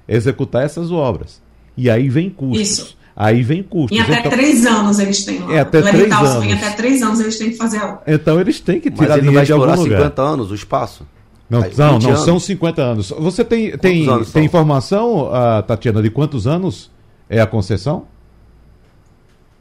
executar 0.09 0.65
essas 0.65 0.91
obras. 0.91 1.43
E 1.77 1.91
aí 1.91 2.09
vem 2.09 2.31
custos. 2.31 2.69
Isso. 2.69 2.97
Aí 3.17 3.43
vem 3.43 3.63
custos. 3.63 3.99
Em 3.99 4.01
até 4.01 4.21
então, 4.21 4.31
três 4.31 4.65
anos 4.65 4.99
eles 4.99 5.25
têm 5.25 5.41
lá. 5.41 5.55
É 5.55 5.61
até 5.61 5.83
três 5.83 6.13
anos. 6.13 6.45
Em 6.45 6.53
até 6.53 6.71
três 6.71 7.03
anos 7.03 7.21
eles 7.21 7.39
têm 7.39 7.51
que 7.51 7.57
fazer 7.57 7.79
a 7.79 8.01
Então 8.07 8.41
eles 8.41 8.61
têm 8.61 8.81
que 8.81 8.91
tirar 8.91 9.17
Mas 9.17 9.19
ele 9.19 9.31
vai 9.31 9.43
explorar 9.43 9.77
50 9.77 10.23
anos 10.23 10.51
o 10.51 10.55
espaço? 10.55 11.07
Não, 11.49 11.63
Aí, 11.63 11.73
não, 11.77 11.99
não 11.99 12.17
são 12.17 12.39
50 12.39 12.81
anos. 12.81 13.11
Você 13.19 13.45
tem, 13.45 13.77
tem, 13.77 14.07
tem 14.33 14.45
informação, 14.45 15.29
uh, 15.29 15.63
Tatiana, 15.67 16.01
de 16.01 16.09
quantos 16.09 16.47
anos 16.47 16.91
é 17.29 17.41
a 17.41 17.47
concessão? 17.47 18.07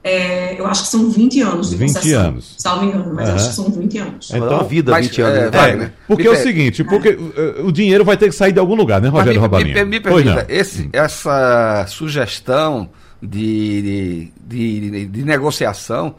É, 0.02 0.60
eu 0.60 0.66
acho 0.66 0.84
que 0.84 0.90
são 0.90 1.10
20 1.10 1.42
anos 1.42 1.70
de 1.72 1.76
20 1.76 1.94
concessão, 1.94 2.22
anos. 2.22 2.56
Salvo 2.58 2.86
engano, 2.86 3.14
mas 3.14 3.28
uhum. 3.28 3.36
acho 3.36 3.50
que 3.50 3.56
são 3.56 3.70
20 3.70 3.98
anos. 3.98 4.32
Então, 4.34 4.60
a 4.60 4.64
vida, 4.64 4.92
mas, 4.92 5.08
20 5.08 5.22
anos. 5.22 5.40
É, 5.40 5.50
vai, 5.50 5.76
né? 5.76 5.92
Porque 6.08 6.28
é 6.28 6.32
o 6.32 6.36
seguinte, 6.38 6.84
porque 6.86 7.10
uh, 7.10 7.66
o 7.66 7.72
dinheiro 7.72 8.06
vai 8.06 8.16
ter 8.16 8.28
que 8.28 8.36
sair 8.36 8.54
de 8.54 8.60
algum 8.60 8.76
lugar, 8.76 9.02
né, 9.02 9.10
Rogério 9.10 9.42
Robalinho? 9.42 9.74
Me, 9.74 9.84
me, 9.84 9.90
me 9.90 10.00
permita, 10.00 10.46
esse, 10.48 10.90
essa 10.94 11.86
sugestão 11.88 12.90
de, 13.22 14.32
de, 14.48 14.90
de, 14.90 15.06
de, 15.08 15.24
negociação, 15.26 16.16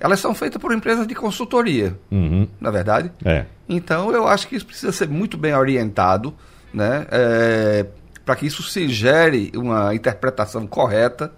elas 0.00 0.18
são 0.18 0.34
feitas 0.34 0.60
por 0.60 0.72
empresas 0.72 1.06
de 1.06 1.14
consultoria, 1.14 1.96
uhum. 2.10 2.48
na 2.60 2.70
é 2.70 2.72
verdade? 2.72 3.12
É. 3.24 3.44
Então, 3.68 4.10
eu 4.10 4.26
acho 4.26 4.48
que 4.48 4.56
isso 4.56 4.66
precisa 4.66 4.90
ser 4.90 5.08
muito 5.08 5.38
bem 5.38 5.54
orientado, 5.54 6.34
né? 6.74 7.06
É, 7.12 7.86
para 8.24 8.34
que 8.34 8.46
isso 8.46 8.64
se 8.64 8.88
gere 8.88 9.52
uma 9.54 9.94
interpretação 9.94 10.66
correta 10.66 11.32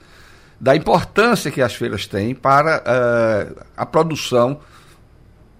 da 0.62 0.76
importância 0.76 1.50
que 1.50 1.60
as 1.60 1.74
feiras 1.74 2.06
têm 2.06 2.36
para 2.36 2.78
uh, 2.78 3.64
a 3.76 3.84
produção 3.84 4.60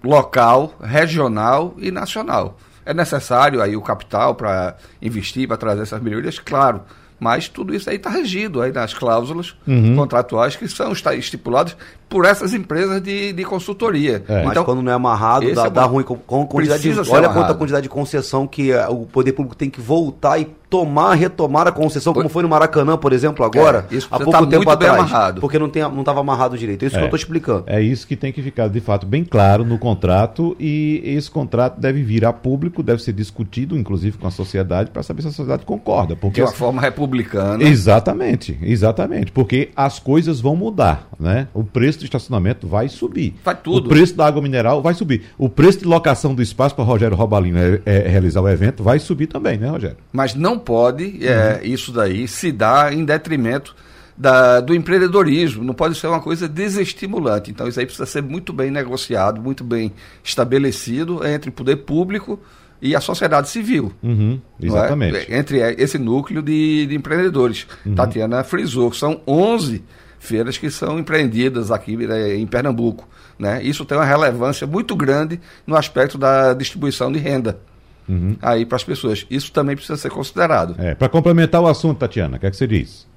local, 0.01 0.73
regional 0.81 1.75
e 1.77 1.91
nacional. 1.91 2.57
É 2.85 2.93
necessário 2.93 3.61
aí 3.61 3.75
o 3.75 3.81
capital 3.81 4.33
para 4.33 4.77
investir, 5.01 5.45
para 5.45 5.57
trazer 5.57 5.81
essas 5.81 6.01
melhorias? 6.01 6.39
Claro. 6.39 6.83
Mas 7.19 7.49
tudo 7.49 7.75
isso 7.75 7.89
aí 7.89 7.97
está 7.97 8.09
regido 8.09 8.61
aí 8.61 8.71
nas 8.71 8.93
cláusulas 8.93 9.53
uhum. 9.67 9.93
contratuais 9.93 10.55
que 10.55 10.69
são 10.69 10.93
estipuladas 10.93 11.75
por 12.13 12.25
essas 12.25 12.53
empresas 12.53 13.01
de, 13.01 13.33
de 13.33 13.43
consultoria. 13.43 14.23
É. 14.27 14.41
Então, 14.41 14.45
Mas 14.45 14.59
quando 14.59 14.83
não 14.83 14.91
é 14.91 14.93
amarrado, 14.93 15.51
dá, 15.55 15.65
é 15.65 15.69
dá 15.71 15.83
ruim 15.85 16.03
com, 16.03 16.15
com 16.15 16.45
quantidade 16.45 16.83
de, 16.83 17.09
Olha 17.09 17.27
quanta 17.27 17.55
quantidade 17.55 17.81
de 17.81 17.89
concessão 17.89 18.45
que 18.45 18.71
uh, 18.71 18.91
o 18.91 19.07
poder 19.07 19.31
público 19.31 19.55
tem 19.55 19.67
que 19.67 19.81
voltar 19.81 20.37
e 20.37 20.45
tomar, 20.73 21.13
retomar 21.13 21.67
a 21.67 21.71
concessão, 21.71 22.15
como 22.15 22.27
foi 22.27 22.41
no 22.41 22.49
Maracanã, 22.49 22.97
por 22.97 23.13
exemplo, 23.13 23.45
agora, 23.45 23.85
é, 23.91 23.97
há 24.09 24.17
pouco 24.17 24.31
tá 24.31 24.45
tempo 24.47 24.67
atrás. 24.67 24.97
Amarrado. 24.97 25.39
Porque 25.39 25.59
não 25.59 25.67
estava 25.67 26.19
amarrado 26.19 26.57
direito. 26.57 26.83
É 26.83 26.87
isso 26.87 26.95
é, 26.95 26.97
que 26.97 27.03
eu 27.03 27.07
estou 27.09 27.17
explicando. 27.17 27.63
É 27.67 27.79
isso 27.79 28.07
que 28.07 28.15
tem 28.15 28.33
que 28.33 28.41
ficar, 28.41 28.69
de 28.69 28.79
fato, 28.79 29.05
bem 29.05 29.23
claro 29.23 29.63
no 29.63 29.77
contrato 29.77 30.55
e 30.59 30.99
esse 31.05 31.29
contrato 31.29 31.79
deve 31.79 32.01
vir 32.01 32.25
a 32.25 32.33
público, 32.33 32.81
deve 32.81 33.03
ser 33.03 33.13
discutido, 33.13 33.77
inclusive, 33.77 34.17
com 34.17 34.25
a 34.25 34.31
sociedade, 34.31 34.89
para 34.89 35.03
saber 35.03 35.21
se 35.21 35.27
a 35.27 35.31
sociedade 35.31 35.63
concorda. 35.63 36.15
Porque 36.15 36.41
de 36.41 36.47
uma 36.47 36.51
forma 36.51 36.81
republicana. 36.81 37.63
Exatamente, 37.63 38.57
exatamente. 38.63 39.31
Porque 39.31 39.69
as 39.75 39.99
coisas 39.99 40.41
vão 40.41 40.55
mudar, 40.55 41.07
né? 41.23 41.47
O 41.53 41.63
preço 41.63 41.99
do 41.99 42.05
estacionamento 42.05 42.67
vai 42.67 42.89
subir. 42.89 43.33
Vai 43.43 43.55
tudo. 43.55 43.85
O 43.85 43.89
preço 43.89 44.15
da 44.15 44.27
água 44.27 44.41
mineral 44.41 44.81
vai 44.81 44.93
subir. 44.93 45.23
O 45.37 45.49
preço 45.49 45.79
de 45.79 45.85
locação 45.85 46.35
do 46.35 46.41
espaço 46.41 46.75
para 46.75 46.83
Rogério 46.83 47.15
Robalino 47.15 47.57
é, 47.57 47.81
é, 47.85 48.07
realizar 48.07 48.41
o 48.41 48.49
evento 48.49 48.83
vai 48.83 48.99
subir 48.99 49.27
também, 49.27 49.57
né, 49.57 49.69
Rogério? 49.69 49.97
Mas 50.11 50.35
não 50.35 50.59
pode 50.59 51.25
é, 51.25 51.61
uhum. 51.63 51.73
isso 51.73 51.91
daí 51.91 52.27
se 52.27 52.51
dar 52.51 52.93
em 52.93 53.05
detrimento 53.05 53.75
da, 54.17 54.59
do 54.59 54.75
empreendedorismo, 54.75 55.63
não 55.63 55.73
pode 55.73 55.95
ser 55.95 56.07
uma 56.07 56.21
coisa 56.21 56.47
desestimulante. 56.47 57.49
Então, 57.49 57.67
isso 57.67 57.79
aí 57.79 57.85
precisa 57.85 58.05
ser 58.05 58.21
muito 58.21 58.53
bem 58.53 58.69
negociado, 58.69 59.41
muito 59.41 59.63
bem 59.63 59.91
estabelecido 60.23 61.25
entre 61.25 61.49
o 61.49 61.53
poder 61.53 61.77
público 61.77 62.39
e 62.81 62.95
a 62.95 63.01
sociedade 63.01 63.49
civil. 63.49 63.91
Uhum, 64.03 64.39
é? 64.61 64.65
exatamente. 64.65 65.31
É? 65.31 65.37
Entre 65.37 65.57
esse 65.81 65.97
núcleo 65.97 66.41
de, 66.41 66.85
de 66.85 66.95
empreendedores. 66.95 67.65
Uhum. 67.85 67.95
Tatiana 67.95 68.43
frisou 68.43 68.91
são 68.93 69.21
11 69.25 69.81
feiras 70.23 70.57
que 70.57 70.71
são 70.71 70.97
empreendidas 70.97 71.69
aqui 71.71 71.95
né, 71.95 72.35
em 72.35 72.47
Pernambuco. 72.47 73.07
Né? 73.37 73.61
Isso 73.63 73.85
tem 73.85 73.97
uma 73.97 74.05
relevância 74.05 74.65
muito 74.65 74.95
grande 74.95 75.39
no 75.67 75.75
aspecto 75.75 76.17
da 76.17 76.53
distribuição 76.53 77.11
de 77.11 77.19
renda 77.19 77.59
uhum. 78.07 78.35
aí 78.41 78.65
para 78.65 78.75
as 78.75 78.83
pessoas. 78.83 79.25
Isso 79.29 79.51
também 79.51 79.75
precisa 79.75 79.97
ser 79.97 80.09
considerado. 80.09 80.75
É, 80.77 80.95
para 80.95 81.09
complementar 81.09 81.61
o 81.61 81.67
assunto, 81.67 81.99
Tatiana, 81.99 82.37
o 82.37 82.39
que, 82.39 82.45
é 82.45 82.51
que 82.51 82.57
você 82.57 82.67
diz? 82.67 83.07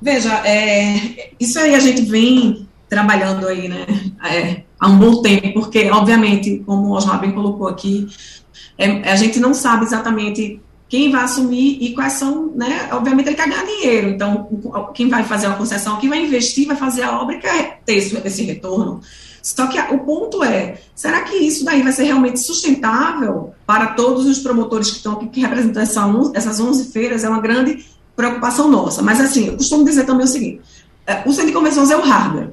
Veja, 0.00 0.32
é, 0.46 1.32
isso 1.40 1.58
aí 1.58 1.74
a 1.74 1.80
gente 1.80 2.02
vem 2.02 2.68
trabalhando 2.88 3.46
aí, 3.46 3.68
né, 3.68 3.84
é, 4.24 4.62
há 4.78 4.88
um 4.88 4.96
bom 4.96 5.20
tempo, 5.20 5.52
porque, 5.54 5.90
obviamente, 5.90 6.62
como 6.64 6.88
o 6.88 6.92
Osmar 6.92 7.20
bem 7.20 7.32
colocou 7.32 7.68
aqui, 7.68 8.06
é, 8.78 9.10
a 9.10 9.16
gente 9.16 9.40
não 9.40 9.52
sabe 9.52 9.84
exatamente 9.84 10.60
quem 10.88 11.10
vai 11.10 11.24
assumir 11.24 11.78
e 11.80 11.94
quais 11.94 12.14
são, 12.14 12.52
né, 12.54 12.88
obviamente 12.92 13.28
ele 13.28 13.36
quer 13.36 13.48
ganhar 13.48 13.64
dinheiro, 13.64 14.08
então, 14.08 14.48
quem 14.94 15.08
vai 15.08 15.22
fazer 15.22 15.46
a 15.46 15.54
concessão, 15.54 15.98
quem 15.98 16.08
vai 16.08 16.24
investir, 16.24 16.66
vai 16.66 16.76
fazer 16.76 17.02
a 17.02 17.20
obra 17.20 17.36
e 17.36 17.40
quer 17.40 17.80
ter 17.84 17.96
esse, 17.96 18.16
esse 18.24 18.42
retorno. 18.42 19.00
Só 19.42 19.66
que 19.66 19.78
o 19.78 20.00
ponto 20.00 20.42
é, 20.42 20.80
será 20.94 21.22
que 21.22 21.36
isso 21.36 21.64
daí 21.64 21.82
vai 21.82 21.92
ser 21.92 22.04
realmente 22.04 22.40
sustentável 22.40 23.52
para 23.66 23.88
todos 23.88 24.26
os 24.26 24.38
promotores 24.38 24.90
que 24.90 24.96
estão 24.96 25.14
aqui, 25.14 25.28
que 25.28 25.40
representam 25.40 25.82
essa, 25.82 26.10
essas 26.34 26.60
11 26.60 26.90
feiras? 26.90 27.24
É 27.24 27.28
uma 27.28 27.40
grande 27.40 27.86
preocupação 28.16 28.68
nossa. 28.68 29.00
Mas, 29.00 29.20
assim, 29.20 29.46
eu 29.46 29.56
costumo 29.56 29.84
dizer 29.84 30.04
também 30.04 30.24
o 30.24 30.28
seguinte, 30.28 30.60
é, 31.06 31.22
o 31.24 31.32
centro 31.32 31.46
de 31.46 31.52
convenções 31.52 31.90
é 31.90 31.96
o 31.96 32.02
hardware, 32.02 32.52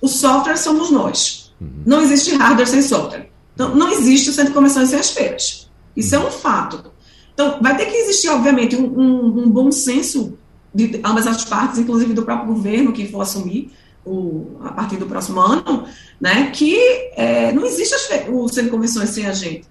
o 0.00 0.08
software 0.08 0.56
somos 0.56 0.90
nós. 0.90 1.52
Uhum. 1.60 1.82
Não 1.84 2.00
existe 2.00 2.34
hardware 2.34 2.68
sem 2.68 2.82
software. 2.82 3.28
Então, 3.54 3.74
não 3.74 3.90
existe 3.90 4.30
o 4.30 4.32
centro 4.32 4.52
de 4.52 4.54
convenções 4.54 4.88
sem 4.88 4.98
as 4.98 5.10
feiras. 5.10 5.70
Isso 5.96 6.14
é 6.14 6.18
um 6.18 6.30
fato. 6.30 6.91
Então, 7.34 7.58
vai 7.60 7.76
ter 7.76 7.86
que 7.86 7.96
existir, 7.96 8.28
obviamente, 8.28 8.76
um, 8.76 8.84
um, 8.84 9.44
um 9.44 9.50
bom 9.50 9.70
senso 9.72 10.38
de 10.74 11.00
ambas 11.04 11.26
as 11.26 11.44
partes, 11.44 11.78
inclusive 11.78 12.14
do 12.14 12.22
próprio 12.22 12.54
governo 12.54 12.92
que 12.92 13.06
for 13.06 13.20
assumir, 13.20 13.70
o, 14.04 14.56
a 14.64 14.72
partir 14.72 14.96
do 14.96 15.06
próximo 15.06 15.40
ano, 15.40 15.84
né, 16.20 16.50
que 16.52 16.76
é, 17.16 17.52
não 17.52 17.64
existe 17.64 17.94
o 18.30 18.48
centro 18.48 18.64
de 18.64 18.70
convenções 18.70 19.10
sem 19.10 19.26
a 19.26 19.32
gente. 19.32 19.64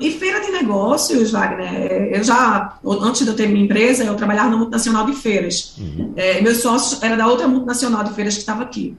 E 0.00 0.10
feira 0.10 0.40
de 0.40 0.50
negócios, 0.50 1.30
Wagner, 1.30 2.10
eu 2.12 2.24
já, 2.24 2.76
antes 2.84 3.22
de 3.22 3.28
eu 3.28 3.36
ter 3.36 3.48
minha 3.48 3.64
empresa, 3.64 4.02
eu 4.02 4.16
trabalhava 4.16 4.50
na 4.50 4.56
multinacional 4.56 5.06
de 5.06 5.12
feiras. 5.12 5.76
Uhum. 5.78 6.12
É, 6.16 6.40
meu 6.40 6.56
sócio 6.56 6.98
era 7.02 7.16
da 7.16 7.28
outra 7.28 7.46
multinacional 7.46 8.02
de 8.02 8.12
feiras 8.12 8.34
que 8.34 8.40
estava 8.40 8.64
aqui. 8.64 8.96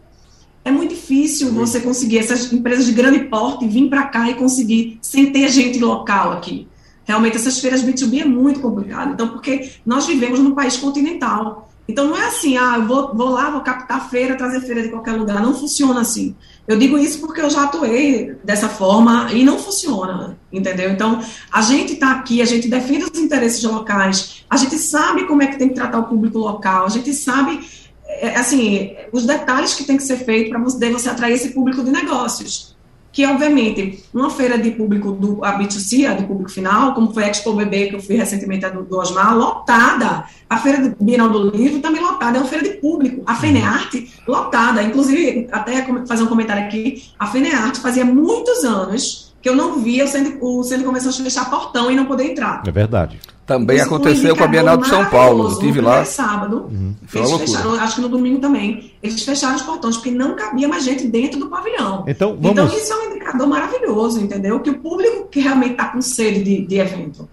É 0.63 0.71
muito 0.71 0.95
difícil 0.95 1.49
uhum. 1.49 1.55
você 1.55 1.81
conseguir 1.81 2.19
essas 2.19 2.53
empresas 2.53 2.85
de 2.85 2.93
grande 2.93 3.19
porte 3.25 3.67
vir 3.67 3.89
para 3.89 4.03
cá 4.03 4.29
e 4.29 4.35
conseguir 4.35 4.97
sem 5.01 5.29
ter 5.29 5.49
gente 5.49 5.77
local 5.77 6.31
aqui. 6.31 6.69
Realmente, 7.07 7.37
essas 7.37 7.59
feiras 7.59 7.81
B2B 7.81 8.21
é 8.21 8.25
muito 8.25 8.59
complicado. 8.59 9.13
Então, 9.13 9.29
porque 9.29 9.71
nós 9.85 10.05
vivemos 10.05 10.39
num 10.41 10.53
país 10.53 10.75
continental. 10.75 11.69
Então 11.87 12.05
não 12.05 12.17
é 12.17 12.27
assim, 12.27 12.57
ah, 12.57 12.75
eu 12.75 12.85
vou, 12.85 13.15
vou 13.15 13.29
lá, 13.29 13.49
vou 13.49 13.61
captar 13.61 14.09
feira, 14.09 14.35
trazer 14.35 14.59
feira 14.59 14.81
de 14.81 14.89
qualquer 14.89 15.13
lugar. 15.13 15.41
Não 15.41 15.53
funciona 15.53 16.01
assim. 16.01 16.35
Eu 16.67 16.77
digo 16.77 16.97
isso 16.97 17.21
porque 17.21 17.39
eu 17.39 17.49
já 17.49 17.63
atuei 17.63 18.35
dessa 18.43 18.67
forma 18.67 19.31
e 19.31 19.41
não 19.45 19.57
funciona, 19.57 20.37
entendeu? 20.51 20.91
Então, 20.91 21.21
a 21.49 21.61
gente 21.61 21.93
está 21.93 22.11
aqui, 22.11 22.41
a 22.41 22.45
gente 22.45 22.67
defende 22.67 23.05
os 23.05 23.17
interesses 23.17 23.63
locais, 23.63 24.43
a 24.49 24.57
gente 24.57 24.77
sabe 24.77 25.25
como 25.27 25.41
é 25.41 25.47
que 25.47 25.57
tem 25.57 25.69
que 25.69 25.75
tratar 25.75 25.99
o 25.99 26.03
público 26.03 26.37
local, 26.39 26.85
a 26.85 26.89
gente 26.89 27.13
sabe, 27.13 27.65
é, 28.05 28.35
assim, 28.35 28.93
os 29.13 29.25
detalhes 29.25 29.73
que 29.75 29.85
tem 29.85 29.95
que 29.95 30.03
ser 30.03 30.17
feito 30.17 30.49
para 30.49 30.59
você, 30.59 30.91
você 30.91 31.07
atrair 31.07 31.35
esse 31.35 31.51
público 31.51 31.81
de 31.81 31.89
negócios 31.89 32.75
que 33.17 33.25
obviamente 33.25 34.03
uma 34.13 34.29
feira 34.29 34.59
de 34.59 34.69
público 34.69 35.11
do 35.11 35.43
a 35.43 35.57
B2C, 35.57 36.05
a 36.05 36.13
do 36.13 36.27
público 36.27 36.51
final, 36.51 36.93
como 36.93 37.11
foi 37.11 37.23
a 37.23 37.29
Expo 37.29 37.51
BB 37.51 37.87
que 37.87 37.95
eu 37.95 37.99
fui 37.99 38.15
recentemente 38.15 38.63
a 38.63 38.69
do, 38.69 38.83
do 38.83 38.95
Osmar, 38.95 39.35
lotada. 39.35 40.25
A 40.47 40.57
feira 40.59 40.87
do 40.87 41.03
Bienal 41.03 41.27
do 41.27 41.49
Livro 41.49 41.79
também 41.79 41.99
lotada, 41.99 42.37
é 42.37 42.39
uma 42.39 42.47
feira 42.47 42.63
de 42.63 42.75
público. 42.75 43.23
A 43.25 43.33
FENEARTE 43.33 44.13
lotada, 44.27 44.83
inclusive 44.83 45.47
até 45.51 45.83
fazer 46.05 46.21
um 46.21 46.27
comentário 46.27 46.65
aqui, 46.65 47.05
a 47.17 47.25
FENEARTE 47.25 47.79
fazia 47.79 48.05
muitos 48.05 48.63
anos 48.63 49.33
que 49.41 49.49
eu 49.49 49.55
não 49.55 49.79
via 49.79 50.05
o 50.05 50.07
centro, 50.07 50.37
o 50.39 50.63
centro 50.63 50.93
de 50.93 51.23
fechar 51.23 51.49
portão 51.49 51.89
e 51.89 51.95
não 51.95 52.05
poder 52.05 52.25
entrar. 52.25 52.61
É 52.67 52.71
verdade. 52.71 53.19
Também 53.47 53.77
Isso 53.77 53.85
aconteceu 53.85 54.35
com 54.35 54.43
a 54.43 54.47
Bienal 54.47 54.75
de 54.75 54.89
São 54.89 55.05
Paulo. 55.05 55.53
Estive 55.53 55.79
lá. 55.79 56.03
sábado. 56.03 56.67
Uhum. 56.69 56.93
Eles 57.15 57.31
fecharam, 57.31 57.73
acho 57.75 57.95
que 57.95 58.01
no 58.01 58.09
domingo 58.09 58.41
também. 58.41 58.91
Eles 59.01 59.23
fecharam 59.23 59.55
os 59.55 59.61
portões 59.61 59.95
porque 59.95 60.11
não 60.11 60.35
cabia 60.35 60.67
mais 60.67 60.83
gente 60.83 61.07
dentro 61.07 61.39
do 61.39 61.47
pavilhão. 61.47 62.03
Então, 62.05 62.37
vamos... 62.37 62.51
então 62.51 62.67
isso 62.67 62.91
é 62.91 62.97
um 62.97 63.11
indicador 63.11 63.47
maravilhoso, 63.47 64.19
entendeu? 64.19 64.59
Que 64.59 64.69
o 64.69 64.79
público 64.79 65.29
que 65.31 65.39
realmente 65.39 65.71
está 65.71 65.85
com 65.85 66.01
sede 66.01 66.43
de, 66.43 66.67
de 66.67 66.75
evento. 66.77 67.29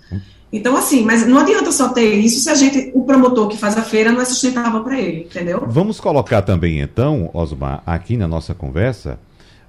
Então, 0.53 0.77
assim, 0.77 1.05
mas 1.05 1.27
não 1.27 1.39
adianta 1.39 1.73
só 1.73 1.89
ter 1.89 2.15
isso 2.15 2.39
se 2.39 2.49
a 2.49 2.55
gente, 2.55 2.93
o 2.95 3.03
promotor 3.03 3.49
que 3.49 3.59
faz 3.59 3.77
a 3.77 3.83
feira 3.83 4.13
não 4.13 4.21
é 4.21 4.25
sustentável 4.25 4.85
para 4.85 5.01
ele, 5.01 5.23
entendeu? 5.23 5.65
Vamos 5.67 5.99
colocar 5.99 6.43
também, 6.43 6.79
então, 6.79 7.29
Osmar, 7.35 7.83
aqui 7.85 8.17
na 8.17 8.29
nossa 8.29 8.55
conversa, 8.55 9.19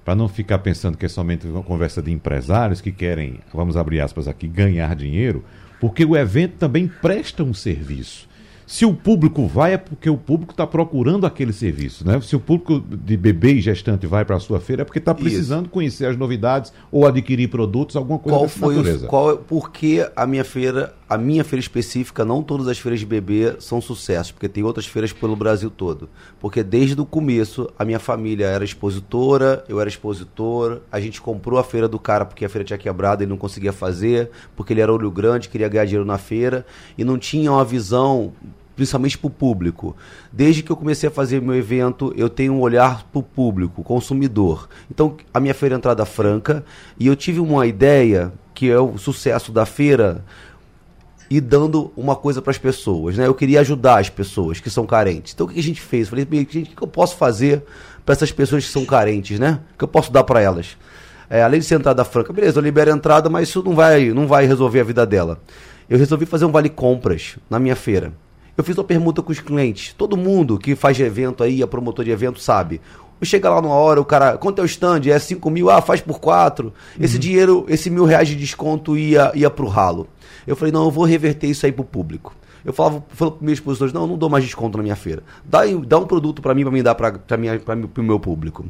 para 0.04 0.14
não 0.14 0.28
ficar 0.28 0.60
pensando 0.60 0.96
que 0.96 1.04
é 1.04 1.08
somente 1.08 1.44
uma 1.48 1.64
conversa 1.64 2.00
de 2.00 2.12
empresários 2.12 2.80
que 2.80 2.92
querem, 2.92 3.40
vamos 3.52 3.76
abrir 3.76 4.00
aspas 4.00 4.28
aqui, 4.28 4.46
ganhar 4.46 4.94
dinheiro 4.94 5.42
porque 5.86 6.04
o 6.04 6.16
evento 6.16 6.54
também 6.58 6.88
presta 6.88 7.44
um 7.44 7.54
serviço. 7.54 8.28
Se 8.66 8.84
o 8.84 8.92
público 8.92 9.46
vai, 9.46 9.74
é 9.74 9.78
porque 9.78 10.10
o 10.10 10.16
público 10.16 10.52
está 10.52 10.66
procurando 10.66 11.24
aquele 11.24 11.52
serviço. 11.52 12.04
Né? 12.04 12.20
Se 12.20 12.34
o 12.34 12.40
público 12.40 12.80
de 12.80 13.16
bebê 13.16 13.54
e 13.54 13.60
gestante 13.60 14.08
vai 14.08 14.24
para 14.24 14.36
a 14.36 14.40
sua 14.40 14.58
feira, 14.58 14.82
é 14.82 14.84
porque 14.84 14.98
está 14.98 15.14
precisando 15.14 15.66
Isso. 15.66 15.72
conhecer 15.72 16.06
as 16.06 16.16
novidades 16.16 16.72
ou 16.90 17.06
adquirir 17.06 17.48
produtos, 17.48 17.94
alguma 17.94 18.18
coisa 18.18 18.38
qual 18.38 18.48
foi 18.48 18.74
natureza. 18.74 19.06
O, 19.06 19.08
qual, 19.08 19.36
por 19.36 19.70
que 19.70 20.04
a 20.16 20.26
minha 20.26 20.44
feira, 20.44 20.92
a 21.08 21.16
minha 21.16 21.44
feira 21.44 21.60
específica, 21.60 22.24
não 22.24 22.42
todas 22.42 22.66
as 22.66 22.76
feiras 22.76 22.98
de 22.98 23.06
bebê 23.06 23.54
são 23.60 23.80
sucesso, 23.80 24.34
porque 24.34 24.48
tem 24.48 24.64
outras 24.64 24.86
feiras 24.86 25.12
pelo 25.12 25.36
Brasil 25.36 25.70
todo. 25.70 26.08
Porque 26.40 26.64
desde 26.64 27.00
o 27.00 27.06
começo, 27.06 27.70
a 27.78 27.84
minha 27.84 28.00
família 28.00 28.46
era 28.46 28.64
expositora, 28.64 29.64
eu 29.68 29.80
era 29.80 29.88
expositor, 29.88 30.80
a 30.90 30.98
gente 30.98 31.20
comprou 31.20 31.60
a 31.60 31.64
feira 31.64 31.86
do 31.86 32.00
cara 32.00 32.24
porque 32.24 32.44
a 32.44 32.48
feira 32.48 32.64
tinha 32.64 32.78
quebrado 32.78 33.22
e 33.22 33.26
não 33.26 33.36
conseguia 33.36 33.72
fazer, 33.72 34.28
porque 34.56 34.72
ele 34.72 34.80
era 34.80 34.92
olho 34.92 35.10
grande, 35.10 35.48
queria 35.48 35.68
ganhar 35.68 35.84
dinheiro 35.84 36.04
na 36.04 36.18
feira, 36.18 36.66
e 36.98 37.04
não 37.04 37.16
tinha 37.16 37.52
uma 37.52 37.64
visão 37.64 38.32
principalmente 38.76 39.16
para 39.16 39.26
o 39.26 39.30
público. 39.30 39.96
Desde 40.30 40.62
que 40.62 40.70
eu 40.70 40.76
comecei 40.76 41.08
a 41.08 41.12
fazer 41.12 41.40
meu 41.40 41.54
evento, 41.56 42.12
eu 42.16 42.28
tenho 42.28 42.52
um 42.52 42.60
olhar 42.60 43.04
para 43.10 43.18
o 43.18 43.22
público, 43.22 43.82
consumidor. 43.82 44.68
Então, 44.90 45.16
a 45.32 45.40
minha 45.40 45.54
feira 45.54 45.74
é 45.74 45.78
entrada 45.78 46.04
franca 46.04 46.64
e 47.00 47.06
eu 47.06 47.16
tive 47.16 47.40
uma 47.40 47.66
ideia 47.66 48.32
que 48.54 48.70
é 48.70 48.78
o 48.78 48.96
sucesso 48.98 49.50
da 49.50 49.66
feira 49.66 50.24
e 51.28 51.40
dando 51.40 51.92
uma 51.96 52.14
coisa 52.14 52.40
para 52.40 52.52
as 52.52 52.58
pessoas, 52.58 53.16
né? 53.16 53.26
Eu 53.26 53.34
queria 53.34 53.60
ajudar 53.60 53.98
as 53.98 54.08
pessoas 54.08 54.60
que 54.60 54.70
são 54.70 54.86
carentes. 54.86 55.32
Então, 55.34 55.46
o 55.46 55.48
que 55.48 55.58
a 55.58 55.62
gente 55.62 55.80
fez? 55.80 56.06
Eu 56.06 56.10
falei, 56.10 56.46
gente, 56.48 56.72
o 56.72 56.76
que 56.76 56.82
eu 56.82 56.88
posso 56.88 57.16
fazer 57.16 57.64
para 58.04 58.12
essas 58.12 58.30
pessoas 58.30 58.64
que 58.64 58.70
são 58.70 58.84
carentes, 58.84 59.38
né? 59.38 59.60
O 59.74 59.78
que 59.78 59.84
eu 59.84 59.88
posso 59.88 60.12
dar 60.12 60.22
para 60.22 60.40
elas? 60.40 60.76
É, 61.28 61.42
além 61.42 61.58
de 61.58 61.66
ser 61.66 61.74
entrada 61.74 62.04
franca, 62.04 62.32
beleza, 62.32 62.60
eu 62.60 62.62
libero 62.62 62.92
a 62.92 62.94
entrada, 62.94 63.28
mas 63.28 63.48
isso 63.48 63.62
não 63.62 63.74
vai, 63.74 64.10
não 64.10 64.28
vai 64.28 64.46
resolver 64.46 64.80
a 64.80 64.84
vida 64.84 65.04
dela. 65.04 65.40
Eu 65.90 65.98
resolvi 65.98 66.24
fazer 66.24 66.44
um 66.44 66.52
vale 66.52 66.68
compras 66.68 67.36
na 67.50 67.58
minha 67.58 67.74
feira. 67.74 68.12
Eu 68.56 68.64
fiz 68.64 68.76
uma 68.76 68.84
pergunta 68.84 69.22
com 69.22 69.30
os 69.30 69.40
clientes. 69.40 69.92
Todo 69.92 70.16
mundo 70.16 70.58
que 70.58 70.74
faz 70.74 70.98
evento 70.98 71.42
aí, 71.42 71.62
é 71.62 71.66
promotor 71.66 72.04
de 72.04 72.10
evento, 72.10 72.40
sabe. 72.40 72.80
Chega 73.22 73.48
lá 73.48 73.62
numa 73.62 73.74
hora, 73.74 74.00
o 74.00 74.04
cara, 74.04 74.36
quanto 74.36 74.60
é 74.60 74.62
o 74.62 74.66
stand? 74.66 75.02
É 75.06 75.18
5 75.18 75.50
mil, 75.50 75.70
ah, 75.70 75.80
faz 75.80 76.00
por 76.00 76.20
4. 76.20 76.66
Uhum. 76.66 76.72
Esse 76.98 77.18
dinheiro, 77.18 77.64
esse 77.68 77.88
mil 77.88 78.04
reais 78.04 78.28
de 78.28 78.36
desconto 78.36 78.96
ia, 78.96 79.32
ia 79.34 79.50
pro 79.50 79.66
ralo. 79.66 80.06
Eu 80.46 80.54
falei, 80.54 80.72
não, 80.72 80.84
eu 80.84 80.90
vou 80.90 81.04
reverter 81.04 81.46
isso 81.48 81.64
aí 81.66 81.72
pro 81.72 81.84
público. 81.84 82.34
Eu 82.64 82.72
falava, 82.72 83.04
falava 83.10 83.36
para 83.36 83.46
meus 83.46 83.58
expositores, 83.58 83.92
não, 83.92 84.02
eu 84.02 84.06
não 84.08 84.18
dou 84.18 84.28
mais 84.28 84.44
desconto 84.44 84.76
na 84.76 84.82
minha 84.82 84.96
feira. 84.96 85.22
Dá, 85.44 85.60
dá 85.86 85.98
um 85.98 86.06
produto 86.06 86.42
para 86.42 86.54
mim, 86.54 86.62
para 86.62 86.72
me 86.72 86.82
dar 86.82 86.94
para 86.94 87.14
o 87.96 88.02
meu 88.02 88.18
público. 88.18 88.66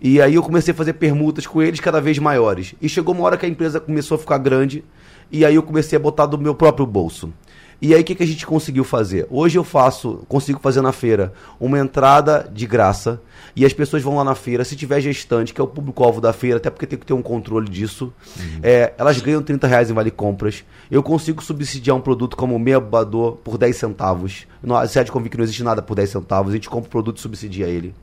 E 0.00 0.20
aí 0.20 0.34
eu 0.34 0.42
comecei 0.42 0.72
a 0.72 0.76
fazer 0.76 0.94
permutas 0.94 1.46
com 1.46 1.60
eles 1.60 1.80
cada 1.80 2.00
vez 2.00 2.18
maiores. 2.18 2.74
E 2.80 2.88
chegou 2.88 3.14
uma 3.14 3.24
hora 3.24 3.36
que 3.36 3.44
a 3.44 3.48
empresa 3.48 3.80
começou 3.80 4.14
a 4.14 4.18
ficar 4.18 4.38
grande, 4.38 4.84
e 5.32 5.44
aí 5.44 5.54
eu 5.54 5.62
comecei 5.62 5.96
a 5.96 6.00
botar 6.00 6.26
do 6.26 6.38
meu 6.38 6.54
próprio 6.54 6.86
bolso. 6.86 7.32
E 7.80 7.94
aí 7.94 8.00
o 8.00 8.04
que, 8.04 8.14
que 8.14 8.22
a 8.22 8.26
gente 8.26 8.46
conseguiu 8.46 8.84
fazer? 8.84 9.26
Hoje 9.30 9.58
eu 9.58 9.64
faço, 9.64 10.24
consigo 10.28 10.60
fazer 10.60 10.80
na 10.80 10.92
feira 10.92 11.32
uma 11.60 11.78
entrada 11.78 12.48
de 12.52 12.66
graça 12.66 13.20
e 13.56 13.64
as 13.64 13.72
pessoas 13.72 14.02
vão 14.02 14.16
lá 14.16 14.24
na 14.24 14.34
feira, 14.34 14.64
se 14.64 14.74
tiver 14.74 15.00
gestante, 15.00 15.54
que 15.54 15.60
é 15.60 15.64
o 15.64 15.66
público-alvo 15.66 16.20
da 16.20 16.32
feira, 16.32 16.56
até 16.56 16.70
porque 16.70 16.86
tem 16.86 16.98
que 16.98 17.06
ter 17.06 17.12
um 17.12 17.22
controle 17.22 17.68
disso, 17.68 18.12
uhum. 18.36 18.60
é, 18.62 18.92
elas 18.98 19.20
ganham 19.20 19.42
30 19.42 19.66
reais 19.66 19.90
em 19.90 19.94
vale 19.94 20.10
compras. 20.10 20.64
Eu 20.90 21.02
consigo 21.02 21.42
subsidiar 21.42 21.96
um 21.96 22.00
produto 22.00 22.36
como 22.36 22.54
o 22.54 22.58
meia 22.58 22.80
babador 22.80 23.36
por 23.36 23.56
10 23.56 23.76
centavos. 23.76 24.46
No 24.62 24.86
sede 24.86 25.12
convite 25.12 25.32
que 25.32 25.38
não 25.38 25.44
existe 25.44 25.62
nada 25.62 25.82
por 25.82 25.94
10 25.94 26.10
centavos, 26.10 26.52
a 26.52 26.56
gente 26.56 26.68
compra 26.68 26.88
o 26.88 26.90
produto 26.90 27.18
e 27.18 27.20
subsidia 27.20 27.66
ele. 27.66 27.94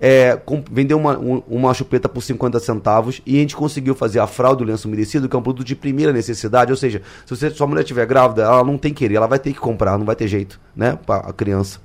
É, 0.00 0.36
com, 0.36 0.62
vendeu 0.70 0.98
uma, 0.98 1.18
um, 1.18 1.42
uma 1.46 1.74
chupeta 1.74 2.08
por 2.08 2.22
50 2.22 2.58
centavos 2.60 3.20
e 3.26 3.36
a 3.36 3.40
gente 3.40 3.54
conseguiu 3.54 3.94
fazer 3.94 4.20
a 4.20 4.26
fralda 4.26 4.56
do 4.56 4.64
lenço 4.64 4.88
umedecido, 4.88 5.28
que 5.28 5.36
é 5.36 5.38
um 5.38 5.42
produto 5.42 5.66
de 5.66 5.76
primeira 5.76 6.12
necessidade, 6.12 6.70
ou 6.70 6.76
seja, 6.76 7.02
se 7.26 7.36
você, 7.36 7.50
sua 7.50 7.66
mulher 7.66 7.82
estiver 7.82 8.06
grávida, 8.06 8.42
ela 8.42 8.64
não 8.64 8.78
tem 8.78 8.92
querer, 8.92 9.11
ela 9.16 9.26
vai 9.26 9.38
ter 9.38 9.52
que 9.52 9.58
comprar, 9.58 9.98
não 9.98 10.06
vai 10.06 10.16
ter 10.16 10.28
jeito, 10.28 10.60
né, 10.74 10.98
para 11.06 11.28
a 11.28 11.32
criança 11.32 11.80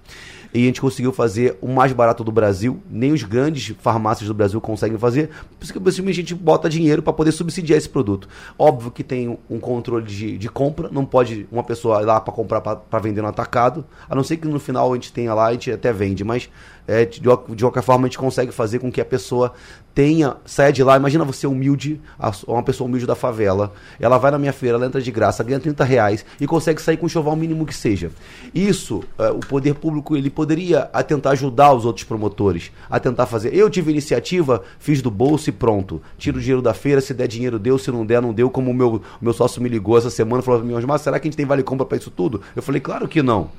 e 0.53 0.63
a 0.63 0.65
gente 0.65 0.81
conseguiu 0.81 1.11
fazer 1.11 1.57
o 1.61 1.67
mais 1.67 1.93
barato 1.93 2.23
do 2.23 2.31
Brasil. 2.31 2.81
Nem 2.89 3.11
os 3.11 3.23
grandes 3.23 3.75
farmácias 3.79 4.27
do 4.27 4.33
Brasil 4.33 4.59
conseguem 4.59 4.97
fazer, 4.97 5.29
por 5.59 5.63
isso 5.63 5.73
que 6.01 6.09
a 6.09 6.13
gente 6.13 6.33
bota 6.33 6.69
dinheiro 6.69 7.01
para 7.01 7.13
poder 7.13 7.31
subsidiar 7.31 7.77
esse 7.77 7.89
produto. 7.89 8.27
Óbvio 8.57 8.91
que 8.91 9.03
tem 9.03 9.37
um 9.49 9.59
controle 9.59 10.05
de, 10.05 10.37
de 10.37 10.49
compra, 10.49 10.89
não 10.91 11.05
pode 11.05 11.47
uma 11.51 11.63
pessoa 11.63 12.01
ir 12.01 12.05
lá 12.05 12.19
para 12.19 12.33
comprar 12.33 12.61
para 12.61 12.99
vender 12.99 13.21
no 13.21 13.27
atacado, 13.27 13.85
a 14.09 14.15
não 14.15 14.23
ser 14.23 14.37
que 14.37 14.47
no 14.47 14.59
final 14.59 14.91
a 14.91 14.95
gente 14.95 15.11
tenha 15.11 15.33
lá, 15.33 15.47
a 15.47 15.51
gente 15.51 15.71
até 15.71 15.91
vende, 15.93 16.23
mas 16.23 16.49
é, 16.87 17.05
de, 17.05 17.19
de 17.19 17.63
qualquer 17.63 17.83
forma 17.83 18.05
a 18.05 18.07
gente 18.07 18.17
consegue 18.17 18.51
fazer 18.51 18.79
com 18.79 18.91
que 18.91 19.01
a 19.01 19.05
pessoa 19.05 19.53
tenha, 19.93 20.37
saia 20.45 20.71
de 20.71 20.83
lá, 20.83 20.95
imagina 20.95 21.25
você 21.25 21.47
humilde, 21.47 21.99
uma 22.47 22.61
pessoa 22.61 22.87
humilde 22.87 23.07
da 23.07 23.15
favela, 23.15 23.73
ela 23.99 24.19
vai 24.19 24.29
na 24.29 24.37
minha 24.37 24.53
feira, 24.53 24.77
ela 24.77 24.85
entra 24.85 25.01
de 25.01 25.11
graça, 25.11 25.43
ganha 25.43 25.59
30 25.59 25.83
reais 25.83 26.23
e 26.39 26.45
consegue 26.45 26.79
sair 26.79 26.97
com 26.97 27.07
o 27.07 27.09
choval 27.09 27.35
mínimo 27.35 27.65
que 27.65 27.73
seja. 27.73 28.11
Isso, 28.53 29.03
é, 29.17 29.31
o 29.31 29.39
poder 29.39 29.73
público, 29.73 30.15
ele 30.15 30.29
poderia 30.29 30.87
a 30.93 31.01
tentar 31.01 31.31
ajudar 31.31 31.73
os 31.73 31.83
outros 31.83 32.05
promotores, 32.05 32.71
a 32.89 32.99
tentar 32.99 33.25
fazer. 33.25 33.55
Eu 33.55 33.69
tive 33.71 33.91
iniciativa, 33.91 34.61
fiz 34.77 35.01
do 35.01 35.09
bolso 35.09 35.49
e 35.49 35.51
pronto. 35.51 35.99
Tiro 36.17 36.37
o 36.37 36.41
dinheiro 36.41 36.61
da 36.61 36.75
feira, 36.75 37.01
se 37.01 37.13
der 37.13 37.27
dinheiro 37.27 37.57
deu, 37.57 37.79
se 37.79 37.89
não 37.91 38.05
der, 38.05 38.21
não 38.21 38.31
deu, 38.31 38.51
como 38.51 38.69
o 38.69 38.73
meu, 38.75 39.01
meu 39.19 39.33
sócio 39.33 39.61
me 39.61 39.67
ligou 39.67 39.97
essa 39.97 40.11
semana, 40.11 40.43
falou 40.43 40.61
para 40.61 40.69
mim, 40.69 40.85
mas 40.85 41.01
será 41.01 41.19
que 41.19 41.27
a 41.27 41.29
gente 41.29 41.37
tem 41.37 41.45
vale 41.45 41.63
compra 41.63 41.87
para 41.87 41.97
isso 41.97 42.11
tudo? 42.11 42.41
Eu 42.55 42.61
falei, 42.61 42.79
claro 42.79 43.07
que 43.07 43.23
não 43.23 43.49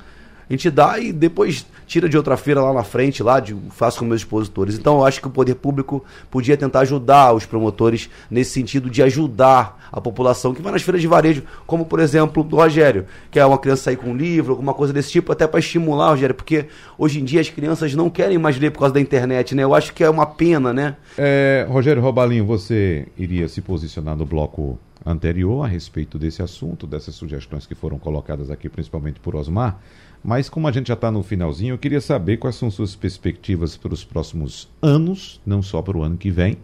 a 0.49 0.53
gente 0.53 0.69
dá 0.71 0.97
e 0.97 1.13
depois 1.13 1.65
tira 1.85 2.09
de 2.09 2.17
outra 2.17 2.35
feira 2.35 2.61
lá 2.61 2.73
na 2.73 2.83
frente, 2.83 3.21
lá 3.21 3.39
de, 3.39 3.55
faço 3.69 3.99
com 3.99 4.05
meus 4.05 4.21
expositores. 4.21 4.77
Então 4.77 4.97
eu 4.97 5.05
acho 5.05 5.21
que 5.21 5.27
o 5.27 5.31
poder 5.31 5.55
público 5.55 6.03
podia 6.31 6.57
tentar 6.57 6.79
ajudar 6.81 7.33
os 7.33 7.45
promotores 7.45 8.09
nesse 8.31 8.51
sentido 8.51 8.89
de 8.89 9.03
ajudar 9.03 9.89
a 9.91 10.01
população 10.01 10.53
que 10.53 10.61
vai 10.61 10.71
nas 10.71 10.81
feiras 10.81 11.01
de 11.01 11.07
varejo, 11.07 11.43
como 11.67 11.85
por 11.85 11.99
exemplo 11.99 12.43
do 12.43 12.55
Rogério, 12.55 13.05
que 13.29 13.39
é 13.39 13.45
uma 13.45 13.57
criança 13.57 13.83
sair 13.83 13.97
com 13.97 14.09
um 14.09 14.15
livro, 14.15 14.53
alguma 14.53 14.73
coisa 14.73 14.91
desse 14.91 15.11
tipo, 15.11 15.31
até 15.31 15.47
para 15.47 15.59
estimular, 15.59 16.09
Rogério, 16.09 16.35
porque 16.35 16.65
hoje 16.97 17.19
em 17.19 17.23
dia 17.23 17.41
as 17.41 17.49
crianças 17.49 17.93
não 17.93 18.09
querem 18.09 18.37
mais 18.37 18.57
ler 18.57 18.71
por 18.71 18.79
causa 18.79 18.93
da 18.93 19.01
internet, 19.01 19.53
né? 19.53 19.63
Eu 19.63 19.75
acho 19.75 19.93
que 19.93 20.03
é 20.03 20.09
uma 20.09 20.25
pena, 20.25 20.73
né? 20.73 20.95
É, 21.17 21.65
Rogério 21.69 22.01
Robalinho, 22.01 22.45
você 22.45 23.07
iria 23.17 23.47
se 23.47 23.61
posicionar 23.61 24.15
no 24.15 24.25
bloco 24.25 24.79
anterior 25.05 25.63
a 25.63 25.67
respeito 25.67 26.19
desse 26.19 26.41
assunto, 26.41 26.85
dessas 26.85 27.15
sugestões 27.15 27.65
que 27.65 27.75
foram 27.75 27.97
colocadas 27.97 28.49
aqui, 28.51 28.69
principalmente 28.69 29.19
por 29.19 29.35
Osmar. 29.35 29.79
Mas 30.23 30.38
como 30.47 30.67
a 30.67 30.71
gente 30.71 30.87
já 30.87 30.93
está 30.93 31.11
no 31.11 31.23
finalzinho, 31.23 31.73
eu 31.73 31.77
queria 31.77 31.99
saber 31.99 32.37
quais 32.37 32.55
são 32.55 32.69
suas 32.69 32.95
perspectivas 32.95 33.75
para 33.75 33.93
os 33.93 34.05
próximos 34.05 34.69
anos, 34.81 35.41
não 35.45 35.61
só 35.61 35.81
para 35.81 35.97
o 35.97 36.03
ano 36.03 36.17
que 36.17 36.29
vem, 36.29 36.57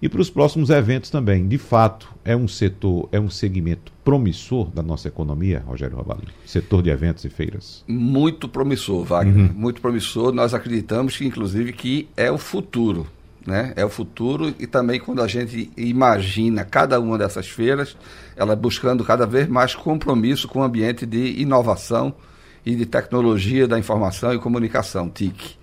e 0.00 0.08
para 0.08 0.20
os 0.20 0.30
próximos 0.30 0.70
eventos 0.70 1.10
também. 1.10 1.48
De 1.48 1.58
fato, 1.58 2.12
é 2.24 2.36
um 2.36 2.46
setor, 2.46 3.08
é 3.10 3.18
um 3.18 3.30
segmento 3.30 3.92
promissor 4.04 4.70
da 4.70 4.82
nossa 4.82 5.08
economia, 5.08 5.62
Rogério 5.66 5.96
Robalino? 5.96 6.28
Setor 6.44 6.82
de 6.82 6.90
eventos 6.90 7.24
e 7.24 7.30
feiras. 7.30 7.82
Muito 7.88 8.48
promissor, 8.48 9.04
Wagner. 9.04 9.50
Uhum. 9.50 9.52
Muito 9.54 9.80
promissor. 9.80 10.32
Nós 10.32 10.54
acreditamos 10.54 11.16
que, 11.16 11.26
inclusive, 11.26 11.72
que 11.72 12.08
é 12.16 12.30
o 12.30 12.38
futuro. 12.38 13.06
Né? 13.46 13.72
É 13.76 13.84
o 13.84 13.88
futuro 13.88 14.52
e 14.58 14.66
também 14.66 14.98
quando 14.98 15.22
a 15.22 15.28
gente 15.28 15.70
imagina 15.76 16.64
cada 16.64 16.98
uma 16.98 17.16
dessas 17.16 17.46
feiras, 17.46 17.96
ela 18.36 18.56
buscando 18.56 19.04
cada 19.04 19.24
vez 19.24 19.46
mais 19.46 19.72
compromisso 19.72 20.48
com 20.48 20.58
o 20.58 20.62
ambiente 20.64 21.06
de 21.06 21.40
inovação, 21.40 22.12
e 22.66 22.74
de 22.74 22.84
Tecnologia 22.84 23.68
da 23.68 23.78
Informação 23.78 24.34
e 24.34 24.38
Comunicação, 24.40 25.08
TIC. 25.08 25.54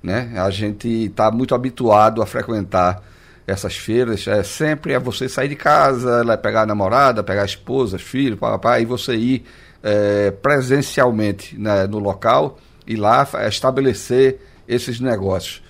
Né? 0.00 0.32
A 0.36 0.48
gente 0.48 0.86
está 0.86 1.28
muito 1.28 1.56
habituado 1.56 2.22
a 2.22 2.26
frequentar 2.26 3.02
essas 3.44 3.76
feiras. 3.76 4.28
É, 4.28 4.44
sempre 4.44 4.92
é 4.92 4.98
você 4.98 5.28
sair 5.28 5.48
de 5.48 5.56
casa, 5.56 6.24
pegar 6.40 6.62
a 6.62 6.66
namorada, 6.66 7.24
pegar 7.24 7.42
a 7.42 7.46
esposa, 7.46 7.98
filho, 7.98 8.36
papai, 8.36 8.82
e 8.82 8.84
você 8.84 9.16
ir 9.16 9.44
é, 9.82 10.30
presencialmente 10.30 11.58
né, 11.58 11.84
no 11.88 11.98
local 11.98 12.60
e 12.86 12.94
lá 12.94 13.26
estabelecer 13.48 14.38
esses 14.68 15.00
negócios. 15.00 15.64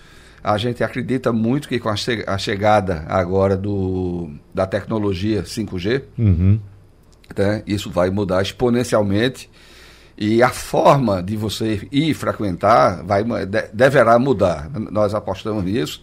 A 0.45 0.59
gente 0.59 0.85
acredita 0.85 1.33
muito 1.33 1.69
que 1.69 1.79
com 1.79 1.89
a, 1.89 1.97
che 1.97 2.23
a 2.27 2.37
chegada 2.37 3.05
agora 3.09 3.57
do, 3.57 4.31
da 4.55 4.67
tecnologia 4.67 5.43
5G, 5.43 6.03
uhum. 6.19 6.61
né, 7.37 7.63
isso 7.67 7.91
vai 7.91 8.11
mudar 8.11 8.43
exponencialmente 8.43 9.51
e 10.19 10.43
a 10.43 10.49
forma 10.49 11.23
de 11.23 11.37
você 11.37 11.87
ir 11.93 12.15
frequentar 12.15 13.03
vai, 13.05 13.23
deverá 13.73 14.19
mudar. 14.19 14.71
Nós 14.91 15.15
apostamos 15.15 15.65
nisso 15.65 16.03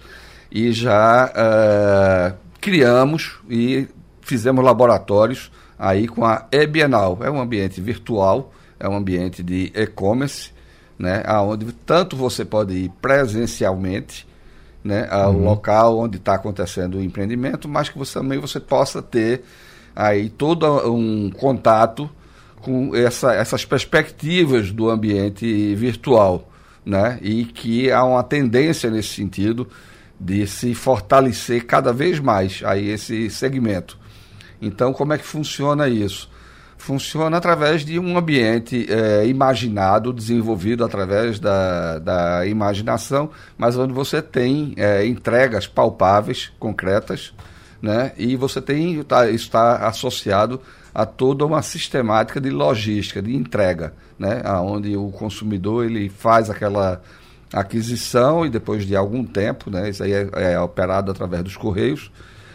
e 0.51 0.71
já 0.71 1.31
uh, 1.31 2.37
criamos 2.61 3.39
e 3.49 3.87
fizemos 4.21 4.63
laboratórios 4.63 5.51
aí 5.79 6.07
com 6.07 6.23
a 6.23 6.45
e-Bienal. 6.51 7.17
É 7.21 7.31
um 7.31 7.41
ambiente 7.41 7.81
virtual, 7.81 8.53
é 8.79 8.87
um 8.87 8.95
ambiente 8.95 9.41
de 9.41 9.71
e-commerce, 9.73 10.51
né, 10.97 11.23
onde 11.41 11.71
tanto 11.71 12.15
você 12.15 12.45
pode 12.45 12.73
ir 12.73 12.89
presencialmente 13.01 14.27
né, 14.83 15.07
ao 15.09 15.33
uhum. 15.33 15.45
local 15.45 15.97
onde 15.97 16.17
está 16.17 16.35
acontecendo 16.35 16.97
o 16.97 17.01
empreendimento, 17.01 17.67
mas 17.67 17.89
que 17.89 17.97
você 17.97 18.19
também 18.19 18.37
você 18.37 18.59
possa 18.59 19.01
ter 19.01 19.43
aí 19.95 20.29
todo 20.29 20.67
um 20.91 21.31
contato 21.31 22.09
com 22.63 22.95
essa, 22.95 23.33
essas 23.33 23.65
perspectivas 23.65 24.71
do 24.71 24.89
ambiente 24.89 25.75
virtual, 25.75 26.49
né? 26.85 27.19
E 27.21 27.43
que 27.43 27.91
há 27.91 28.03
uma 28.03 28.23
tendência 28.23 28.89
nesse 28.89 29.09
sentido 29.09 29.67
de 30.19 30.47
se 30.47 30.73
fortalecer 30.73 31.65
cada 31.65 31.91
vez 31.91 32.19
mais 32.19 32.61
aí 32.65 32.89
esse 32.89 33.29
segmento. 33.29 33.99
Então, 34.61 34.93
como 34.93 35.11
é 35.11 35.17
que 35.17 35.25
funciona 35.25 35.89
isso? 35.89 36.31
Funciona 36.77 37.37
através 37.37 37.83
de 37.83 37.99
um 37.99 38.17
ambiente 38.17 38.87
é, 38.89 39.27
imaginado, 39.27 40.13
desenvolvido 40.13 40.85
através 40.85 41.39
da, 41.39 41.99
da 41.99 42.47
imaginação, 42.47 43.29
mas 43.57 43.77
onde 43.77 43.93
você 43.93 44.21
tem 44.21 44.73
é, 44.77 45.05
entregas 45.05 45.67
palpáveis, 45.67 46.51
concretas, 46.59 47.33
né? 47.81 48.13
e 48.17 48.37
você 48.37 48.61
tem 48.61 49.01
tá, 49.03 49.29
está 49.29 49.87
associado 49.87 50.61
a 50.93 51.05
toda 51.05 51.45
uma 51.45 51.61
sistemática 51.61 52.39
de 52.39 52.49
logística, 52.49 53.21
de 53.21 53.35
entrega, 53.35 53.93
né? 54.17 54.41
onde 54.61 54.95
o 54.95 55.09
consumidor 55.09 55.85
ele 55.85 56.07
faz 56.09 56.49
aquela 56.49 57.01
aquisição 57.51 58.45
e 58.45 58.49
depois 58.49 58.85
de 58.85 58.95
algum 58.95 59.23
tempo, 59.23 59.69
né? 59.69 59.89
isso 59.89 60.03
aí 60.03 60.13
é, 60.13 60.29
é 60.35 60.59
operado 60.59 61.11
através 61.11 61.43
dos 61.43 61.57
correios, 61.57 62.11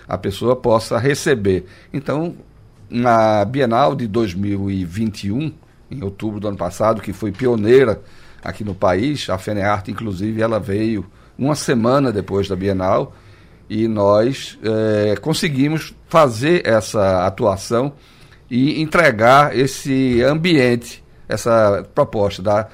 a 0.06 0.16
pessoa 0.16 0.54
possa 0.54 0.98
receber. 0.98 1.66
Então, 1.92 2.34
na 2.88 3.44
Bienal 3.44 3.94
de 3.94 4.06
2021, 4.06 5.52
em 5.90 6.02
outubro 6.02 6.40
do 6.40 6.48
ano 6.48 6.56
passado, 6.56 7.02
que 7.02 7.12
foi 7.12 7.32
pioneira 7.32 8.00
aqui 8.42 8.62
no 8.62 8.74
país, 8.74 9.28
a 9.28 9.36
FENEARTE, 9.36 9.90
inclusive, 9.90 10.40
ela 10.40 10.60
veio 10.60 11.04
uma 11.36 11.54
semana 11.54 12.12
depois 12.12 12.48
da 12.48 12.56
Bienal 12.56 13.14
e 13.68 13.86
nós 13.86 14.58
é, 14.62 15.16
conseguimos 15.16 15.94
fazer 16.08 16.66
essa 16.66 17.26
atuação 17.26 17.92
e 18.50 18.80
entregar 18.80 19.54
esse 19.56 20.20
ambiente, 20.22 21.04
essa 21.28 21.86
proposta. 21.94 22.42
Da, 22.42 22.66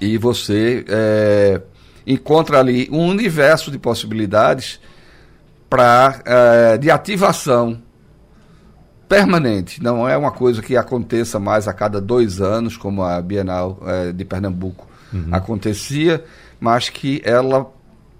e 0.00 0.16
você 0.18 0.84
é, 0.88 1.60
encontra 2.06 2.60
ali 2.60 2.88
um 2.92 3.06
universo 3.06 3.70
de 3.70 3.78
possibilidades 3.78 4.78
pra, 5.68 6.20
é, 6.24 6.78
de 6.78 6.90
ativação 6.90 7.82
permanente. 9.08 9.82
Não 9.82 10.08
é 10.08 10.16
uma 10.16 10.30
coisa 10.30 10.62
que 10.62 10.76
aconteça 10.76 11.40
mais 11.40 11.66
a 11.66 11.72
cada 11.72 12.00
dois 12.00 12.40
anos, 12.40 12.76
como 12.76 13.02
a 13.02 13.20
Bienal 13.20 13.80
é, 13.86 14.12
de 14.12 14.24
Pernambuco 14.24 14.86
uhum. 15.12 15.28
acontecia, 15.32 16.24
mas 16.60 16.88
que 16.88 17.20
ela 17.24 17.66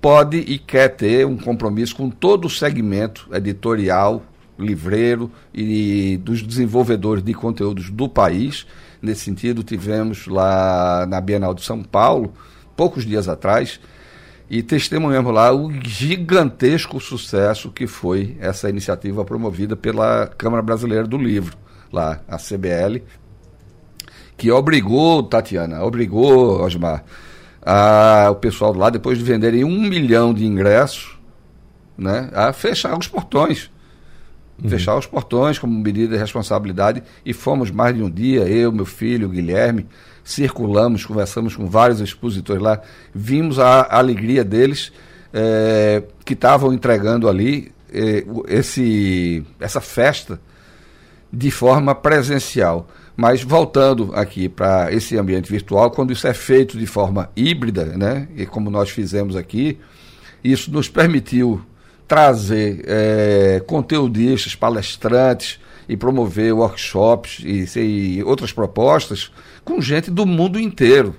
pode 0.06 0.36
e 0.36 0.56
quer 0.56 0.90
ter 0.90 1.26
um 1.26 1.36
compromisso 1.36 1.96
com 1.96 2.08
todo 2.08 2.44
o 2.44 2.48
segmento 2.48 3.28
editorial, 3.32 4.22
livreiro 4.56 5.32
e 5.52 6.16
dos 6.18 6.42
desenvolvedores 6.42 7.24
de 7.24 7.34
conteúdos 7.34 7.90
do 7.90 8.08
país. 8.08 8.68
Nesse 9.02 9.22
sentido, 9.22 9.64
tivemos 9.64 10.28
lá 10.28 11.04
na 11.08 11.20
Bienal 11.20 11.52
de 11.54 11.64
São 11.64 11.82
Paulo, 11.82 12.32
poucos 12.76 13.04
dias 13.04 13.28
atrás, 13.28 13.80
e 14.48 14.62
testemunhamos 14.62 15.34
lá 15.34 15.52
o 15.52 15.72
gigantesco 15.82 17.00
sucesso 17.00 17.72
que 17.72 17.88
foi 17.88 18.36
essa 18.38 18.70
iniciativa 18.70 19.24
promovida 19.24 19.74
pela 19.74 20.28
Câmara 20.38 20.62
Brasileira 20.62 21.04
do 21.04 21.18
Livro, 21.18 21.58
lá, 21.92 22.20
a 22.28 22.36
CBL, 22.36 23.02
que 24.36 24.52
obrigou, 24.52 25.24
Tatiana, 25.24 25.82
obrigou, 25.82 26.62
Osmar, 26.62 27.02
a, 27.66 28.28
o 28.30 28.36
pessoal 28.36 28.72
lá, 28.72 28.88
depois 28.88 29.18
de 29.18 29.24
venderem 29.24 29.64
um 29.64 29.80
milhão 29.80 30.32
de 30.32 30.46
ingressos, 30.46 31.18
né, 31.98 32.30
a 32.32 32.52
fechar 32.52 32.96
os 32.96 33.08
portões. 33.08 33.68
Uhum. 34.62 34.70
Fechar 34.70 34.96
os 34.96 35.04
portões 35.04 35.58
como 35.58 35.76
medida 35.76 36.14
de 36.14 36.20
responsabilidade 36.20 37.02
e 37.24 37.32
fomos 37.32 37.72
mais 37.72 37.94
de 37.94 38.02
um 38.02 38.08
dia, 38.08 38.42
eu, 38.42 38.70
meu 38.70 38.86
filho, 38.86 39.28
Guilherme, 39.28 39.86
circulamos, 40.22 41.04
conversamos 41.04 41.56
com 41.56 41.66
vários 41.66 42.00
expositores 42.00 42.62
lá, 42.62 42.80
vimos 43.12 43.58
a, 43.58 43.80
a 43.80 43.98
alegria 43.98 44.44
deles 44.44 44.92
é, 45.34 46.04
que 46.24 46.34
estavam 46.34 46.72
entregando 46.72 47.28
ali 47.28 47.72
é, 47.92 48.24
esse, 48.48 49.44
essa 49.58 49.80
festa 49.80 50.40
de 51.32 51.50
forma 51.50 51.94
presencial. 51.94 52.88
Mas 53.16 53.42
voltando 53.42 54.10
aqui 54.14 54.48
para 54.48 54.92
esse 54.92 55.16
ambiente 55.16 55.50
virtual, 55.50 55.90
quando 55.90 56.12
isso 56.12 56.26
é 56.26 56.34
feito 56.34 56.78
de 56.78 56.86
forma 56.86 57.30
híbrida, 57.34 57.86
né, 57.96 58.28
e 58.36 58.44
como 58.44 58.70
nós 58.70 58.90
fizemos 58.90 59.34
aqui, 59.34 59.78
isso 60.44 60.70
nos 60.70 60.88
permitiu 60.88 61.62
trazer 62.06 62.84
é, 62.86 63.62
conteudistas, 63.66 64.54
palestrantes 64.54 65.58
e 65.88 65.96
promover 65.96 66.52
workshops 66.52 67.42
e, 67.44 67.66
e 67.78 68.22
outras 68.22 68.52
propostas 68.52 69.30
com 69.64 69.80
gente 69.80 70.10
do 70.10 70.26
mundo 70.26 70.58
inteiro. 70.60 71.14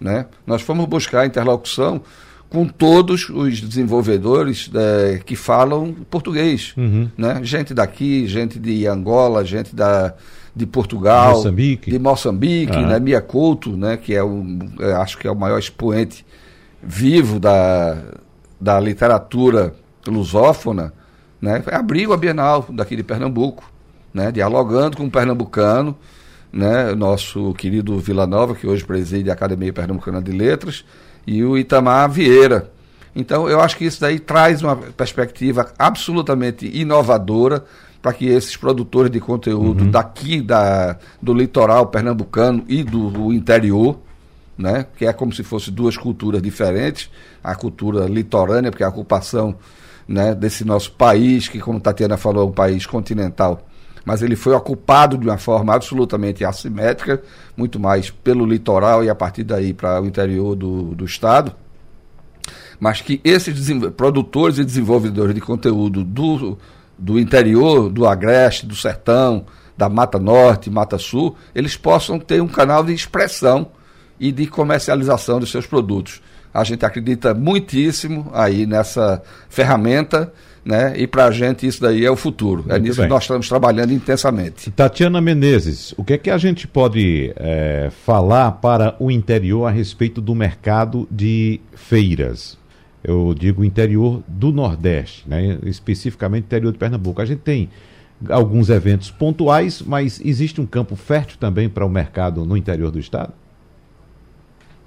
Né? 0.00 0.26
Nós 0.46 0.62
fomos 0.62 0.86
buscar 0.86 1.26
interlocução 1.26 2.02
com 2.48 2.66
todos 2.66 3.28
os 3.28 3.60
desenvolvedores 3.60 4.70
é, 4.74 5.20
que 5.24 5.36
falam 5.36 5.94
português. 6.10 6.72
Uhum. 6.76 7.10
Né? 7.16 7.40
Gente 7.42 7.74
daqui, 7.74 8.26
gente 8.26 8.58
de 8.58 8.86
Angola, 8.86 9.44
gente 9.44 9.74
da, 9.74 10.14
de 10.58 10.66
Portugal, 10.66 11.36
Moçambique. 11.36 11.90
de 11.90 11.98
Moçambique, 12.00 12.76
uhum. 12.76 12.86
né? 12.88 12.98
Mia 12.98 13.20
Couto, 13.20 13.76
né? 13.76 13.96
que 13.96 14.12
é 14.12 14.22
o, 14.22 14.44
é, 14.80 14.92
acho 14.94 15.16
que 15.16 15.28
é 15.28 15.30
o 15.30 15.36
maior 15.36 15.58
expoente 15.58 16.26
vivo 16.82 17.38
da, 17.38 17.96
da 18.60 18.80
literatura 18.80 19.72
lusófona, 20.04 20.92
né? 21.40 21.62
abriu 21.70 22.12
a 22.12 22.16
Bienal 22.16 22.66
daqui 22.70 22.96
de 22.96 23.04
Pernambuco, 23.04 23.70
né? 24.12 24.32
dialogando 24.32 24.96
com 24.96 25.04
o 25.04 25.10
pernambucano, 25.10 25.96
né, 26.52 26.94
nosso 26.94 27.52
querido 27.54 27.98
Vila 27.98 28.26
Nova, 28.26 28.54
que 28.54 28.66
hoje 28.66 28.82
preside 28.84 29.30
a 29.30 29.34
Academia 29.34 29.72
Pernambucana 29.72 30.20
de 30.20 30.32
Letras, 30.32 30.82
e 31.26 31.44
o 31.44 31.58
Itamar 31.58 32.10
Vieira. 32.10 32.70
Então, 33.14 33.48
eu 33.48 33.60
acho 33.60 33.76
que 33.76 33.84
isso 33.84 34.00
daí 34.00 34.18
traz 34.18 34.62
uma 34.62 34.74
perspectiva 34.74 35.70
absolutamente 35.78 36.66
inovadora 36.66 37.64
para 38.08 38.14
que 38.14 38.26
esses 38.26 38.56
produtores 38.56 39.10
de 39.10 39.20
conteúdo 39.20 39.84
uhum. 39.84 39.90
daqui 39.90 40.40
da, 40.40 40.96
do 41.20 41.34
litoral 41.34 41.88
pernambucano 41.88 42.64
e 42.66 42.82
do, 42.82 43.10
do 43.10 43.32
interior, 43.34 43.98
né, 44.56 44.86
que 44.96 45.04
é 45.04 45.12
como 45.12 45.30
se 45.30 45.42
fossem 45.42 45.74
duas 45.74 45.94
culturas 45.94 46.40
diferentes, 46.40 47.10
a 47.44 47.54
cultura 47.54 48.06
litorânea, 48.06 48.70
porque 48.70 48.82
a 48.82 48.88
ocupação 48.88 49.56
né, 50.06 50.34
desse 50.34 50.64
nosso 50.64 50.92
país, 50.92 51.48
que 51.48 51.58
como 51.60 51.78
Tatiana 51.78 52.16
falou, 52.16 52.44
é 52.44 52.46
um 52.46 52.52
país 52.52 52.86
continental, 52.86 53.68
mas 54.06 54.22
ele 54.22 54.36
foi 54.36 54.54
ocupado 54.54 55.18
de 55.18 55.26
uma 55.26 55.36
forma 55.36 55.74
absolutamente 55.74 56.46
assimétrica, 56.46 57.22
muito 57.54 57.78
mais 57.78 58.08
pelo 58.08 58.46
litoral 58.46 59.04
e 59.04 59.10
a 59.10 59.14
partir 59.14 59.44
daí 59.44 59.74
para 59.74 60.00
o 60.00 60.06
interior 60.06 60.56
do, 60.56 60.94
do 60.94 61.04
estado. 61.04 61.54
Mas 62.80 63.02
que 63.02 63.20
esses 63.22 63.68
produtores 63.94 64.56
e 64.56 64.64
desenvolvedores 64.64 65.34
de 65.34 65.42
conteúdo 65.42 66.02
do, 66.02 66.56
do 66.98 67.18
interior, 67.18 67.88
do 67.88 68.06
Agreste, 68.06 68.66
do 68.66 68.74
Sertão, 68.74 69.46
da 69.76 69.88
Mata 69.88 70.18
Norte, 70.18 70.68
Mata 70.70 70.98
Sul, 70.98 71.36
eles 71.54 71.76
possam 71.76 72.18
ter 72.18 72.42
um 72.42 72.48
canal 72.48 72.84
de 72.84 72.92
expressão 72.92 73.68
e 74.18 74.32
de 74.32 74.46
comercialização 74.46 75.38
dos 75.38 75.50
seus 75.50 75.66
produtos. 75.66 76.20
A 76.52 76.64
gente 76.64 76.84
acredita 76.84 77.32
muitíssimo 77.34 78.30
aí 78.34 78.66
nessa 78.66 79.22
ferramenta 79.48 80.32
né? 80.68 80.92
E 80.98 81.06
para 81.06 81.24
a 81.24 81.30
gente 81.30 81.66
isso 81.66 81.80
daí 81.80 82.04
é 82.04 82.10
o 82.10 82.16
futuro. 82.16 82.60
É 82.68 82.72
Muito 82.72 82.74
é 82.74 82.78
nisso 82.80 82.96
bem. 82.98 83.06
que 83.06 83.14
nós 83.14 83.22
estamos 83.22 83.48
trabalhando 83.48 83.90
intensamente. 83.90 84.70
Tatiana 84.70 85.18
Menezes, 85.18 85.94
o 85.96 86.04
que 86.04 86.12
é 86.12 86.18
que 86.18 86.30
a 86.30 86.36
gente 86.36 86.68
pode 86.68 87.32
é, 87.36 87.90
falar 88.04 88.52
para 88.52 88.94
o 89.00 89.10
interior 89.10 89.64
a 89.64 89.70
respeito 89.70 90.20
do 90.20 90.34
mercado 90.34 91.08
de 91.10 91.58
feiras? 91.74 92.57
Eu 93.02 93.34
digo 93.34 93.64
interior 93.64 94.22
do 94.26 94.52
Nordeste, 94.52 95.24
né? 95.28 95.58
especificamente 95.64 96.44
interior 96.44 96.72
de 96.72 96.78
Pernambuco. 96.78 97.22
A 97.22 97.24
gente 97.24 97.40
tem 97.40 97.70
alguns 98.28 98.68
eventos 98.68 99.10
pontuais, 99.10 99.82
mas 99.82 100.20
existe 100.24 100.60
um 100.60 100.66
campo 100.66 100.96
fértil 100.96 101.36
também 101.38 101.68
para 101.68 101.86
o 101.86 101.88
mercado 101.88 102.44
no 102.44 102.56
interior 102.56 102.90
do 102.90 102.98
estado? 102.98 103.32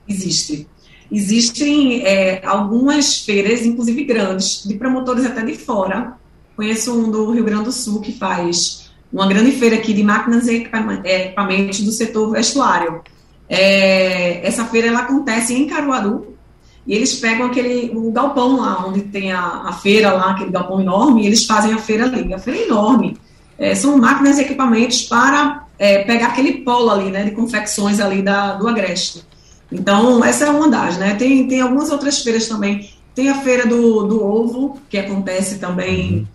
Existe. 0.08 0.68
Existem 1.12 2.06
é, 2.06 2.46
algumas 2.46 3.22
feiras, 3.22 3.66
inclusive 3.66 4.04
grandes, 4.04 4.64
de 4.66 4.76
promotores 4.76 5.26
até 5.26 5.44
de 5.44 5.56
fora. 5.56 6.14
Conheço 6.56 6.94
um 6.94 7.10
do 7.10 7.32
Rio 7.32 7.44
Grande 7.44 7.66
do 7.66 7.72
Sul 7.72 8.02
que 8.02 8.14
faz 8.14 8.92
uma 9.12 9.28
grande 9.28 9.52
feira 9.52 9.76
aqui 9.76 9.94
de 9.94 10.04
máquinas 10.04 10.48
e 10.48 10.56
equipamentos 10.56 11.82
do 11.82 11.92
setor 11.92 12.32
vestuário. 12.32 13.02
É, 13.50 14.46
essa 14.48 14.64
feira 14.66 14.88
ela 14.88 15.00
acontece 15.00 15.54
em 15.54 15.68
Caruaru 15.68 16.31
e 16.86 16.96
eles 16.96 17.16
pegam 17.16 17.48
aquele 17.48 17.92
o 17.96 18.12
galpão 18.12 18.60
lá 18.60 18.86
onde 18.88 19.02
tem 19.02 19.32
a, 19.32 19.64
a 19.66 19.74
feira 19.74 20.12
lá, 20.12 20.32
aquele 20.32 20.52
galpão 20.52 20.82
enorme, 20.82 21.24
e 21.24 21.28
eles 21.28 21.46
fazem 21.46 21.74
a 21.74 21.78
feira 21.78 22.06
ali. 22.06 22.34
A 22.34 22.40
feira 22.40 22.60
é 22.60 22.66
enorme. 22.66 23.18
É, 23.58 23.76
são 23.76 23.98
máquinas 23.98 24.40
e 24.40 24.42
equipamentos 24.42 25.04
para 25.04 25.66
é, 25.78 26.04
pegar 26.04 26.28
aquele 26.28 26.62
polo 26.64 26.90
ali, 26.90 27.12
né, 27.12 27.24
de 27.24 27.32
confecções 27.32 28.00
ali 28.00 28.22
da, 28.22 28.54
do 28.54 28.68
Agreste. 28.68 29.24
Então, 29.72 30.24
essa 30.26 30.46
é 30.46 30.50
uma 30.50 30.68
das, 30.68 30.98
né? 30.98 31.16
Tem, 31.16 31.48
tem 31.48 31.62
algumas 31.62 31.92
outras 31.92 32.22
feiras 32.22 32.48
também. 32.48 32.90
Tem 33.16 33.30
a 33.30 33.36
feira 33.36 33.66
do, 33.66 34.04
do 34.04 34.24
ovo, 34.24 34.78
que 34.90 34.98
acontece 34.98 35.60
também 35.60 36.12
uhum. 36.12 36.26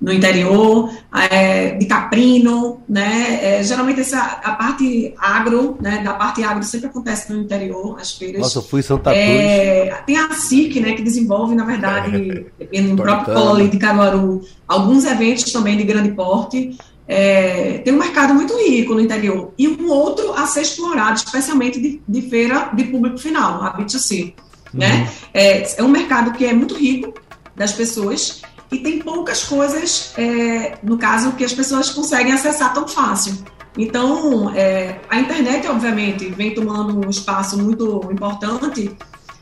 No 0.00 0.12
interior, 0.12 0.90
é, 1.30 1.70
de 1.70 1.86
caprino, 1.86 2.80
né? 2.88 3.38
É, 3.42 3.62
geralmente 3.62 4.00
essa, 4.00 4.18
a 4.18 4.52
parte 4.52 5.14
agro, 5.16 5.76
né? 5.80 6.02
Da 6.04 6.12
parte 6.14 6.42
agro 6.42 6.62
sempre 6.62 6.88
acontece 6.88 7.32
no 7.32 7.40
interior, 7.40 7.98
as 7.98 8.12
feiras. 8.12 8.42
Nossa, 8.42 8.58
eu 8.58 8.62
fui 8.62 8.82
Santa 8.82 9.14
é, 9.14 9.86
Cruz. 9.86 10.00
Tem 10.06 10.18
a 10.18 10.30
SIC, 10.34 10.80
né? 10.80 10.92
Que 10.92 11.02
desenvolve, 11.02 11.54
na 11.54 11.64
verdade, 11.64 12.46
no 12.82 12.96
próprio 12.96 13.34
polo 13.34 13.54
ali 13.54 13.68
de 13.68 13.78
Caruaru, 13.78 14.42
alguns 14.68 15.04
eventos 15.04 15.50
também 15.50 15.76
de 15.76 15.84
grande 15.84 16.10
porte. 16.10 16.76
É, 17.08 17.78
tem 17.78 17.94
um 17.94 17.98
mercado 17.98 18.34
muito 18.34 18.52
rico 18.56 18.92
no 18.92 19.00
interior 19.00 19.54
e 19.56 19.68
um 19.68 19.88
outro 19.88 20.32
a 20.32 20.44
ser 20.46 20.62
explorado, 20.62 21.16
especialmente 21.16 21.80
de, 21.80 22.02
de 22.06 22.22
feira 22.22 22.70
de 22.74 22.84
público 22.84 23.16
final, 23.16 23.62
a 23.62 23.78
B2C. 23.78 24.34
Uhum. 24.74 24.80
Né? 24.80 25.08
É, 25.32 25.62
é, 25.78 25.82
um 25.82 25.88
mercado 25.88 26.32
que 26.32 26.44
é 26.44 26.52
muito 26.52 26.74
rico 26.74 27.14
das 27.54 27.72
pessoas 27.72 28.42
e 28.70 28.78
tem 28.78 28.98
poucas 28.98 29.44
coisas, 29.44 30.12
é, 30.16 30.78
no 30.82 30.98
caso, 30.98 31.32
que 31.32 31.44
as 31.44 31.52
pessoas 31.52 31.90
conseguem 31.90 32.32
acessar 32.32 32.72
tão 32.74 32.86
fácil. 32.86 33.36
Então, 33.78 34.50
é, 34.54 35.00
a 35.08 35.20
internet, 35.20 35.66
obviamente, 35.68 36.26
vem 36.30 36.54
tomando 36.54 37.06
um 37.06 37.10
espaço 37.10 37.58
muito 37.58 38.08
importante, 38.10 38.96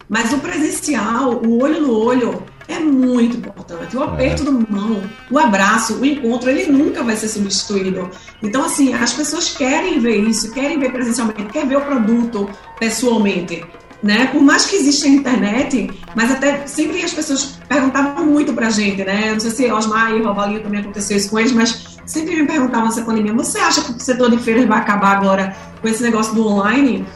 mas 0.09 0.33
o 0.33 0.39
presencial, 0.39 1.35
o 1.35 1.63
olho 1.63 1.81
no 1.81 1.97
olho, 1.97 2.43
é 2.67 2.79
muito 2.79 3.37
importante. 3.37 3.97
O 3.97 4.03
aperto 4.03 4.43
é. 4.43 4.45
do 4.47 4.73
mão, 4.73 5.03
o 5.31 5.39
abraço, 5.39 5.95
o 5.97 6.05
encontro, 6.05 6.51
ele 6.51 6.71
nunca 6.71 7.03
vai 7.03 7.17
ser 7.17 7.29
substituído. 7.29 8.11
Então, 8.43 8.65
assim, 8.65 8.93
as 8.95 9.13
pessoas 9.13 9.51
querem 9.51 10.01
ver 10.01 10.17
isso, 10.17 10.53
querem 10.53 10.79
ver 10.79 10.93
presencialmente, 10.93 11.45
querem 11.45 11.69
ver 11.69 11.77
o 11.77 11.83
produto 11.83 12.49
pessoalmente. 12.79 13.65
Né? 14.05 14.27
Por 14.27 14.43
mais 14.43 14.67
que 14.67 14.77
exista 14.77 15.07
a 15.07 15.09
internet, 15.09 15.91
mas 16.15 16.31
até 16.31 16.67
sempre 16.67 17.03
as 17.03 17.15
pessoas 17.15 17.59
perguntavam 17.67 18.27
muito 18.27 18.53
pra 18.53 18.69
gente, 18.69 19.03
né? 19.03 19.33
Não 19.33 19.41
sei 19.41 19.51
se 19.51 19.73
Osmar 19.73 20.13
e 20.13 20.21
Rovalinho 20.21 20.63
também 20.63 20.81
aconteceu 20.81 21.17
isso 21.17 21.31
com 21.31 21.39
eles, 21.39 21.53
mas 21.53 21.97
sempre 22.05 22.37
me 22.37 22.47
perguntavam 22.47 22.85
nessa 22.85 23.01
pandemia: 23.01 23.33
você 23.33 23.59
acha 23.59 23.81
que 23.83 23.93
o 23.93 23.99
setor 23.99 24.31
de 24.31 24.37
feiras 24.37 24.67
vai 24.67 24.79
acabar 24.79 25.17
agora 25.17 25.57
com 25.81 25.89
esse 25.89 26.03
negócio 26.03 26.35
do 26.35 26.47
online? 26.47 27.07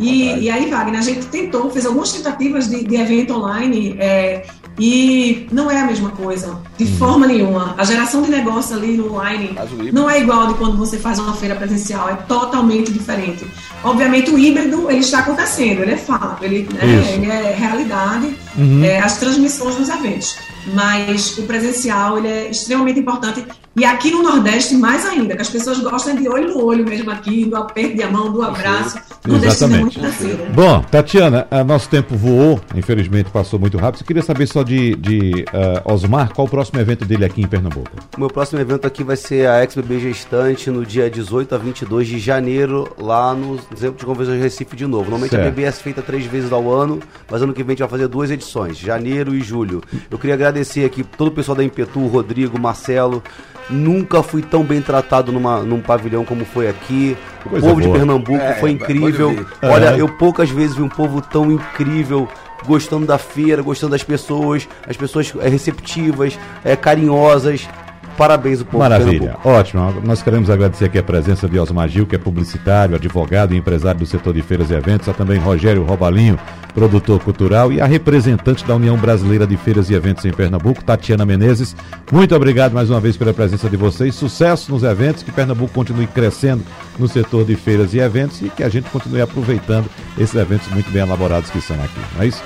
E, 0.00 0.44
e, 0.44 0.50
aí, 0.50 0.68
Wagner, 0.68 0.98
a 0.98 1.02
gente 1.02 1.26
tentou, 1.26 1.70
fez 1.70 1.86
algumas 1.86 2.12
tentativas 2.12 2.68
de, 2.68 2.82
de 2.82 2.96
evento 2.96 3.34
online, 3.34 3.94
é, 4.00 4.44
E 4.78 5.46
não 5.52 5.70
é 5.70 5.80
a 5.80 5.86
mesma 5.86 6.10
coisa, 6.10 6.58
de 6.84 6.92
hum. 6.92 6.96
forma 6.96 7.26
nenhuma. 7.26 7.74
A 7.76 7.84
geração 7.84 8.22
de 8.22 8.30
negócio 8.30 8.76
ali 8.76 8.96
no 8.96 9.12
online 9.12 9.54
não 9.92 10.08
é 10.08 10.20
igual 10.20 10.48
de 10.48 10.54
quando 10.54 10.76
você 10.76 10.98
faz 10.98 11.18
uma 11.18 11.34
feira 11.34 11.54
presencial, 11.54 12.08
é 12.08 12.14
totalmente 12.14 12.92
diferente. 12.92 13.46
Obviamente 13.84 14.30
o 14.30 14.38
híbrido 14.38 14.90
ele 14.90 15.00
está 15.00 15.20
acontecendo, 15.20 15.82
ele 15.82 15.92
é 15.92 15.96
fato, 15.96 16.44
ele, 16.44 16.68
né, 16.72 17.14
ele 17.14 17.30
é 17.30 17.54
realidade, 17.54 18.36
uhum. 18.56 18.84
é, 18.84 18.98
as 19.00 19.18
transmissões 19.18 19.76
dos 19.76 19.88
eventos. 19.88 20.36
Mas 20.74 21.36
o 21.38 21.42
presencial 21.42 22.18
ele 22.18 22.28
é 22.28 22.50
extremamente 22.50 23.00
importante 23.00 23.44
e 23.74 23.86
aqui 23.86 24.10
no 24.10 24.22
Nordeste, 24.22 24.74
mais 24.74 25.06
ainda, 25.06 25.34
que 25.34 25.40
as 25.40 25.48
pessoas 25.48 25.78
gostam 25.78 26.14
de 26.14 26.28
olho 26.28 26.48
no 26.48 26.62
olho 26.62 26.84
mesmo 26.86 27.10
aqui, 27.10 27.46
do 27.46 27.56
aperto 27.56 27.96
de 27.96 28.06
mão, 28.06 28.30
do 28.30 28.42
abraço. 28.42 28.98
Exatamente. 29.26 29.98
É 29.98 30.50
Bom, 30.52 30.82
Tatiana, 30.82 31.46
nosso 31.66 31.88
tempo 31.88 32.14
voou, 32.14 32.60
infelizmente 32.74 33.30
passou 33.30 33.58
muito 33.58 33.78
rápido. 33.78 34.02
Eu 34.02 34.06
queria 34.06 34.22
saber 34.22 34.46
só 34.46 34.62
de, 34.62 34.94
de 34.96 35.44
uh, 35.48 35.92
Osmar, 35.92 36.34
qual 36.34 36.46
o 36.46 36.50
próximo 36.50 36.71
evento 36.80 37.04
dele 37.04 37.24
aqui 37.24 37.42
em 37.42 37.46
Pernambuco? 37.46 37.90
O 38.16 38.20
meu 38.20 38.28
próximo 38.28 38.60
evento 38.60 38.86
aqui 38.86 39.04
vai 39.04 39.16
ser 39.16 39.48
a 39.48 39.68
XBB 39.68 40.00
Gestante 40.00 40.70
no 40.70 40.84
dia 40.84 41.10
18 41.10 41.54
a 41.54 41.58
22 41.58 42.08
de 42.08 42.18
janeiro, 42.18 42.90
lá 42.98 43.34
no 43.34 43.58
Centro 43.76 43.98
de 43.98 44.06
Convenções 44.06 44.40
Recife 44.40 44.76
de 44.76 44.86
novo. 44.86 45.04
Normalmente 45.04 45.30
certo. 45.30 45.46
a 45.46 45.50
BBS 45.50 45.80
é 45.80 45.82
feita 45.82 46.02
três 46.02 46.24
vezes 46.26 46.52
ao 46.52 46.70
ano, 46.70 47.00
mas 47.30 47.42
ano 47.42 47.52
que 47.52 47.62
vem 47.62 47.68
a 47.68 47.72
gente 47.72 47.80
vai 47.80 47.88
fazer 47.88 48.08
duas 48.08 48.30
edições, 48.30 48.78
janeiro 48.78 49.34
e 49.34 49.40
julho. 49.40 49.82
Eu 50.10 50.18
queria 50.18 50.34
agradecer 50.34 50.84
aqui 50.84 51.04
todo 51.04 51.28
o 51.28 51.32
pessoal 51.32 51.56
da 51.56 51.64
Impetu, 51.64 52.06
Rodrigo, 52.06 52.58
Marcelo, 52.58 53.22
Nunca 53.70 54.22
fui 54.22 54.42
tão 54.42 54.62
bem 54.62 54.82
tratado 54.82 55.32
numa, 55.32 55.60
num 55.60 55.80
pavilhão 55.80 56.24
como 56.24 56.44
foi 56.44 56.68
aqui. 56.68 57.16
O 57.46 57.50
Coisa 57.50 57.66
povo 57.66 57.80
boa. 57.80 57.92
de 57.92 57.98
Pernambuco 57.98 58.44
é, 58.44 58.54
foi 58.54 58.70
incrível. 58.70 59.46
Olha, 59.62 59.96
eu 59.96 60.08
poucas 60.08 60.50
vezes 60.50 60.76
vi 60.76 60.82
um 60.82 60.88
povo 60.88 61.20
tão 61.20 61.50
incrível 61.50 62.28
gostando 62.66 63.06
da 63.06 63.18
feira, 63.18 63.62
gostando 63.62 63.92
das 63.92 64.02
pessoas, 64.02 64.68
as 64.86 64.96
pessoas 64.96 65.32
é, 65.40 65.48
receptivas, 65.48 66.38
é, 66.64 66.76
carinhosas. 66.76 67.68
Parabéns 68.16 68.60
o 68.60 68.64
povo. 68.64 68.78
Maravilha, 68.78 69.36
ótimo. 69.44 70.00
Nós 70.04 70.22
queremos 70.22 70.50
agradecer 70.50 70.86
aqui 70.86 70.98
a 70.98 71.02
presença 71.02 71.48
de 71.48 71.58
Osmar 71.58 71.88
Gil, 71.88 72.06
que 72.06 72.14
é 72.14 72.18
publicitário, 72.18 72.94
advogado 72.94 73.54
e 73.54 73.56
empresário 73.56 74.00
do 74.00 74.06
setor 74.06 74.34
de 74.34 74.42
feiras 74.42 74.70
e 74.70 74.74
eventos, 74.74 75.08
a 75.08 75.12
também 75.12 75.38
Rogério 75.38 75.82
Robalinho, 75.82 76.38
produtor 76.74 77.20
cultural, 77.20 77.72
e 77.72 77.80
a 77.80 77.86
representante 77.86 78.64
da 78.64 78.74
União 78.74 78.96
Brasileira 78.96 79.46
de 79.46 79.56
Feiras 79.56 79.90
e 79.90 79.94
Eventos 79.94 80.24
em 80.24 80.32
Pernambuco, 80.32 80.84
Tatiana 80.84 81.24
Menezes. 81.24 81.74
Muito 82.10 82.34
obrigado 82.34 82.72
mais 82.72 82.90
uma 82.90 83.00
vez 83.00 83.16
pela 83.16 83.32
presença 83.32 83.68
de 83.68 83.76
vocês. 83.76 84.14
Sucesso 84.14 84.70
nos 84.70 84.82
eventos, 84.82 85.22
que 85.22 85.32
Pernambuco 85.32 85.72
continue 85.72 86.06
crescendo 86.06 86.62
no 86.98 87.08
setor 87.08 87.44
de 87.44 87.56
feiras 87.56 87.94
e 87.94 87.98
eventos 87.98 88.40
e 88.42 88.48
que 88.48 88.62
a 88.62 88.68
gente 88.68 88.90
continue 88.90 89.20
aproveitando 89.20 89.86
esses 90.18 90.34
eventos 90.34 90.68
muito 90.68 90.90
bem 90.90 91.02
elaborados 91.02 91.50
que 91.50 91.60
são 91.60 91.76
aqui. 91.76 92.00
Não 92.14 92.22
é 92.22 92.26
isso? 92.26 92.42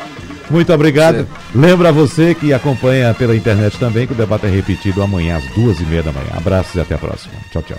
Muito 0.51 0.73
obrigado. 0.73 1.21
Sim. 1.21 1.27
Lembra 1.55 1.93
você 1.93 2.35
que 2.35 2.53
acompanha 2.53 3.15
pela 3.15 3.37
internet 3.37 3.79
também 3.79 4.07
que 4.07 4.13
o 4.13 4.17
debate 4.17 4.47
é 4.47 4.51
repetido 4.51 5.03
amanhã 5.03 5.39
às 5.39 5.45
duas 5.55 5.81
e 5.81 5.85
meia 5.85 6.03
da 6.03 6.13
manhã. 6.13 6.31
Abraços 6.37 6.75
e 6.75 6.81
até 6.81 6.95
a 6.95 6.99
próxima. 6.99 7.35
Tchau, 7.51 7.63
tchau. 7.63 7.79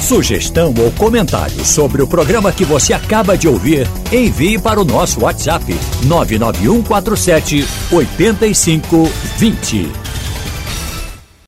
Sugestão 0.00 0.74
ou 0.78 0.90
comentário 0.92 1.64
sobre 1.64 2.02
o 2.02 2.06
programa 2.06 2.50
que 2.50 2.64
você 2.64 2.92
acaba 2.92 3.36
de 3.36 3.46
ouvir, 3.46 3.86
envie 4.10 4.58
para 4.58 4.80
o 4.80 4.84
nosso 4.84 5.22
WhatsApp 5.22 5.76
99147 6.04 7.66
8520. 7.92 10.10